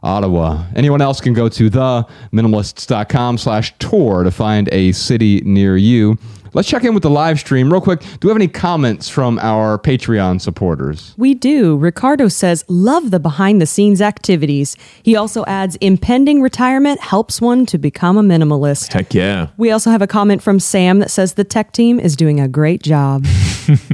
Ottawa. 0.02 0.64
Anyone 0.74 1.00
else 1.00 1.20
can 1.20 1.32
go 1.32 1.48
to 1.48 1.70
theminimalists.com 1.70 3.38
slash 3.38 3.74
tour 3.78 4.24
to 4.24 4.30
find 4.30 4.68
a 4.72 4.92
city 4.92 5.40
near 5.44 5.76
you. 5.76 6.18
Let's 6.54 6.68
check 6.68 6.84
in 6.84 6.94
with 6.94 7.02
the 7.02 7.10
live 7.10 7.40
stream 7.40 7.70
real 7.72 7.80
quick. 7.80 8.00
Do 8.00 8.18
we 8.22 8.28
have 8.28 8.36
any 8.36 8.46
comments 8.48 9.08
from 9.08 9.38
our 9.40 9.76
Patreon 9.78 10.40
supporters? 10.40 11.12
We 11.16 11.34
do. 11.34 11.76
Ricardo 11.76 12.28
says, 12.28 12.64
love 12.68 13.10
the 13.10 13.18
behind 13.18 13.60
the 13.60 13.66
scenes 13.66 14.00
activities. 14.00 14.76
He 15.02 15.16
also 15.16 15.44
adds, 15.46 15.74
impending 15.76 16.40
retirement 16.40 17.00
helps 17.00 17.40
one 17.40 17.66
to 17.66 17.76
become 17.78 18.16
a 18.16 18.22
minimalist. 18.22 18.92
Heck 18.92 19.12
yeah. 19.12 19.48
We 19.56 19.72
also 19.72 19.90
have 19.90 20.00
a 20.00 20.06
comment 20.06 20.42
from 20.42 20.60
Sam 20.60 21.00
that 21.00 21.10
says 21.10 21.34
the 21.34 21.42
tech 21.44 21.72
team 21.72 21.98
is 21.98 22.14
doing 22.16 22.38
a 22.40 22.48
great 22.48 22.82
job. 22.82 23.26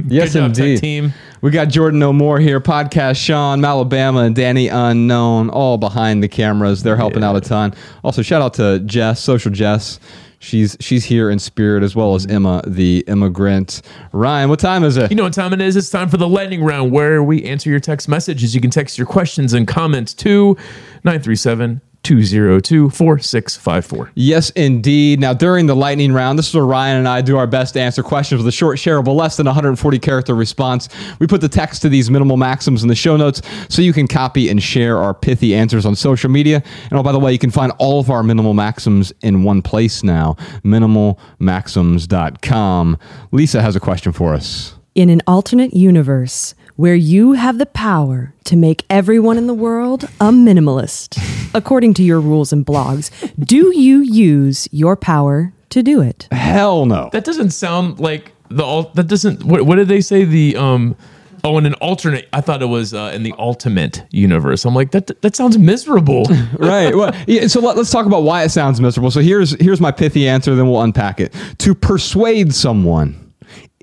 Yes, 0.05 0.33
Good 0.33 0.39
job, 0.39 0.53
tech 0.53 0.65
indeed. 0.65 0.79
team. 0.81 1.13
We 1.39 1.49
got 1.49 1.69
Jordan 1.69 1.97
No 1.97 2.11
More 2.11 2.39
here, 2.39 2.59
podcast 2.59 3.15
Sean, 3.15 3.63
Alabama, 3.63 4.19
and 4.23 4.35
Danny 4.35 4.67
Unknown, 4.67 5.49
all 5.49 5.77
behind 5.77 6.21
the 6.21 6.27
cameras. 6.27 6.83
They're 6.83 6.97
helping 6.97 7.23
out 7.23 7.37
a 7.37 7.41
ton. 7.41 7.73
Also, 8.03 8.21
shout 8.21 8.41
out 8.41 8.53
to 8.55 8.79
Jess, 8.79 9.21
social 9.21 9.49
Jess. 9.49 10.01
She's 10.41 10.75
she's 10.79 11.05
here 11.05 11.29
in 11.29 11.37
spirit 11.37 11.83
as 11.83 11.95
well 11.95 12.15
as 12.15 12.25
mm-hmm. 12.25 12.37
Emma, 12.37 12.63
the 12.65 13.03
immigrant. 13.07 13.83
Ryan, 14.11 14.49
what 14.49 14.59
time 14.59 14.83
is 14.83 14.97
it? 14.97 15.11
You 15.11 15.15
know 15.15 15.23
what 15.23 15.33
time 15.33 15.53
it 15.53 15.61
is? 15.61 15.75
It's 15.75 15.91
time 15.91 16.09
for 16.09 16.17
the 16.17 16.27
lightning 16.27 16.63
round 16.63 16.91
where 16.91 17.21
we 17.21 17.43
answer 17.43 17.69
your 17.69 17.79
text 17.79 18.09
messages. 18.09 18.55
You 18.55 18.59
can 18.59 18.71
text 18.71 18.97
your 18.97 19.05
questions 19.05 19.53
and 19.53 19.67
comments 19.67 20.15
to 20.15 20.57
937 21.03 21.79
202 22.03 22.89
4654. 22.89 24.11
Yes, 24.15 24.49
indeed. 24.51 25.19
Now, 25.19 25.33
during 25.33 25.67
the 25.67 25.75
lightning 25.75 26.13
round, 26.13 26.39
this 26.39 26.49
is 26.49 26.55
where 26.55 26.65
Ryan 26.65 26.97
and 26.97 27.07
I 27.07 27.21
do 27.21 27.37
our 27.37 27.47
best 27.47 27.75
to 27.75 27.81
answer 27.81 28.03
questions 28.03 28.39
with 28.39 28.47
a 28.47 28.51
short, 28.51 28.77
shareable, 28.77 29.15
less 29.15 29.37
than 29.37 29.45
140 29.45 29.99
character 29.99 30.33
response. 30.33 30.89
We 31.19 31.27
put 31.27 31.41
the 31.41 31.49
text 31.49 31.81
to 31.83 31.89
these 31.89 32.09
minimal 32.09 32.37
maxims 32.37 32.81
in 32.81 32.89
the 32.89 32.95
show 32.95 33.17
notes 33.17 33.41
so 33.69 33.81
you 33.81 33.93
can 33.93 34.07
copy 34.07 34.49
and 34.49 34.63
share 34.63 34.97
our 34.97 35.13
pithy 35.13 35.53
answers 35.53 35.85
on 35.85 35.95
social 35.95 36.29
media. 36.29 36.63
And 36.89 36.99
oh, 36.99 37.03
by 37.03 37.11
the 37.11 37.19
way, 37.19 37.31
you 37.31 37.39
can 37.39 37.51
find 37.51 37.71
all 37.77 37.99
of 37.99 38.09
our 38.09 38.23
minimal 38.23 38.53
maxims 38.53 39.13
in 39.21 39.43
one 39.43 39.61
place 39.61 40.03
now 40.03 40.35
minimalmaxims.com. 40.63 42.97
Lisa 43.31 43.61
has 43.61 43.75
a 43.75 43.79
question 43.79 44.11
for 44.11 44.33
us. 44.33 44.75
In 44.93 45.09
an 45.09 45.21
alternate 45.25 45.73
universe 45.73 46.53
where 46.81 46.95
you 46.95 47.33
have 47.33 47.59
the 47.59 47.65
power 47.67 48.33
to 48.43 48.55
make 48.55 48.83
everyone 48.89 49.37
in 49.37 49.45
the 49.45 49.53
world 49.53 50.03
a 50.19 50.31
minimalist, 50.31 51.15
according 51.53 51.93
to 51.93 52.01
your 52.01 52.19
rules 52.19 52.51
and 52.51 52.65
blogs, 52.65 53.11
do 53.37 53.71
you 53.77 53.99
use 53.99 54.67
your 54.71 54.95
power 54.95 55.53
to 55.69 55.83
do 55.83 56.01
it? 56.01 56.27
Hell 56.31 56.87
no. 56.87 57.11
That 57.13 57.23
doesn't 57.23 57.51
sound 57.51 57.99
like 57.99 58.31
the 58.49 58.63
alt. 58.63 58.95
That 58.95 59.05
doesn't. 59.05 59.43
What, 59.43 59.67
what 59.67 59.75
did 59.75 59.89
they 59.89 60.01
say? 60.01 60.25
The 60.25 60.57
um. 60.57 60.95
Oh, 61.43 61.59
in 61.59 61.67
an 61.67 61.75
alternate. 61.75 62.27
I 62.33 62.41
thought 62.41 62.63
it 62.63 62.67
was 62.67 62.95
uh, 62.95 63.11
in 63.13 63.21
the 63.21 63.33
ultimate 63.37 64.03
universe. 64.09 64.65
I'm 64.65 64.73
like 64.73 64.89
that. 64.91 65.21
That 65.21 65.35
sounds 65.35 65.59
miserable. 65.59 66.23
right. 66.57 66.95
Well, 66.95 67.15
yeah, 67.27 67.45
so 67.45 67.61
let, 67.61 67.77
us 67.77 67.91
talk 67.91 68.07
about 68.07 68.23
why 68.23 68.43
it 68.43 68.49
sounds 68.49 68.81
miserable. 68.81 69.11
So 69.11 69.21
here's 69.21 69.51
here's 69.61 69.79
my 69.79 69.91
pithy 69.91 70.27
answer. 70.27 70.55
Then 70.55 70.67
we'll 70.67 70.81
unpack 70.81 71.19
it. 71.19 71.31
To 71.59 71.75
persuade 71.75 72.55
someone 72.55 73.33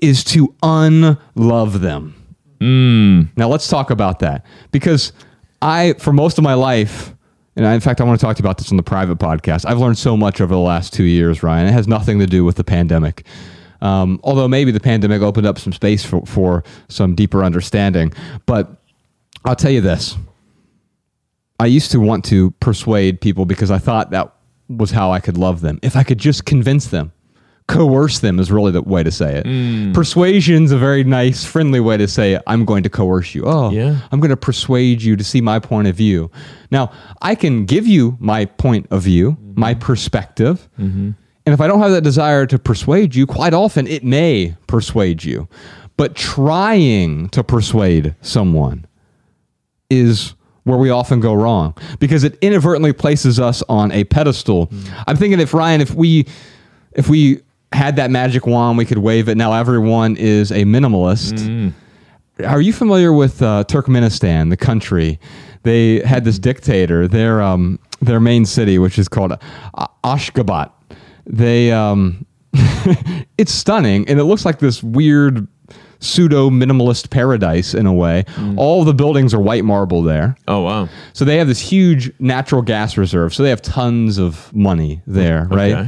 is 0.01 0.25
to 0.25 0.53
unlove 0.61 1.79
them. 1.79 2.18
Now 3.35 3.47
let's 3.47 3.67
talk 3.67 3.89
about 3.89 4.19
that 4.19 4.45
because 4.71 5.13
I, 5.61 5.93
for 5.93 6.13
most 6.13 6.37
of 6.37 6.43
my 6.43 6.53
life, 6.53 7.15
and 7.55 7.67
I, 7.67 7.73
in 7.73 7.81
fact, 7.81 7.99
I 7.99 8.05
want 8.05 8.19
to 8.19 8.25
talk 8.25 8.37
to 8.37 8.41
you 8.41 8.47
about 8.47 8.57
this 8.57 8.71
on 8.71 8.77
the 8.77 8.83
private 8.83 9.17
podcast. 9.17 9.65
I've 9.65 9.79
learned 9.79 9.97
so 9.97 10.15
much 10.15 10.39
over 10.39 10.53
the 10.53 10.59
last 10.59 10.93
two 10.93 11.03
years, 11.03 11.43
Ryan. 11.43 11.67
It 11.67 11.73
has 11.73 11.87
nothing 11.87 12.19
to 12.19 12.25
do 12.25 12.45
with 12.45 12.55
the 12.55 12.63
pandemic. 12.63 13.25
Um, 13.81 14.19
although 14.23 14.47
maybe 14.47 14.71
the 14.71 14.79
pandemic 14.79 15.21
opened 15.21 15.47
up 15.47 15.57
some 15.59 15.73
space 15.73 16.05
for, 16.05 16.25
for 16.25 16.63
some 16.87 17.15
deeper 17.15 17.43
understanding. 17.43 18.13
But 18.45 18.69
I'll 19.45 19.55
tell 19.55 19.71
you 19.71 19.81
this 19.81 20.17
I 21.59 21.65
used 21.65 21.91
to 21.91 21.99
want 21.99 22.23
to 22.25 22.51
persuade 22.61 23.19
people 23.19 23.45
because 23.45 23.71
I 23.71 23.77
thought 23.77 24.11
that 24.11 24.33
was 24.69 24.91
how 24.91 25.11
I 25.11 25.19
could 25.19 25.37
love 25.37 25.61
them. 25.61 25.79
If 25.81 25.95
I 25.95 26.03
could 26.03 26.17
just 26.17 26.45
convince 26.45 26.87
them, 26.87 27.11
coerce 27.69 28.19
them 28.19 28.39
is 28.39 28.51
really 28.51 28.71
the 28.71 28.81
way 28.81 29.03
to 29.03 29.11
say 29.11 29.37
it. 29.37 29.45
Mm. 29.45 29.93
Persuasion's 29.93 30.71
a 30.71 30.77
very 30.77 31.03
nice, 31.03 31.45
friendly 31.45 31.79
way 31.79 31.95
to 31.97 32.07
say 32.07 32.39
I'm 32.47 32.65
going 32.65 32.83
to 32.83 32.89
coerce 32.89 33.33
you. 33.35 33.43
Oh, 33.45 33.69
Yeah. 33.69 34.01
I'm 34.11 34.19
going 34.19 34.31
to 34.31 34.37
persuade 34.37 35.01
you 35.01 35.15
to 35.15 35.23
see 35.23 35.39
my 35.39 35.59
point 35.59 35.87
of 35.87 35.95
view. 35.95 36.31
Now, 36.71 36.91
I 37.21 37.35
can 37.35 37.65
give 37.65 37.87
you 37.87 38.17
my 38.19 38.45
point 38.45 38.87
of 38.91 39.03
view, 39.03 39.33
mm-hmm. 39.33 39.59
my 39.59 39.75
perspective. 39.75 40.67
Mm-hmm. 40.79 41.11
And 41.45 41.53
if 41.53 41.61
I 41.61 41.67
don't 41.67 41.79
have 41.79 41.91
that 41.91 42.03
desire 42.03 42.45
to 42.47 42.59
persuade 42.59 43.15
you, 43.15 43.25
quite 43.25 43.53
often 43.53 43.87
it 43.87 44.03
may 44.03 44.55
persuade 44.67 45.23
you. 45.23 45.47
But 45.95 46.15
trying 46.15 47.29
to 47.29 47.43
persuade 47.43 48.15
someone 48.21 48.87
is 49.89 50.33
where 50.63 50.77
we 50.77 50.89
often 50.89 51.19
go 51.19 51.33
wrong 51.33 51.75
because 51.99 52.23
it 52.23 52.37
inadvertently 52.41 52.93
places 52.93 53.39
us 53.39 53.63
on 53.69 53.91
a 53.91 54.03
pedestal. 54.05 54.67
Mm. 54.67 55.03
I'm 55.07 55.17
thinking 55.17 55.39
if 55.39 55.53
Ryan, 55.53 55.81
if 55.81 55.93
we 55.93 56.25
if 56.93 57.09
we 57.09 57.41
had 57.71 57.95
that 57.97 58.11
magic 58.11 58.45
wand, 58.47 58.77
we 58.77 58.85
could 58.85 58.97
wave 58.97 59.29
it. 59.29 59.35
Now 59.35 59.53
everyone 59.53 60.15
is 60.17 60.51
a 60.51 60.63
minimalist. 60.63 61.73
Are 62.45 62.61
you 62.61 62.71
familiar 62.73 63.11
with 63.13 63.41
uh, 63.41 63.63
Turkmenistan, 63.67 64.49
the 64.49 64.57
country? 64.57 65.19
They 65.63 65.99
had 65.99 66.23
this 66.23 66.39
dictator. 66.39 67.07
Their 67.07 67.41
um, 67.41 67.79
their 68.01 68.19
main 68.19 68.45
city, 68.45 68.79
which 68.79 68.97
is 68.97 69.07
called 69.09 69.33
uh, 69.33 69.87
Ashgabat. 70.03 70.71
They 71.25 71.71
um, 71.71 72.25
it's 73.37 73.51
stunning, 73.51 74.07
and 74.07 74.19
it 74.19 74.23
looks 74.23 74.45
like 74.45 74.59
this 74.59 74.81
weird 74.81 75.47
pseudo 75.99 76.49
minimalist 76.49 77.09
paradise 77.09 77.73
in 77.73 77.85
a 77.85 77.93
way. 77.93 78.23
All 78.57 78.85
the 78.85 78.93
buildings 78.93 79.33
are 79.33 79.39
white 79.41 79.65
marble 79.65 80.01
there. 80.01 80.35
Oh 80.47 80.61
wow. 80.61 80.87
So 81.13 81.25
they 81.25 81.37
have 81.37 81.47
this 81.47 81.59
huge 81.59 82.11
natural 82.19 82.61
gas 82.61 82.97
reserve. 82.97 83.33
So 83.33 83.43
they 83.43 83.49
have 83.49 83.61
tons 83.61 84.17
of 84.17 84.51
money 84.55 85.01
there, 85.05 85.45
right? 85.51 85.87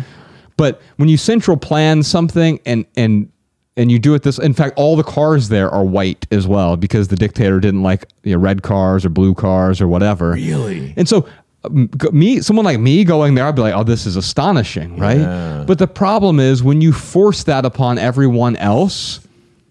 But 0.62 0.80
when 0.98 1.10
you 1.10 1.18
central 1.18 1.58
plan 1.58 2.04
something 2.04 2.60
and 2.68 2.86
and 2.96 3.32
and 3.76 3.92
you 3.92 3.98
do 3.98 4.14
it 4.14 4.22
this 4.22 4.38
in 4.38 4.54
fact 4.54 4.78
all 4.78 4.96
the 4.96 5.02
cars 5.04 5.50
there 5.50 5.72
are 5.72 5.84
white 5.84 6.28
as 6.30 6.46
well 6.46 6.78
because 6.78 7.08
the 7.08 7.16
dictator 7.16 7.60
didn't 7.60 7.82
like 7.82 8.06
you 8.22 8.34
know, 8.34 8.38
red 8.38 8.62
cars 8.62 9.04
or 9.04 9.10
blue 9.10 9.34
cars 9.34 9.82
or 9.82 9.88
whatever. 9.88 10.34
Really? 10.34 10.94
And 10.98 11.10
so 11.10 11.28
um, 11.64 11.90
me 12.12 12.42
someone 12.42 12.64
like 12.64 12.80
me 12.80 13.04
going 13.04 13.34
there 13.34 13.46
I'd 13.48 13.56
be 13.56 13.64
like, 13.64 13.74
"Oh, 13.74 13.84
this 13.84 14.06
is 14.06 14.16
astonishing," 14.16 14.98
right? 14.98 15.18
Yeah. 15.22 15.64
But 15.66 15.80
the 15.80 15.88
problem 15.88 16.40
is 16.40 16.62
when 16.62 16.80
you 16.80 16.94
force 16.94 17.44
that 17.46 17.66
upon 17.66 17.98
everyone 17.98 18.56
else, 18.58 19.20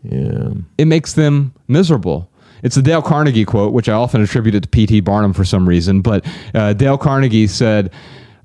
Yeah. 0.03 0.51
it 0.77 0.87
makes 0.87 1.13
them 1.13 1.53
miserable. 1.69 2.29
It's 2.65 2.77
a 2.77 2.83
Dale 2.83 3.01
Carnegie 3.03 3.45
quote, 3.45 3.73
which 3.73 3.89
I 3.89 3.93
often 3.93 4.23
attributed 4.23 4.65
to 4.65 4.69
P.T. 4.69 5.01
Barnum 5.03 5.33
for 5.35 5.45
some 5.45 5.69
reason. 5.69 6.01
But 6.03 6.27
uh, 6.53 6.73
Dale 6.75 6.99
Carnegie 6.99 7.47
said, 7.47 7.91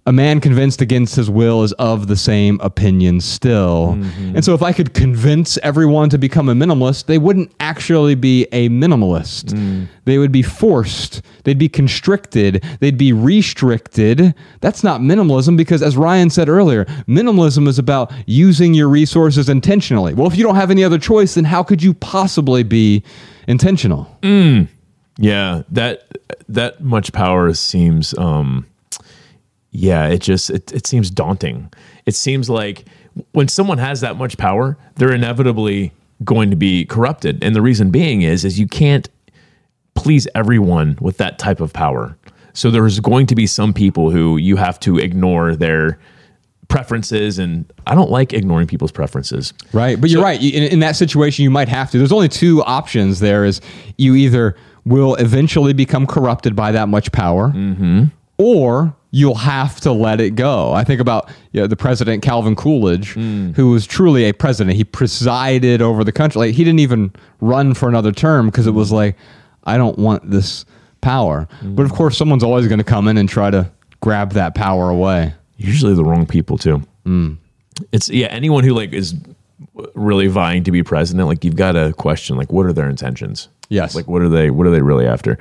A 0.07 0.13
man 0.13 0.39
convinced 0.39 0.81
against 0.81 1.15
his 1.15 1.31
will 1.31 1.63
is 1.63 1.71
of 1.73 2.07
the 2.07 2.15
same 2.15 2.59
opinion 2.61 3.21
still. 3.21 3.95
Mm-hmm. 3.97 4.35
And 4.35 4.45
so, 4.45 4.53
if 4.53 4.61
I 4.61 4.71
could 4.71 4.93
convince 4.93 5.57
everyone 5.63 6.09
to 6.09 6.19
become 6.19 6.47
a 6.47 6.53
minimalist, 6.53 7.07
they 7.07 7.17
wouldn't 7.17 7.51
actually 7.59 8.13
be 8.13 8.45
a 8.51 8.69
minimalist. 8.69 9.45
Mm. 9.45 9.87
They 10.05 10.19
would 10.19 10.31
be 10.31 10.43
forced, 10.43 11.23
they'd 11.43 11.57
be 11.57 11.69
constricted, 11.69 12.63
they'd 12.81 12.99
be 12.99 13.13
restricted. 13.13 14.35
That's 14.61 14.83
not 14.83 15.01
minimalism 15.01 15.57
because, 15.57 15.81
as 15.81 15.97
Ryan 15.97 16.29
said 16.29 16.49
earlier, 16.49 16.85
minimalism 17.07 17.67
is 17.67 17.79
about 17.79 18.13
using 18.27 18.75
your 18.75 18.89
resources 18.89 19.49
intentionally. 19.49 20.13
Well, 20.13 20.27
if 20.27 20.37
you 20.37 20.43
don't 20.43 20.55
have 20.55 20.69
any 20.69 20.83
other 20.83 20.99
choice, 20.99 21.33
then 21.33 21.45
how 21.45 21.63
could 21.63 21.81
you 21.81 21.95
possibly 21.95 22.61
be 22.61 23.03
intentional? 23.47 24.15
Mm. 24.21 24.67
Yeah, 25.17 25.63
that 25.69 26.07
that 26.49 26.81
much 26.81 27.11
power 27.11 27.53
seems 27.53 28.15
um 28.17 28.67
yeah, 29.75 30.07
it 30.07 30.21
just 30.21 30.49
it, 30.49 30.71
it 30.71 30.87
seems 30.87 31.09
daunting. 31.09 31.71
It 32.05 32.15
seems 32.15 32.49
like 32.49 32.85
when 33.31 33.47
someone 33.47 33.77
has 33.77 34.01
that 34.01 34.17
much 34.17 34.37
power, 34.37 34.77
they're 34.95 35.13
inevitably 35.13 35.93
going 36.23 36.49
to 36.49 36.55
be 36.55 36.85
corrupted. 36.85 37.43
And 37.43 37.55
the 37.55 37.61
reason 37.61 37.91
being 37.91 38.21
is 38.21 38.45
is 38.45 38.59
you 38.59 38.67
can't 38.67 39.09
please 39.95 40.27
everyone 40.35 40.97
with 41.01 41.17
that 41.17 41.39
type 41.39 41.61
of 41.61 41.73
power. 41.73 42.17
So 42.53 42.71
there's 42.71 42.99
going 42.99 43.27
to 43.27 43.35
be 43.35 43.47
some 43.47 43.73
people 43.73 44.11
who 44.11 44.37
you 44.37 44.55
have 44.55 44.79
to 44.81 44.97
ignore 44.97 45.55
their 45.55 45.99
preferences 46.67 47.37
and 47.37 47.71
I 47.85 47.95
don't 47.95 48.09
like 48.09 48.33
ignoring 48.33 48.67
people's 48.67 48.91
preferences. 48.91 49.53
Right, 49.73 49.99
but 49.99 50.09
you're 50.09 50.23
right. 50.23 50.41
In, 50.41 50.63
in 50.63 50.79
that 50.79 50.95
situation, 50.95 51.43
you 51.43 51.49
might 51.49 51.69
have 51.69 51.91
to. 51.91 51.97
There's 51.97 52.11
only 52.11 52.29
two 52.29 52.63
options. 52.63 53.19
There 53.19 53.45
is 53.45 53.61
you 53.97 54.15
either 54.15 54.55
will 54.85 55.15
eventually 55.15 55.73
become 55.73 56.07
corrupted 56.07 56.55
by 56.55 56.71
that 56.71 56.87
much 56.87 57.11
power, 57.11 57.49
mm-hmm. 57.49 58.05
or 58.37 58.95
you'll 59.15 59.33
have 59.33 59.79
to 59.79 59.93
let 59.93 60.19
it 60.19 60.31
go. 60.31 60.73
I 60.73 60.83
think 60.83 60.99
about 60.99 61.29
you 61.53 61.61
know, 61.61 61.67
the 61.67 61.77
president 61.77 62.21
Calvin 62.21 62.53
Coolidge, 62.53 63.13
hmm. 63.13 63.51
who 63.51 63.71
was 63.71 63.87
truly 63.87 64.25
a 64.25 64.33
president. 64.33 64.75
He 64.75 64.83
presided 64.83 65.81
over 65.81 66.03
the 66.03 66.11
country. 66.11 66.39
Like 66.39 66.53
he 66.53 66.65
didn't 66.65 66.81
even 66.81 67.13
run 67.39 67.73
for 67.75 67.87
another 67.87 68.11
term 68.11 68.47
because 68.47 68.67
it 68.67 68.71
was 68.71 68.89
hmm. 68.89 68.95
like, 68.95 69.17
I 69.63 69.77
don't 69.77 69.97
want 69.97 70.29
this 70.29 70.65
power. 70.99 71.47
But 71.63 71.83
of 71.83 71.91
hmm. 71.91 71.95
course, 71.95 72.17
someone's 72.17 72.43
always 72.43 72.67
going 72.67 72.79
to 72.79 72.83
come 72.83 73.07
in 73.07 73.15
and 73.15 73.29
try 73.29 73.49
to 73.51 73.71
grab 74.01 74.33
that 74.33 74.53
power 74.53 74.89
away. 74.89 75.33
usually 75.55 75.93
the 75.93 76.03
wrong 76.03 76.25
people 76.25 76.57
too. 76.57 76.83
It's 77.93 78.09
yeah, 78.09 78.27
anyone 78.27 78.65
who 78.65 78.73
like 78.73 78.91
is 78.91 79.15
really 79.93 80.27
vying 80.27 80.65
to 80.65 80.71
be 80.71 80.83
president, 80.83 81.29
like 81.29 81.45
you've 81.45 81.55
got 81.55 81.71
to 81.71 81.93
question 81.93 82.35
like 82.35 82.51
what 82.51 82.65
are 82.65 82.73
their 82.73 82.89
intentions? 82.89 83.47
Yes. 83.69 83.95
Like 83.95 84.09
what 84.09 84.21
are 84.21 84.29
they 84.29 84.49
what 84.49 84.67
are 84.67 84.71
they 84.71 84.81
really 84.81 85.07
after? 85.07 85.37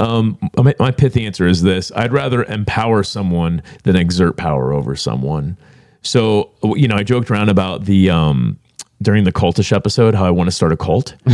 Um, 0.00 0.38
my, 0.56 0.74
my 0.78 0.90
pithy 0.90 1.26
answer 1.26 1.46
is 1.46 1.62
this: 1.62 1.92
I'd 1.94 2.12
rather 2.12 2.44
empower 2.44 3.02
someone 3.02 3.62
than 3.84 3.96
exert 3.96 4.36
power 4.36 4.72
over 4.72 4.96
someone. 4.96 5.56
So 6.02 6.50
you 6.62 6.88
know, 6.88 6.96
I 6.96 7.02
joked 7.02 7.30
around 7.30 7.48
about 7.50 7.84
the 7.84 8.10
um, 8.10 8.58
during 9.02 9.24
the 9.24 9.32
cultish 9.32 9.72
episode 9.74 10.14
how 10.14 10.24
I 10.24 10.30
want 10.30 10.48
to 10.48 10.52
start 10.52 10.72
a 10.72 10.76
cult. 10.76 11.14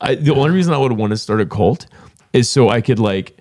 I, 0.00 0.14
the 0.20 0.32
only 0.34 0.50
reason 0.50 0.72
I 0.72 0.78
would 0.78 0.92
want 0.92 1.10
to 1.12 1.16
start 1.16 1.40
a 1.40 1.46
cult 1.46 1.86
is 2.32 2.48
so 2.50 2.68
I 2.68 2.80
could 2.80 2.98
like 2.98 3.38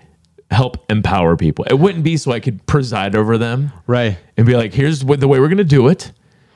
help 0.51 0.89
empower 0.89 1.35
people. 1.35 1.65
It 1.65 1.73
wouldn't 1.79 2.03
be 2.03 2.15
so 2.17 2.31
I 2.31 2.39
could 2.39 2.65
preside 2.67 3.15
over 3.15 3.37
them 3.37 3.71
Right. 3.85 4.17
and 4.37 4.45
be 4.45 4.55
like, 4.55 4.73
here's 4.73 5.03
what 5.03 5.19
the 5.19 5.27
way 5.27 5.39
we're 5.39 5.49
going 5.49 5.57
to 5.57 5.63
do 5.65 5.87
it. 5.89 6.11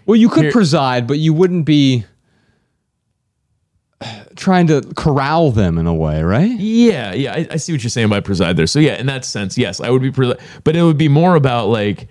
Well, 0.06 0.16
you 0.16 0.30
could 0.30 0.44
Here- 0.44 0.52
preside, 0.52 1.08
but 1.08 1.20
you 1.20 1.34
wouldn't 1.34 1.66
be 1.66 2.06
trying 4.42 4.68
to 4.68 4.82
corral 4.98 5.52
them 5.52 5.78
in 5.78 5.88
a 5.88 5.94
way, 5.94 6.24
right? 6.24 6.52
Yeah, 6.52 7.14
yeah, 7.14 7.34
I, 7.34 7.48
I 7.52 7.56
see 7.58 7.72
what 7.72 7.84
you're 7.84 7.90
saying 7.90 8.10
by 8.10 8.20
preside 8.20 8.58
there. 8.58 8.68
So 8.68 8.80
yeah, 8.80 9.00
in 9.00 9.06
that 9.06 9.24
sense, 9.24 9.58
yes, 9.58 9.80
I 9.80 9.90
would 9.90 10.02
be 10.02 10.12
preside, 10.12 10.40
but 10.64 10.76
it 10.76 10.82
would 10.84 10.98
be 10.98 11.08
more 11.08 11.36
about 11.36 11.70
like 11.70 12.08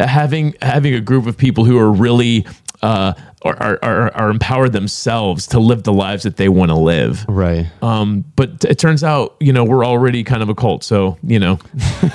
having 0.00 0.54
having 0.62 0.94
a 0.94 1.00
group 1.00 1.26
of 1.26 1.36
people 1.36 1.64
who 1.64 1.78
are 1.78 1.92
really 1.92 2.46
uh, 2.82 3.12
are, 3.42 3.78
are, 3.82 4.30
empowered 4.30 4.72
themselves 4.72 5.46
to 5.48 5.58
live 5.58 5.84
the 5.84 5.92
lives 5.92 6.24
that 6.24 6.36
they 6.36 6.48
want 6.48 6.70
to 6.70 6.76
live. 6.76 7.24
Right. 7.28 7.66
Um, 7.82 8.24
but 8.36 8.64
it 8.64 8.78
turns 8.78 9.04
out, 9.04 9.36
you 9.40 9.52
know, 9.52 9.64
we're 9.64 9.84
already 9.84 10.24
kind 10.24 10.42
of 10.42 10.48
a 10.48 10.54
cult. 10.54 10.84
So, 10.84 11.18
you 11.22 11.38
know, 11.38 11.56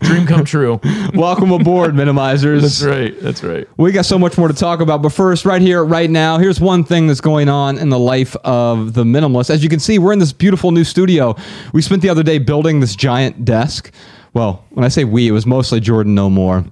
dream 0.00 0.26
come 0.26 0.44
true. 0.44 0.80
Welcome 1.14 1.52
aboard, 1.52 1.94
minimizers. 1.94 2.62
That's 2.62 2.82
right. 2.82 3.18
That's 3.20 3.42
right. 3.42 3.68
We 3.76 3.92
got 3.92 4.04
so 4.04 4.18
much 4.18 4.36
more 4.36 4.48
to 4.48 4.54
talk 4.54 4.80
about, 4.80 5.02
but 5.02 5.10
first, 5.10 5.44
right 5.44 5.62
here, 5.62 5.84
right 5.84 6.10
now, 6.10 6.38
here's 6.38 6.60
one 6.60 6.84
thing 6.84 7.06
that's 7.06 7.20
going 7.20 7.48
on 7.48 7.78
in 7.78 7.88
the 7.88 7.98
life 7.98 8.34
of 8.44 8.94
the 8.94 9.04
minimalist. 9.04 9.50
As 9.50 9.62
you 9.62 9.68
can 9.68 9.80
see, 9.80 9.98
we're 9.98 10.12
in 10.12 10.18
this 10.18 10.32
beautiful 10.32 10.70
new 10.70 10.84
studio. 10.84 11.36
We 11.72 11.82
spent 11.82 12.02
the 12.02 12.08
other 12.08 12.22
day 12.22 12.38
building 12.38 12.80
this 12.80 12.96
giant 12.96 13.44
desk. 13.44 13.92
Well, 14.34 14.64
when 14.70 14.84
I 14.84 14.88
say 14.88 15.04
we, 15.04 15.28
it 15.28 15.32
was 15.32 15.44
mostly 15.44 15.80
Jordan 15.80 16.14
No 16.14 16.30
More. 16.30 16.64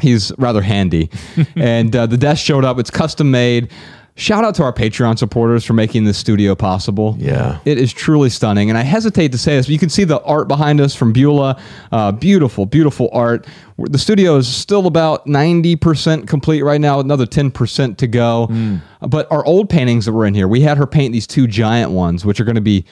He's 0.00 0.32
rather 0.38 0.62
handy. 0.62 1.10
and 1.56 1.94
uh, 1.94 2.06
the 2.06 2.16
desk 2.16 2.44
showed 2.44 2.64
up. 2.64 2.78
It's 2.78 2.90
custom 2.90 3.30
made. 3.30 3.70
Shout 4.18 4.44
out 4.44 4.54
to 4.54 4.62
our 4.62 4.72
Patreon 4.72 5.18
supporters 5.18 5.62
for 5.62 5.74
making 5.74 6.04
this 6.04 6.16
studio 6.16 6.54
possible. 6.54 7.16
Yeah. 7.18 7.58
It 7.66 7.76
is 7.76 7.92
truly 7.92 8.30
stunning. 8.30 8.70
And 8.70 8.78
I 8.78 8.82
hesitate 8.82 9.30
to 9.32 9.38
say 9.38 9.56
this, 9.56 9.66
but 9.66 9.72
you 9.74 9.78
can 9.78 9.90
see 9.90 10.04
the 10.04 10.22
art 10.22 10.48
behind 10.48 10.80
us 10.80 10.94
from 10.94 11.12
Beulah. 11.12 11.60
Uh, 11.92 12.12
beautiful, 12.12 12.64
beautiful 12.64 13.10
art. 13.12 13.46
The 13.78 13.98
studio 13.98 14.36
is 14.36 14.48
still 14.48 14.86
about 14.86 15.26
90% 15.26 16.26
complete 16.26 16.62
right 16.62 16.80
now, 16.80 16.98
another 16.98 17.26
10% 17.26 17.98
to 17.98 18.06
go. 18.06 18.80
But 19.02 19.30
our 19.30 19.44
old 19.44 19.68
paintings 19.68 20.06
that 20.06 20.12
were 20.12 20.24
in 20.24 20.32
here, 20.32 20.48
we 20.48 20.62
had 20.62 20.78
her 20.78 20.86
paint 20.86 21.12
these 21.12 21.26
two 21.26 21.46
giant 21.46 21.90
ones, 21.90 22.24
which 22.24 22.40
are 22.40 22.44
going 22.44 22.54
to 22.54 22.62
be 22.62 22.86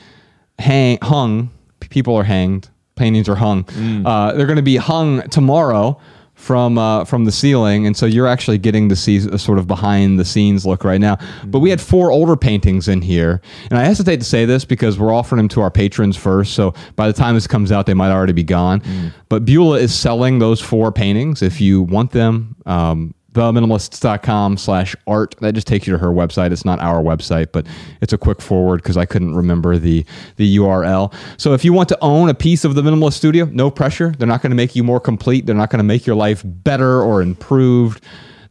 hang, 0.59 0.99
hung. 1.01 1.51
People 1.81 2.17
are 2.17 2.25
hanged, 2.25 2.69
paintings 2.97 3.31
are 3.31 3.37
hung. 3.37 3.65
Uh, 4.07 4.35
they're 4.35 4.47
going 4.47 4.57
to 4.57 4.63
be 4.63 4.77
hung 4.77 5.23
tomorrow 5.31 5.99
from 6.45 6.77
uh, 6.77 7.05
from 7.07 7.25
the 7.25 7.33
ceiling, 7.33 7.87
and 7.87 7.97
so 7.97 8.05
you're 8.05 8.27
actually 8.27 8.59
getting 8.59 8.89
to 8.91 8.97
see 8.97 9.17
a 9.17 9.39
sort 9.39 9.59
of 9.59 9.67
behind 9.67 10.19
the 10.19 10.25
scenes 10.25 10.67
look 10.67 10.85
right 10.85 11.01
now. 11.01 11.17
But 11.47 11.61
we 11.61 11.71
had 11.71 11.81
four 11.81 12.13
older 12.13 12.37
paintings 12.37 12.87
in 12.87 13.01
here, 13.01 13.41
and 13.71 13.79
I 13.79 13.85
hesitate 13.85 14.19
to 14.19 14.25
say 14.25 14.45
this 14.45 14.65
because 14.67 14.99
we're 14.99 15.13
offering 15.13 15.39
them 15.39 15.49
to 15.49 15.63
our 15.63 15.71
patrons 15.71 16.17
first. 16.17 16.53
So 16.53 16.75
by 16.97 17.07
the 17.07 17.15
time 17.15 17.35
this 17.35 17.47
comes 17.47 17.73
out, 17.73 17.87
they 17.87 17.95
might 17.95 18.11
already 18.13 18.35
be 18.35 18.45
gone. 18.45 18.83
But 19.31 19.47
Beulah 19.47 19.79
is 19.79 19.95
selling 19.95 20.39
those 20.39 20.61
four 20.61 20.93
paintings. 20.93 21.41
If 21.41 21.61
you 21.61 21.83
want 21.83 22.11
them, 22.11 22.57
um, 22.67 23.15
theminimalists.com 23.35 24.57
slash 24.57 24.97
art. 25.07 25.35
That 25.41 25.55
just 25.55 25.67
takes 25.67 25.87
you 25.87 25.93
to 25.93 25.99
her 25.99 26.09
website. 26.09 26.53
It's 26.53 26.65
not 26.65 26.81
our 26.81 27.03
website, 27.03 27.53
but 27.53 27.67
it's 28.01 28.13
a 28.13 28.19
quick 28.19 28.41
forward 28.41 28.83
because 28.83 28.97
I 28.97 29.05
couldn't 29.05 29.35
remember 29.35 29.77
the, 29.77 30.05
the 30.37 30.57
URL. 30.57 31.13
So 31.37 31.53
if 31.53 31.65
you 31.65 31.73
want 31.73 31.89
to 31.91 31.99
own 32.01 32.29
a 32.29 32.35
piece 32.35 32.65
of 32.65 32.75
the 32.75 32.83
Minimalist 32.83 33.15
Studio, 33.15 33.45
no 33.47 33.71
pressure. 33.71 34.15
They're 34.17 34.29
not 34.29 34.41
going 34.41 34.51
to 34.51 34.57
make 34.57 34.75
you 34.75 34.83
more 34.83 35.01
complete. 35.01 35.47
They're 35.47 35.55
not 35.55 35.71
going 35.71 35.79
to 35.79 35.85
make 35.85 36.07
your 36.07 36.17
life 36.17 36.43
better 36.45 37.03
or 37.03 37.21
improved. 37.21 38.03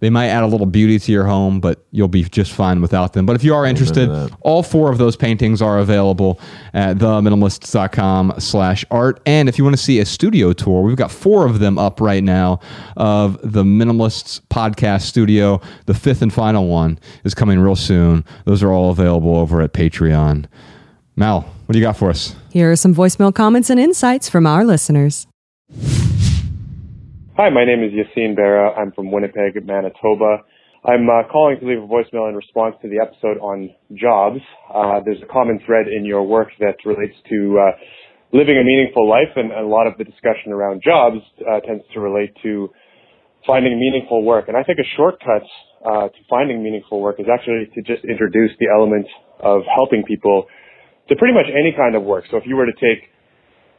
They 0.03 0.09
might 0.09 0.27
add 0.27 0.43
a 0.43 0.47
little 0.47 0.65
beauty 0.65 0.99
to 0.99 1.11
your 1.13 1.23
home, 1.23 1.61
but 1.61 1.85
you'll 1.91 2.09
be 2.09 2.25
just 2.25 2.51
fine 2.51 2.81
without 2.81 3.13
them. 3.13 3.25
But 3.25 3.37
if 3.37 3.43
you 3.45 3.55
are 3.55 3.65
interested, 3.65 4.09
all 4.41 4.61
four 4.61 4.91
of 4.91 4.97
those 4.97 5.15
paintings 5.15 5.61
are 5.61 5.79
available 5.79 6.41
at 6.73 6.97
theminimalists.com 6.97 8.33
slash 8.37 8.83
art. 8.91 9.21
And 9.25 9.47
if 9.47 9.57
you 9.57 9.63
want 9.63 9.77
to 9.77 9.81
see 9.81 10.01
a 10.01 10.05
studio 10.05 10.51
tour, 10.51 10.81
we've 10.81 10.97
got 10.97 11.09
four 11.09 11.45
of 11.45 11.59
them 11.59 11.77
up 11.77 12.01
right 12.01 12.21
now 12.21 12.59
of 12.97 13.39
the 13.49 13.63
Minimalists 13.63 14.41
podcast 14.49 15.03
studio. 15.03 15.61
The 15.85 15.93
fifth 15.93 16.21
and 16.21 16.33
final 16.33 16.67
one 16.67 16.99
is 17.23 17.33
coming 17.33 17.57
real 17.59 17.77
soon. 17.77 18.25
Those 18.43 18.61
are 18.61 18.73
all 18.73 18.91
available 18.91 19.37
over 19.37 19.61
at 19.61 19.71
Patreon. 19.71 20.47
Mal, 21.15 21.43
what 21.65 21.71
do 21.71 21.79
you 21.79 21.85
got 21.85 21.95
for 21.95 22.09
us? 22.09 22.35
Here 22.49 22.69
are 22.69 22.75
some 22.75 22.93
voicemail 22.93 23.33
comments 23.33 23.69
and 23.69 23.79
insights 23.79 24.27
from 24.27 24.45
our 24.47 24.65
listeners. 24.65 25.27
Hi, 27.35 27.49
my 27.49 27.65
name 27.65 27.81
is 27.81 27.89
Yassine 27.89 28.37
Berra. 28.37 28.77
I'm 28.77 28.91
from 28.91 29.11
Winnipeg, 29.11 29.57
Manitoba. 29.65 30.45
I'm 30.85 31.09
uh, 31.09 31.25
calling 31.31 31.57
to 31.59 31.65
leave 31.65 31.81
a 31.81 31.87
voicemail 31.89 32.29
in 32.29 32.35
response 32.35 32.75
to 32.83 32.87
the 32.87 33.01
episode 33.01 33.41
on 33.41 33.73
jobs. 33.97 34.37
Uh, 34.69 35.01
there's 35.03 35.17
a 35.17 35.25
common 35.33 35.59
thread 35.65 35.87
in 35.87 36.05
your 36.05 36.21
work 36.21 36.49
that 36.59 36.77
relates 36.85 37.17
to 37.33 37.57
uh, 37.57 37.71
living 38.37 38.61
a 38.61 38.63
meaningful 38.63 39.09
life, 39.09 39.33
and 39.35 39.51
a 39.51 39.65
lot 39.65 39.87
of 39.87 39.97
the 39.97 40.03
discussion 40.03 40.53
around 40.53 40.83
jobs 40.85 41.25
uh, 41.41 41.59
tends 41.61 41.81
to 41.95 41.99
relate 41.99 42.37
to 42.43 42.69
finding 43.47 43.79
meaningful 43.79 44.23
work. 44.23 44.47
And 44.47 44.55
I 44.55 44.61
think 44.61 44.77
a 44.77 44.85
shortcut 44.95 45.41
uh, 45.81 46.09
to 46.13 46.19
finding 46.29 46.61
meaningful 46.61 47.01
work 47.01 47.19
is 47.19 47.25
actually 47.25 47.65
to 47.73 47.81
just 47.81 48.05
introduce 48.05 48.51
the 48.59 48.67
element 48.69 49.07
of 49.39 49.63
helping 49.73 50.03
people 50.03 50.45
to 51.09 51.15
pretty 51.15 51.33
much 51.33 51.49
any 51.49 51.73
kind 51.75 51.95
of 51.95 52.03
work. 52.03 52.25
So 52.29 52.37
if 52.37 52.43
you 52.45 52.55
were 52.55 52.67
to 52.67 52.77
take 52.77 53.09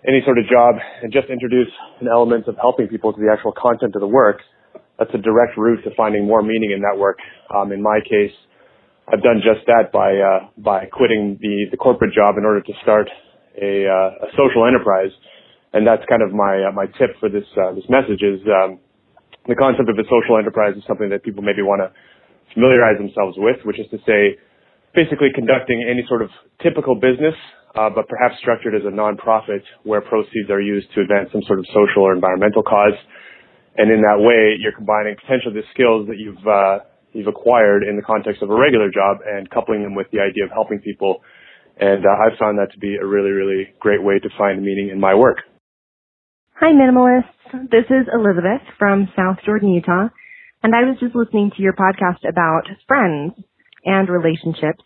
any 0.06 0.20
sort 0.24 0.38
of 0.38 0.44
job 0.46 0.76
and 1.02 1.12
just 1.12 1.28
introduce 1.28 1.72
an 2.00 2.08
element 2.08 2.46
of 2.46 2.56
helping 2.60 2.88
people 2.88 3.12
to 3.12 3.20
the 3.20 3.32
actual 3.32 3.52
content 3.56 3.96
of 3.96 4.00
the 4.00 4.08
work, 4.08 4.40
that's 4.98 5.10
a 5.14 5.18
direct 5.18 5.56
route 5.56 5.82
to 5.84 5.90
finding 5.96 6.26
more 6.26 6.42
meaning 6.42 6.70
in 6.70 6.80
that 6.80 6.98
work. 6.98 7.18
Um, 7.50 7.72
in 7.72 7.82
my 7.82 8.00
case, 8.04 8.32
I've 9.08 9.22
done 9.22 9.40
just 9.44 9.66
that 9.66 9.92
by 9.92 10.16
uh, 10.16 10.48
by 10.56 10.86
quitting 10.86 11.36
the 11.40 11.68
the 11.70 11.76
corporate 11.76 12.14
job 12.14 12.36
in 12.38 12.44
order 12.44 12.60
to 12.60 12.72
start 12.82 13.08
a, 13.60 13.84
uh, 13.84 14.26
a 14.26 14.28
social 14.32 14.64
enterprise, 14.64 15.12
and 15.72 15.86
that's 15.86 16.02
kind 16.08 16.22
of 16.22 16.32
my 16.32 16.68
uh, 16.68 16.72
my 16.72 16.86
tip 16.96 17.12
for 17.20 17.28
this 17.28 17.44
uh, 17.56 17.72
this 17.74 17.84
message 17.88 18.22
is 18.24 18.40
um, 18.48 18.80
the 19.48 19.56
concept 19.56 19.88
of 19.88 19.96
a 19.98 20.06
social 20.08 20.38
enterprise 20.38 20.72
is 20.76 20.84
something 20.88 21.10
that 21.10 21.22
people 21.22 21.42
maybe 21.44 21.60
want 21.60 21.84
to 21.84 21.92
familiarize 22.54 22.96
themselves 22.96 23.36
with, 23.36 23.60
which 23.64 23.80
is 23.80 23.84
to 23.90 23.98
say, 24.08 24.40
basically 24.94 25.28
conducting 25.34 25.84
any 25.84 26.04
sort 26.08 26.22
of 26.22 26.30
typical 26.62 26.94
business 26.94 27.36
uh, 27.74 27.90
but 27.90 28.08
perhaps 28.08 28.38
structured 28.38 28.74
as 28.74 28.82
a 28.86 28.94
nonprofit 28.94 29.62
where 29.82 30.00
proceeds 30.00 30.50
are 30.50 30.60
used 30.60 30.86
to 30.94 31.00
advance 31.02 31.30
some 31.32 31.42
sort 31.46 31.58
of 31.58 31.66
social 31.74 32.06
or 32.06 32.14
environmental 32.14 32.62
cause. 32.62 32.94
And 33.76 33.90
in 33.90 34.02
that 34.02 34.22
way, 34.22 34.54
you're 34.58 34.74
combining 34.74 35.16
potentially 35.18 35.54
the 35.58 35.66
skills 35.74 36.06
that 36.06 36.18
you've 36.18 36.46
uh, 36.46 36.86
you've 37.12 37.26
acquired 37.26 37.82
in 37.82 37.96
the 37.96 38.02
context 38.02 38.42
of 38.42 38.50
a 38.50 38.54
regular 38.54 38.90
job 38.90 39.18
and 39.26 39.50
coupling 39.50 39.82
them 39.82 39.94
with 39.94 40.06
the 40.12 40.20
idea 40.20 40.44
of 40.44 40.50
helping 40.50 40.78
people. 40.78 41.22
And 41.78 42.06
uh, 42.06 42.10
I've 42.10 42.38
found 42.38 42.58
that 42.58 42.70
to 42.74 42.78
be 42.78 42.94
a 42.94 43.06
really, 43.06 43.30
really 43.30 43.74
great 43.80 44.02
way 44.02 44.18
to 44.18 44.28
find 44.38 44.62
meaning 44.62 44.90
in 44.90 45.00
my 45.00 45.14
work. 45.14 45.38
Hi, 46.60 46.70
minimalists. 46.70 47.34
This 47.70 47.86
is 47.90 48.06
Elizabeth 48.14 48.62
from 48.78 49.08
South 49.16 49.38
Jordan, 49.44 49.74
Utah. 49.74 50.08
And 50.62 50.74
I 50.74 50.86
was 50.86 50.96
just 51.00 51.14
listening 51.14 51.50
to 51.56 51.62
your 51.62 51.74
podcast 51.74 52.22
about 52.28 52.70
friends 52.86 53.34
and 53.84 54.08
relationships 54.08 54.82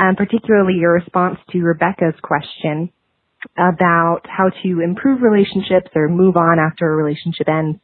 um, 0.00 0.16
particularly 0.16 0.74
your 0.74 0.94
response 0.94 1.38
to 1.50 1.60
Rebecca's 1.60 2.18
question 2.22 2.90
about 3.56 4.20
how 4.24 4.50
to 4.62 4.80
improve 4.80 5.20
relationships 5.20 5.90
or 5.94 6.08
move 6.08 6.36
on 6.36 6.58
after 6.58 6.90
a 6.90 6.96
relationship 6.96 7.48
ends. 7.48 7.78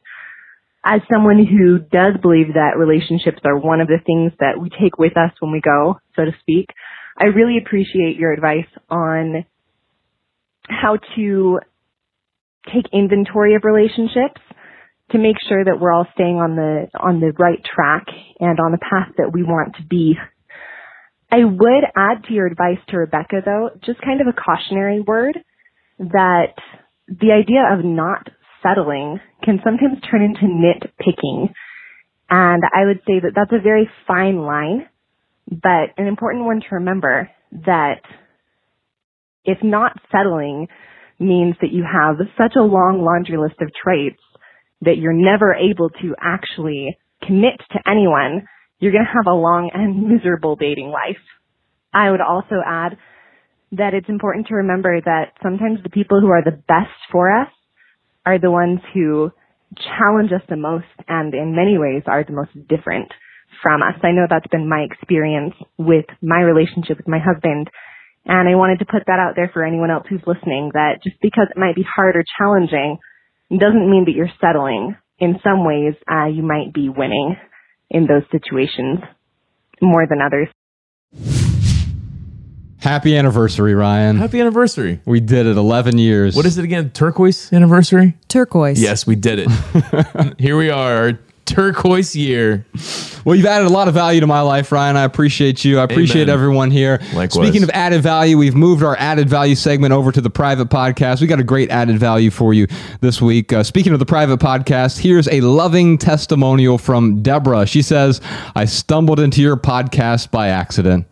As 0.84 1.00
someone 1.12 1.44
who 1.44 1.78
does 1.78 2.14
believe 2.22 2.54
that 2.54 2.78
relationships 2.78 3.40
are 3.44 3.58
one 3.58 3.80
of 3.80 3.88
the 3.88 3.98
things 4.06 4.32
that 4.38 4.58
we 4.60 4.70
take 4.70 4.98
with 4.98 5.16
us 5.16 5.32
when 5.40 5.52
we 5.52 5.60
go, 5.60 5.98
so 6.14 6.24
to 6.24 6.30
speak, 6.40 6.70
I 7.18 7.24
really 7.24 7.58
appreciate 7.58 8.16
your 8.16 8.32
advice 8.32 8.68
on 8.88 9.44
how 10.68 10.98
to 11.16 11.60
take 12.72 12.86
inventory 12.92 13.56
of 13.56 13.64
relationships 13.64 14.40
to 15.10 15.18
make 15.18 15.36
sure 15.48 15.64
that 15.64 15.78
we're 15.80 15.92
all 15.92 16.06
staying 16.14 16.36
on 16.36 16.56
the 16.56 16.88
on 16.98 17.20
the 17.20 17.32
right 17.38 17.62
track 17.64 18.06
and 18.40 18.58
on 18.58 18.72
the 18.72 18.78
path 18.78 19.12
that 19.18 19.32
we 19.32 19.42
want 19.42 19.76
to 19.76 19.84
be 19.84 20.16
I 21.36 21.44
would 21.44 21.84
add 21.94 22.24
to 22.24 22.32
your 22.32 22.46
advice 22.46 22.78
to 22.88 22.96
Rebecca 22.96 23.42
though, 23.44 23.68
just 23.84 24.00
kind 24.00 24.22
of 24.22 24.26
a 24.26 24.32
cautionary 24.32 25.00
word 25.02 25.38
that 25.98 26.54
the 27.08 27.32
idea 27.32 27.60
of 27.70 27.84
not 27.84 28.28
settling 28.62 29.20
can 29.44 29.60
sometimes 29.62 29.98
turn 30.10 30.22
into 30.22 30.46
nitpicking. 30.46 31.50
And 32.30 32.62
I 32.74 32.86
would 32.86 33.00
say 33.06 33.20
that 33.20 33.32
that's 33.34 33.52
a 33.52 33.62
very 33.62 33.86
fine 34.06 34.38
line, 34.38 34.88
but 35.46 35.92
an 35.98 36.06
important 36.06 36.46
one 36.46 36.60
to 36.60 36.76
remember 36.76 37.28
that 37.66 38.00
if 39.44 39.58
not 39.62 39.92
settling 40.10 40.68
means 41.18 41.56
that 41.60 41.70
you 41.70 41.84
have 41.84 42.16
such 42.38 42.56
a 42.56 42.62
long 42.62 43.02
laundry 43.04 43.36
list 43.36 43.60
of 43.60 43.68
traits 43.74 44.22
that 44.80 44.96
you're 44.96 45.12
never 45.12 45.54
able 45.54 45.90
to 45.90 46.14
actually 46.18 46.96
commit 47.22 47.60
to 47.72 47.78
anyone, 47.86 48.46
you're 48.78 48.92
going 48.92 49.04
to 49.04 49.12
have 49.12 49.26
a 49.26 49.36
long 49.36 49.70
and 49.72 50.08
miserable 50.08 50.56
dating 50.56 50.90
life. 50.90 51.22
I 51.92 52.10
would 52.10 52.20
also 52.20 52.56
add 52.64 52.98
that 53.72 53.94
it's 53.94 54.08
important 54.08 54.46
to 54.48 54.54
remember 54.56 55.00
that 55.00 55.32
sometimes 55.42 55.80
the 55.82 55.90
people 55.90 56.20
who 56.20 56.28
are 56.28 56.44
the 56.44 56.62
best 56.68 56.94
for 57.10 57.32
us 57.32 57.48
are 58.24 58.38
the 58.38 58.50
ones 58.50 58.80
who 58.94 59.30
challenge 59.76 60.30
us 60.32 60.42
the 60.48 60.56
most 60.56 60.86
and 61.08 61.34
in 61.34 61.56
many 61.56 61.76
ways 61.78 62.02
are 62.06 62.24
the 62.24 62.32
most 62.32 62.52
different 62.68 63.10
from 63.62 63.82
us. 63.82 63.98
I 64.02 64.12
know 64.12 64.26
that's 64.28 64.46
been 64.48 64.68
my 64.68 64.80
experience 64.80 65.54
with 65.78 66.06
my 66.22 66.40
relationship 66.40 66.98
with 66.98 67.08
my 67.08 67.18
husband. 67.18 67.70
And 68.24 68.48
I 68.48 68.54
wanted 68.54 68.80
to 68.80 68.90
put 68.90 69.06
that 69.06 69.18
out 69.18 69.34
there 69.36 69.50
for 69.52 69.64
anyone 69.64 69.90
else 69.90 70.06
who's 70.08 70.22
listening 70.26 70.70
that 70.74 71.02
just 71.02 71.16
because 71.22 71.46
it 71.50 71.58
might 71.58 71.76
be 71.76 71.86
hard 71.86 72.16
or 72.16 72.24
challenging 72.38 72.98
doesn't 73.50 73.90
mean 73.90 74.04
that 74.06 74.14
you're 74.14 74.32
settling. 74.40 74.96
In 75.18 75.38
some 75.42 75.64
ways, 75.64 75.94
uh, 76.10 76.26
you 76.26 76.42
might 76.42 76.74
be 76.74 76.90
winning 76.90 77.36
in 77.90 78.06
those 78.06 78.22
situations 78.30 79.00
more 79.80 80.06
than 80.06 80.20
others. 80.20 80.48
Happy 82.78 83.16
anniversary, 83.16 83.74
Ryan. 83.74 84.16
Happy 84.16 84.40
anniversary. 84.40 85.00
We 85.04 85.18
did 85.18 85.46
it 85.46 85.56
11 85.56 85.98
years. 85.98 86.36
What 86.36 86.46
is 86.46 86.56
it 86.56 86.64
again? 86.64 86.90
Turquoise 86.90 87.52
anniversary? 87.52 88.16
Turquoise. 88.28 88.80
Yes, 88.80 89.06
we 89.06 89.16
did 89.16 89.40
it. 89.40 90.34
Here 90.38 90.56
we 90.56 90.70
are, 90.70 90.96
our 90.96 91.12
turquoise 91.46 92.14
year. 92.14 92.66
Well, 93.24 93.34
you've 93.34 93.46
added 93.46 93.66
a 93.66 93.72
lot 93.72 93.88
of 93.88 93.94
value 93.94 94.20
to 94.20 94.26
my 94.26 94.40
life, 94.40 94.70
Ryan. 94.70 94.96
I 94.96 95.04
appreciate 95.04 95.64
you. 95.64 95.78
I 95.78 95.84
appreciate 95.84 96.24
Amen. 96.24 96.34
everyone 96.34 96.70
here. 96.70 97.00
Likewise. 97.14 97.32
Speaking 97.32 97.62
of 97.62 97.70
added 97.70 98.02
value, 98.02 98.36
we've 98.36 98.54
moved 98.54 98.82
our 98.82 98.96
added 98.98 99.28
value 99.28 99.54
segment 99.54 99.92
over 99.92 100.12
to 100.12 100.20
the 100.20 100.30
private 100.30 100.68
podcast. 100.68 101.20
We 101.20 101.26
got 101.26 101.40
a 101.40 101.44
great 101.44 101.70
added 101.70 101.98
value 101.98 102.30
for 102.30 102.52
you 102.52 102.66
this 103.00 103.22
week. 103.22 103.52
Uh, 103.52 103.62
speaking 103.62 103.92
of 103.92 103.98
the 103.98 104.06
private 104.06 104.38
podcast, 104.38 104.98
here's 104.98 105.28
a 105.28 105.40
loving 105.40 105.98
testimonial 105.98 106.78
from 106.78 107.22
Deborah. 107.22 107.66
She 107.66 107.82
says, 107.82 108.20
I 108.54 108.64
stumbled 108.64 109.18
into 109.18 109.40
your 109.40 109.56
podcast 109.56 110.30
by 110.30 110.48
accident. 110.48 111.06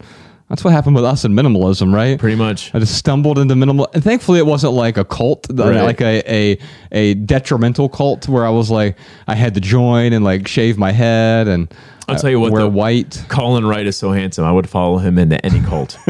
That's 0.55 0.63
what 0.63 0.73
happened 0.73 0.95
with 0.95 1.05
us 1.05 1.25
in 1.25 1.33
minimalism, 1.33 1.93
right? 1.93 2.17
Pretty 2.17 2.37
much. 2.37 2.73
I 2.73 2.79
just 2.79 2.95
stumbled 2.97 3.41
into 3.41 3.57
minimal, 3.57 3.89
and 3.93 4.05
thankfully 4.05 4.39
it 4.39 4.47
wasn't 4.47 4.75
like 4.75 4.97
a 4.97 5.05
cult, 5.05 5.49
Right. 5.51 5.83
like 5.83 6.01
a, 6.01 6.23
a 6.33 6.59
a 6.93 7.15
detrimental 7.15 7.89
cult 7.89 8.29
where 8.29 8.47
I 8.47 8.51
was 8.51 8.71
like 8.71 8.97
I 9.27 9.35
had 9.35 9.55
to 9.55 9.61
join 9.61 10.13
and 10.13 10.25
like 10.25 10.47
shave 10.47 10.79
my 10.79 10.93
head 10.93 11.49
and 11.49 11.75
I'll 12.09 12.19
tell 12.19 12.31
you 12.31 12.41
what, 12.41 12.53
though. 12.53 12.69
white. 12.69 13.25
Colin 13.29 13.67
Wright 13.67 13.87
is 13.87 13.97
so 13.97 14.13
handsome. 14.13 14.45
I 14.45 14.53
would 14.53 14.69
follow 14.69 14.99
him 14.99 15.19
into 15.19 15.45
any 15.45 15.61
cult. 15.61 15.97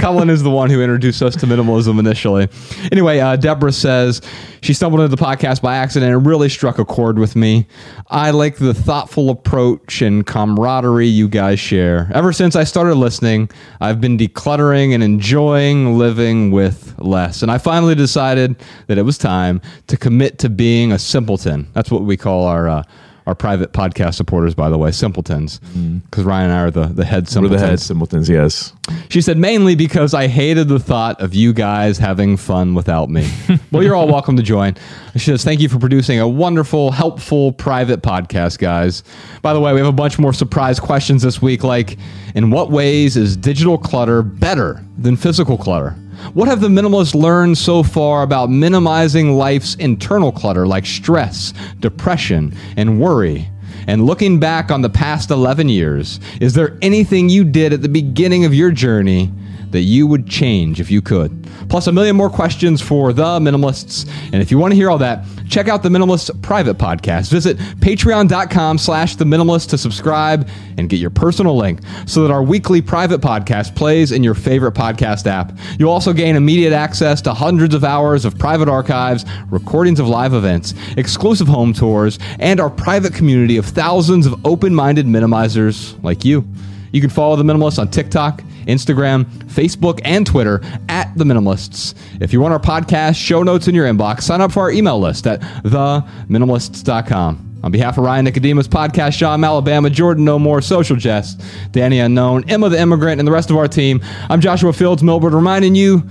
Colin 0.00 0.30
is 0.30 0.42
the 0.42 0.50
one 0.50 0.70
who 0.70 0.82
introduced 0.82 1.22
us 1.22 1.36
to 1.36 1.46
minimalism 1.46 1.98
initially. 1.98 2.48
Anyway, 2.90 3.20
uh, 3.20 3.36
Deborah 3.36 3.72
says 3.72 4.20
she 4.62 4.74
stumbled 4.74 5.00
into 5.02 5.14
the 5.14 5.22
podcast 5.22 5.62
by 5.62 5.76
accident 5.76 6.12
and 6.12 6.26
really 6.26 6.48
struck 6.48 6.78
a 6.78 6.84
chord 6.84 7.18
with 7.18 7.36
me. 7.36 7.66
I 8.08 8.30
like 8.30 8.56
the 8.56 8.74
thoughtful 8.74 9.30
approach 9.30 10.02
and 10.02 10.26
camaraderie 10.26 11.06
you 11.06 11.28
guys 11.28 11.60
share. 11.60 12.10
Ever 12.12 12.32
since 12.32 12.56
I 12.56 12.64
started 12.64 12.96
listening, 12.96 13.50
I've 13.80 14.00
been 14.00 14.18
decluttering 14.18 14.94
and 14.94 15.02
enjoying 15.02 15.96
living 15.98 16.50
with 16.50 16.94
less. 16.98 17.42
And 17.42 17.50
I 17.50 17.58
finally 17.58 17.94
decided 17.94 18.56
that 18.88 18.98
it 18.98 19.02
was 19.02 19.18
time 19.18 19.60
to 19.86 19.96
commit 19.96 20.38
to 20.40 20.48
being 20.48 20.92
a 20.92 20.98
simpleton. 20.98 21.68
That's 21.72 21.90
what 21.90 22.02
we 22.02 22.16
call 22.16 22.46
our. 22.46 22.68
Uh, 22.68 22.82
our 23.26 23.34
private 23.34 23.72
podcast 23.72 24.14
supporters, 24.14 24.54
by 24.54 24.70
the 24.70 24.78
way, 24.78 24.92
simpletons, 24.92 25.58
mm-hmm. 25.58 25.98
because 25.98 26.24
Ryan 26.24 26.50
and 26.50 26.52
I 26.52 26.62
are 26.62 26.70
the, 26.70 26.86
the 26.86 27.04
head 27.04 27.24
We're 27.24 27.30
simpletons. 27.30 27.60
the 27.60 27.66
head 27.66 27.80
simpletons, 27.80 28.28
yes. 28.28 28.72
She 29.08 29.20
said 29.20 29.36
mainly 29.36 29.74
because 29.74 30.14
I 30.14 30.28
hated 30.28 30.68
the 30.68 30.78
thought 30.78 31.20
of 31.20 31.34
you 31.34 31.52
guys 31.52 31.98
having 31.98 32.36
fun 32.36 32.74
without 32.74 33.10
me. 33.10 33.28
well, 33.72 33.82
you're 33.82 33.96
all 33.96 34.06
welcome 34.06 34.36
to 34.36 34.44
join. 34.44 34.76
She 35.14 35.30
says, 35.30 35.42
Thank 35.42 35.60
you 35.60 35.68
for 35.68 35.78
producing 35.78 36.20
a 36.20 36.28
wonderful, 36.28 36.92
helpful, 36.92 37.52
private 37.52 38.02
podcast, 38.02 38.58
guys. 38.58 39.02
By 39.42 39.52
the 39.52 39.60
way, 39.60 39.72
we 39.72 39.80
have 39.80 39.88
a 39.88 39.92
bunch 39.92 40.18
more 40.18 40.32
surprise 40.32 40.78
questions 40.78 41.22
this 41.22 41.42
week, 41.42 41.64
like 41.64 41.98
In 42.36 42.50
what 42.50 42.70
ways 42.70 43.16
is 43.16 43.34
digital 43.34 43.78
clutter 43.78 44.20
better 44.20 44.84
than 44.98 45.16
physical 45.16 45.56
clutter? 45.56 45.92
What 46.34 46.48
have 46.48 46.60
the 46.60 46.68
minimalists 46.68 47.14
learned 47.14 47.56
so 47.56 47.82
far 47.82 48.22
about 48.22 48.50
minimizing 48.50 49.38
life's 49.38 49.74
internal 49.76 50.30
clutter, 50.30 50.66
like 50.66 50.84
stress, 50.84 51.54
depression, 51.80 52.54
and 52.76 53.00
worry? 53.00 53.48
And 53.86 54.04
looking 54.04 54.38
back 54.38 54.70
on 54.70 54.82
the 54.82 54.90
past 54.90 55.30
11 55.30 55.70
years, 55.70 56.20
is 56.38 56.52
there 56.52 56.76
anything 56.82 57.30
you 57.30 57.42
did 57.42 57.72
at 57.72 57.80
the 57.80 57.88
beginning 57.88 58.44
of 58.44 58.52
your 58.52 58.70
journey 58.70 59.32
that 59.70 59.80
you 59.80 60.06
would 60.06 60.28
change 60.28 60.80
if 60.80 60.90
you 60.90 61.02
could? 61.02 61.48
Plus, 61.68 61.86
a 61.86 61.92
million 61.92 62.16
more 62.16 62.30
questions 62.30 62.80
for 62.80 63.12
the 63.12 63.24
minimalists. 63.40 64.08
And 64.32 64.36
if 64.36 64.50
you 64.50 64.58
want 64.58 64.72
to 64.72 64.76
hear 64.76 64.90
all 64.90 64.98
that, 64.98 65.24
check 65.48 65.68
out 65.68 65.82
the 65.82 65.88
Minimalist 65.88 66.40
private 66.42 66.78
podcast. 66.78 67.30
Visit 67.30 67.58
patreon.com 67.58 68.78
slash 68.78 69.16
the 69.16 69.24
minimalist 69.24 69.70
to 69.70 69.78
subscribe 69.78 70.48
and 70.78 70.88
get 70.88 70.98
your 70.98 71.10
personal 71.10 71.56
link 71.56 71.80
so 72.06 72.22
that 72.22 72.30
our 72.30 72.42
weekly 72.42 72.80
private 72.82 73.20
podcast 73.20 73.74
plays 73.74 74.12
in 74.12 74.22
your 74.22 74.34
favorite 74.34 74.74
podcast 74.74 75.26
app. 75.26 75.56
You'll 75.78 75.90
also 75.90 76.12
gain 76.12 76.36
immediate 76.36 76.72
access 76.72 77.20
to 77.22 77.34
hundreds 77.34 77.74
of 77.74 77.84
hours 77.84 78.24
of 78.24 78.38
private 78.38 78.68
archives, 78.68 79.24
recordings 79.50 80.00
of 80.00 80.08
live 80.08 80.34
events, 80.34 80.74
exclusive 80.96 81.48
home 81.48 81.72
tours, 81.72 82.18
and 82.38 82.60
our 82.60 82.70
private 82.70 83.14
community 83.14 83.56
of 83.56 83.66
thousands 83.66 84.26
of 84.26 84.46
open 84.46 84.74
minded 84.74 85.06
minimizers 85.06 86.02
like 86.02 86.24
you. 86.24 86.44
You 86.92 87.00
can 87.00 87.10
follow 87.10 87.36
the 87.36 87.42
Minimalists 87.42 87.78
on 87.78 87.90
TikTok, 87.90 88.42
Instagram, 88.66 89.24
Facebook, 89.46 90.00
and 90.04 90.26
Twitter 90.26 90.60
at 90.88 91.16
The 91.16 91.24
Minimalists. 91.24 91.94
If 92.20 92.32
you 92.32 92.40
want 92.40 92.52
our 92.52 92.60
podcast, 92.60 93.16
show 93.16 93.42
notes 93.42 93.68
in 93.68 93.74
your 93.74 93.86
inbox, 93.86 94.22
sign 94.22 94.40
up 94.40 94.52
for 94.52 94.60
our 94.60 94.70
email 94.70 94.98
list 94.98 95.26
at 95.26 95.40
theminimalists.com. 95.40 97.42
On 97.64 97.72
behalf 97.72 97.98
of 97.98 98.04
Ryan 98.04 98.26
Nicodemus, 98.26 98.68
Podcast 98.68 99.14
Sean 99.14 99.42
Alabama, 99.42 99.90
Jordan 99.90 100.24
No 100.24 100.38
More, 100.38 100.60
Social 100.60 100.94
Jest, 100.94 101.42
Danny 101.72 101.98
Unknown, 101.98 102.48
Emma 102.48 102.68
the 102.68 102.78
Immigrant, 102.78 103.18
and 103.18 103.26
the 103.26 103.32
rest 103.32 103.50
of 103.50 103.56
our 103.56 103.66
team, 103.66 104.00
I'm 104.28 104.40
Joshua 104.40 104.72
Fields 104.72 105.02
Millburn, 105.02 105.34
reminding 105.34 105.74
you 105.74 106.04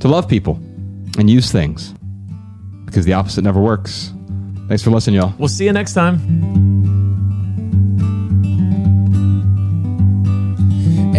to 0.00 0.08
love 0.08 0.28
people 0.28 0.60
and 1.18 1.28
use 1.28 1.50
things 1.50 1.92
because 2.86 3.04
the 3.04 3.14
opposite 3.14 3.42
never 3.42 3.60
works. 3.60 4.12
Thanks 4.68 4.82
for 4.82 4.90
listening, 4.90 5.16
y'all. 5.16 5.34
We'll 5.38 5.48
see 5.48 5.64
you 5.64 5.72
next 5.72 5.94
time. 5.94 6.61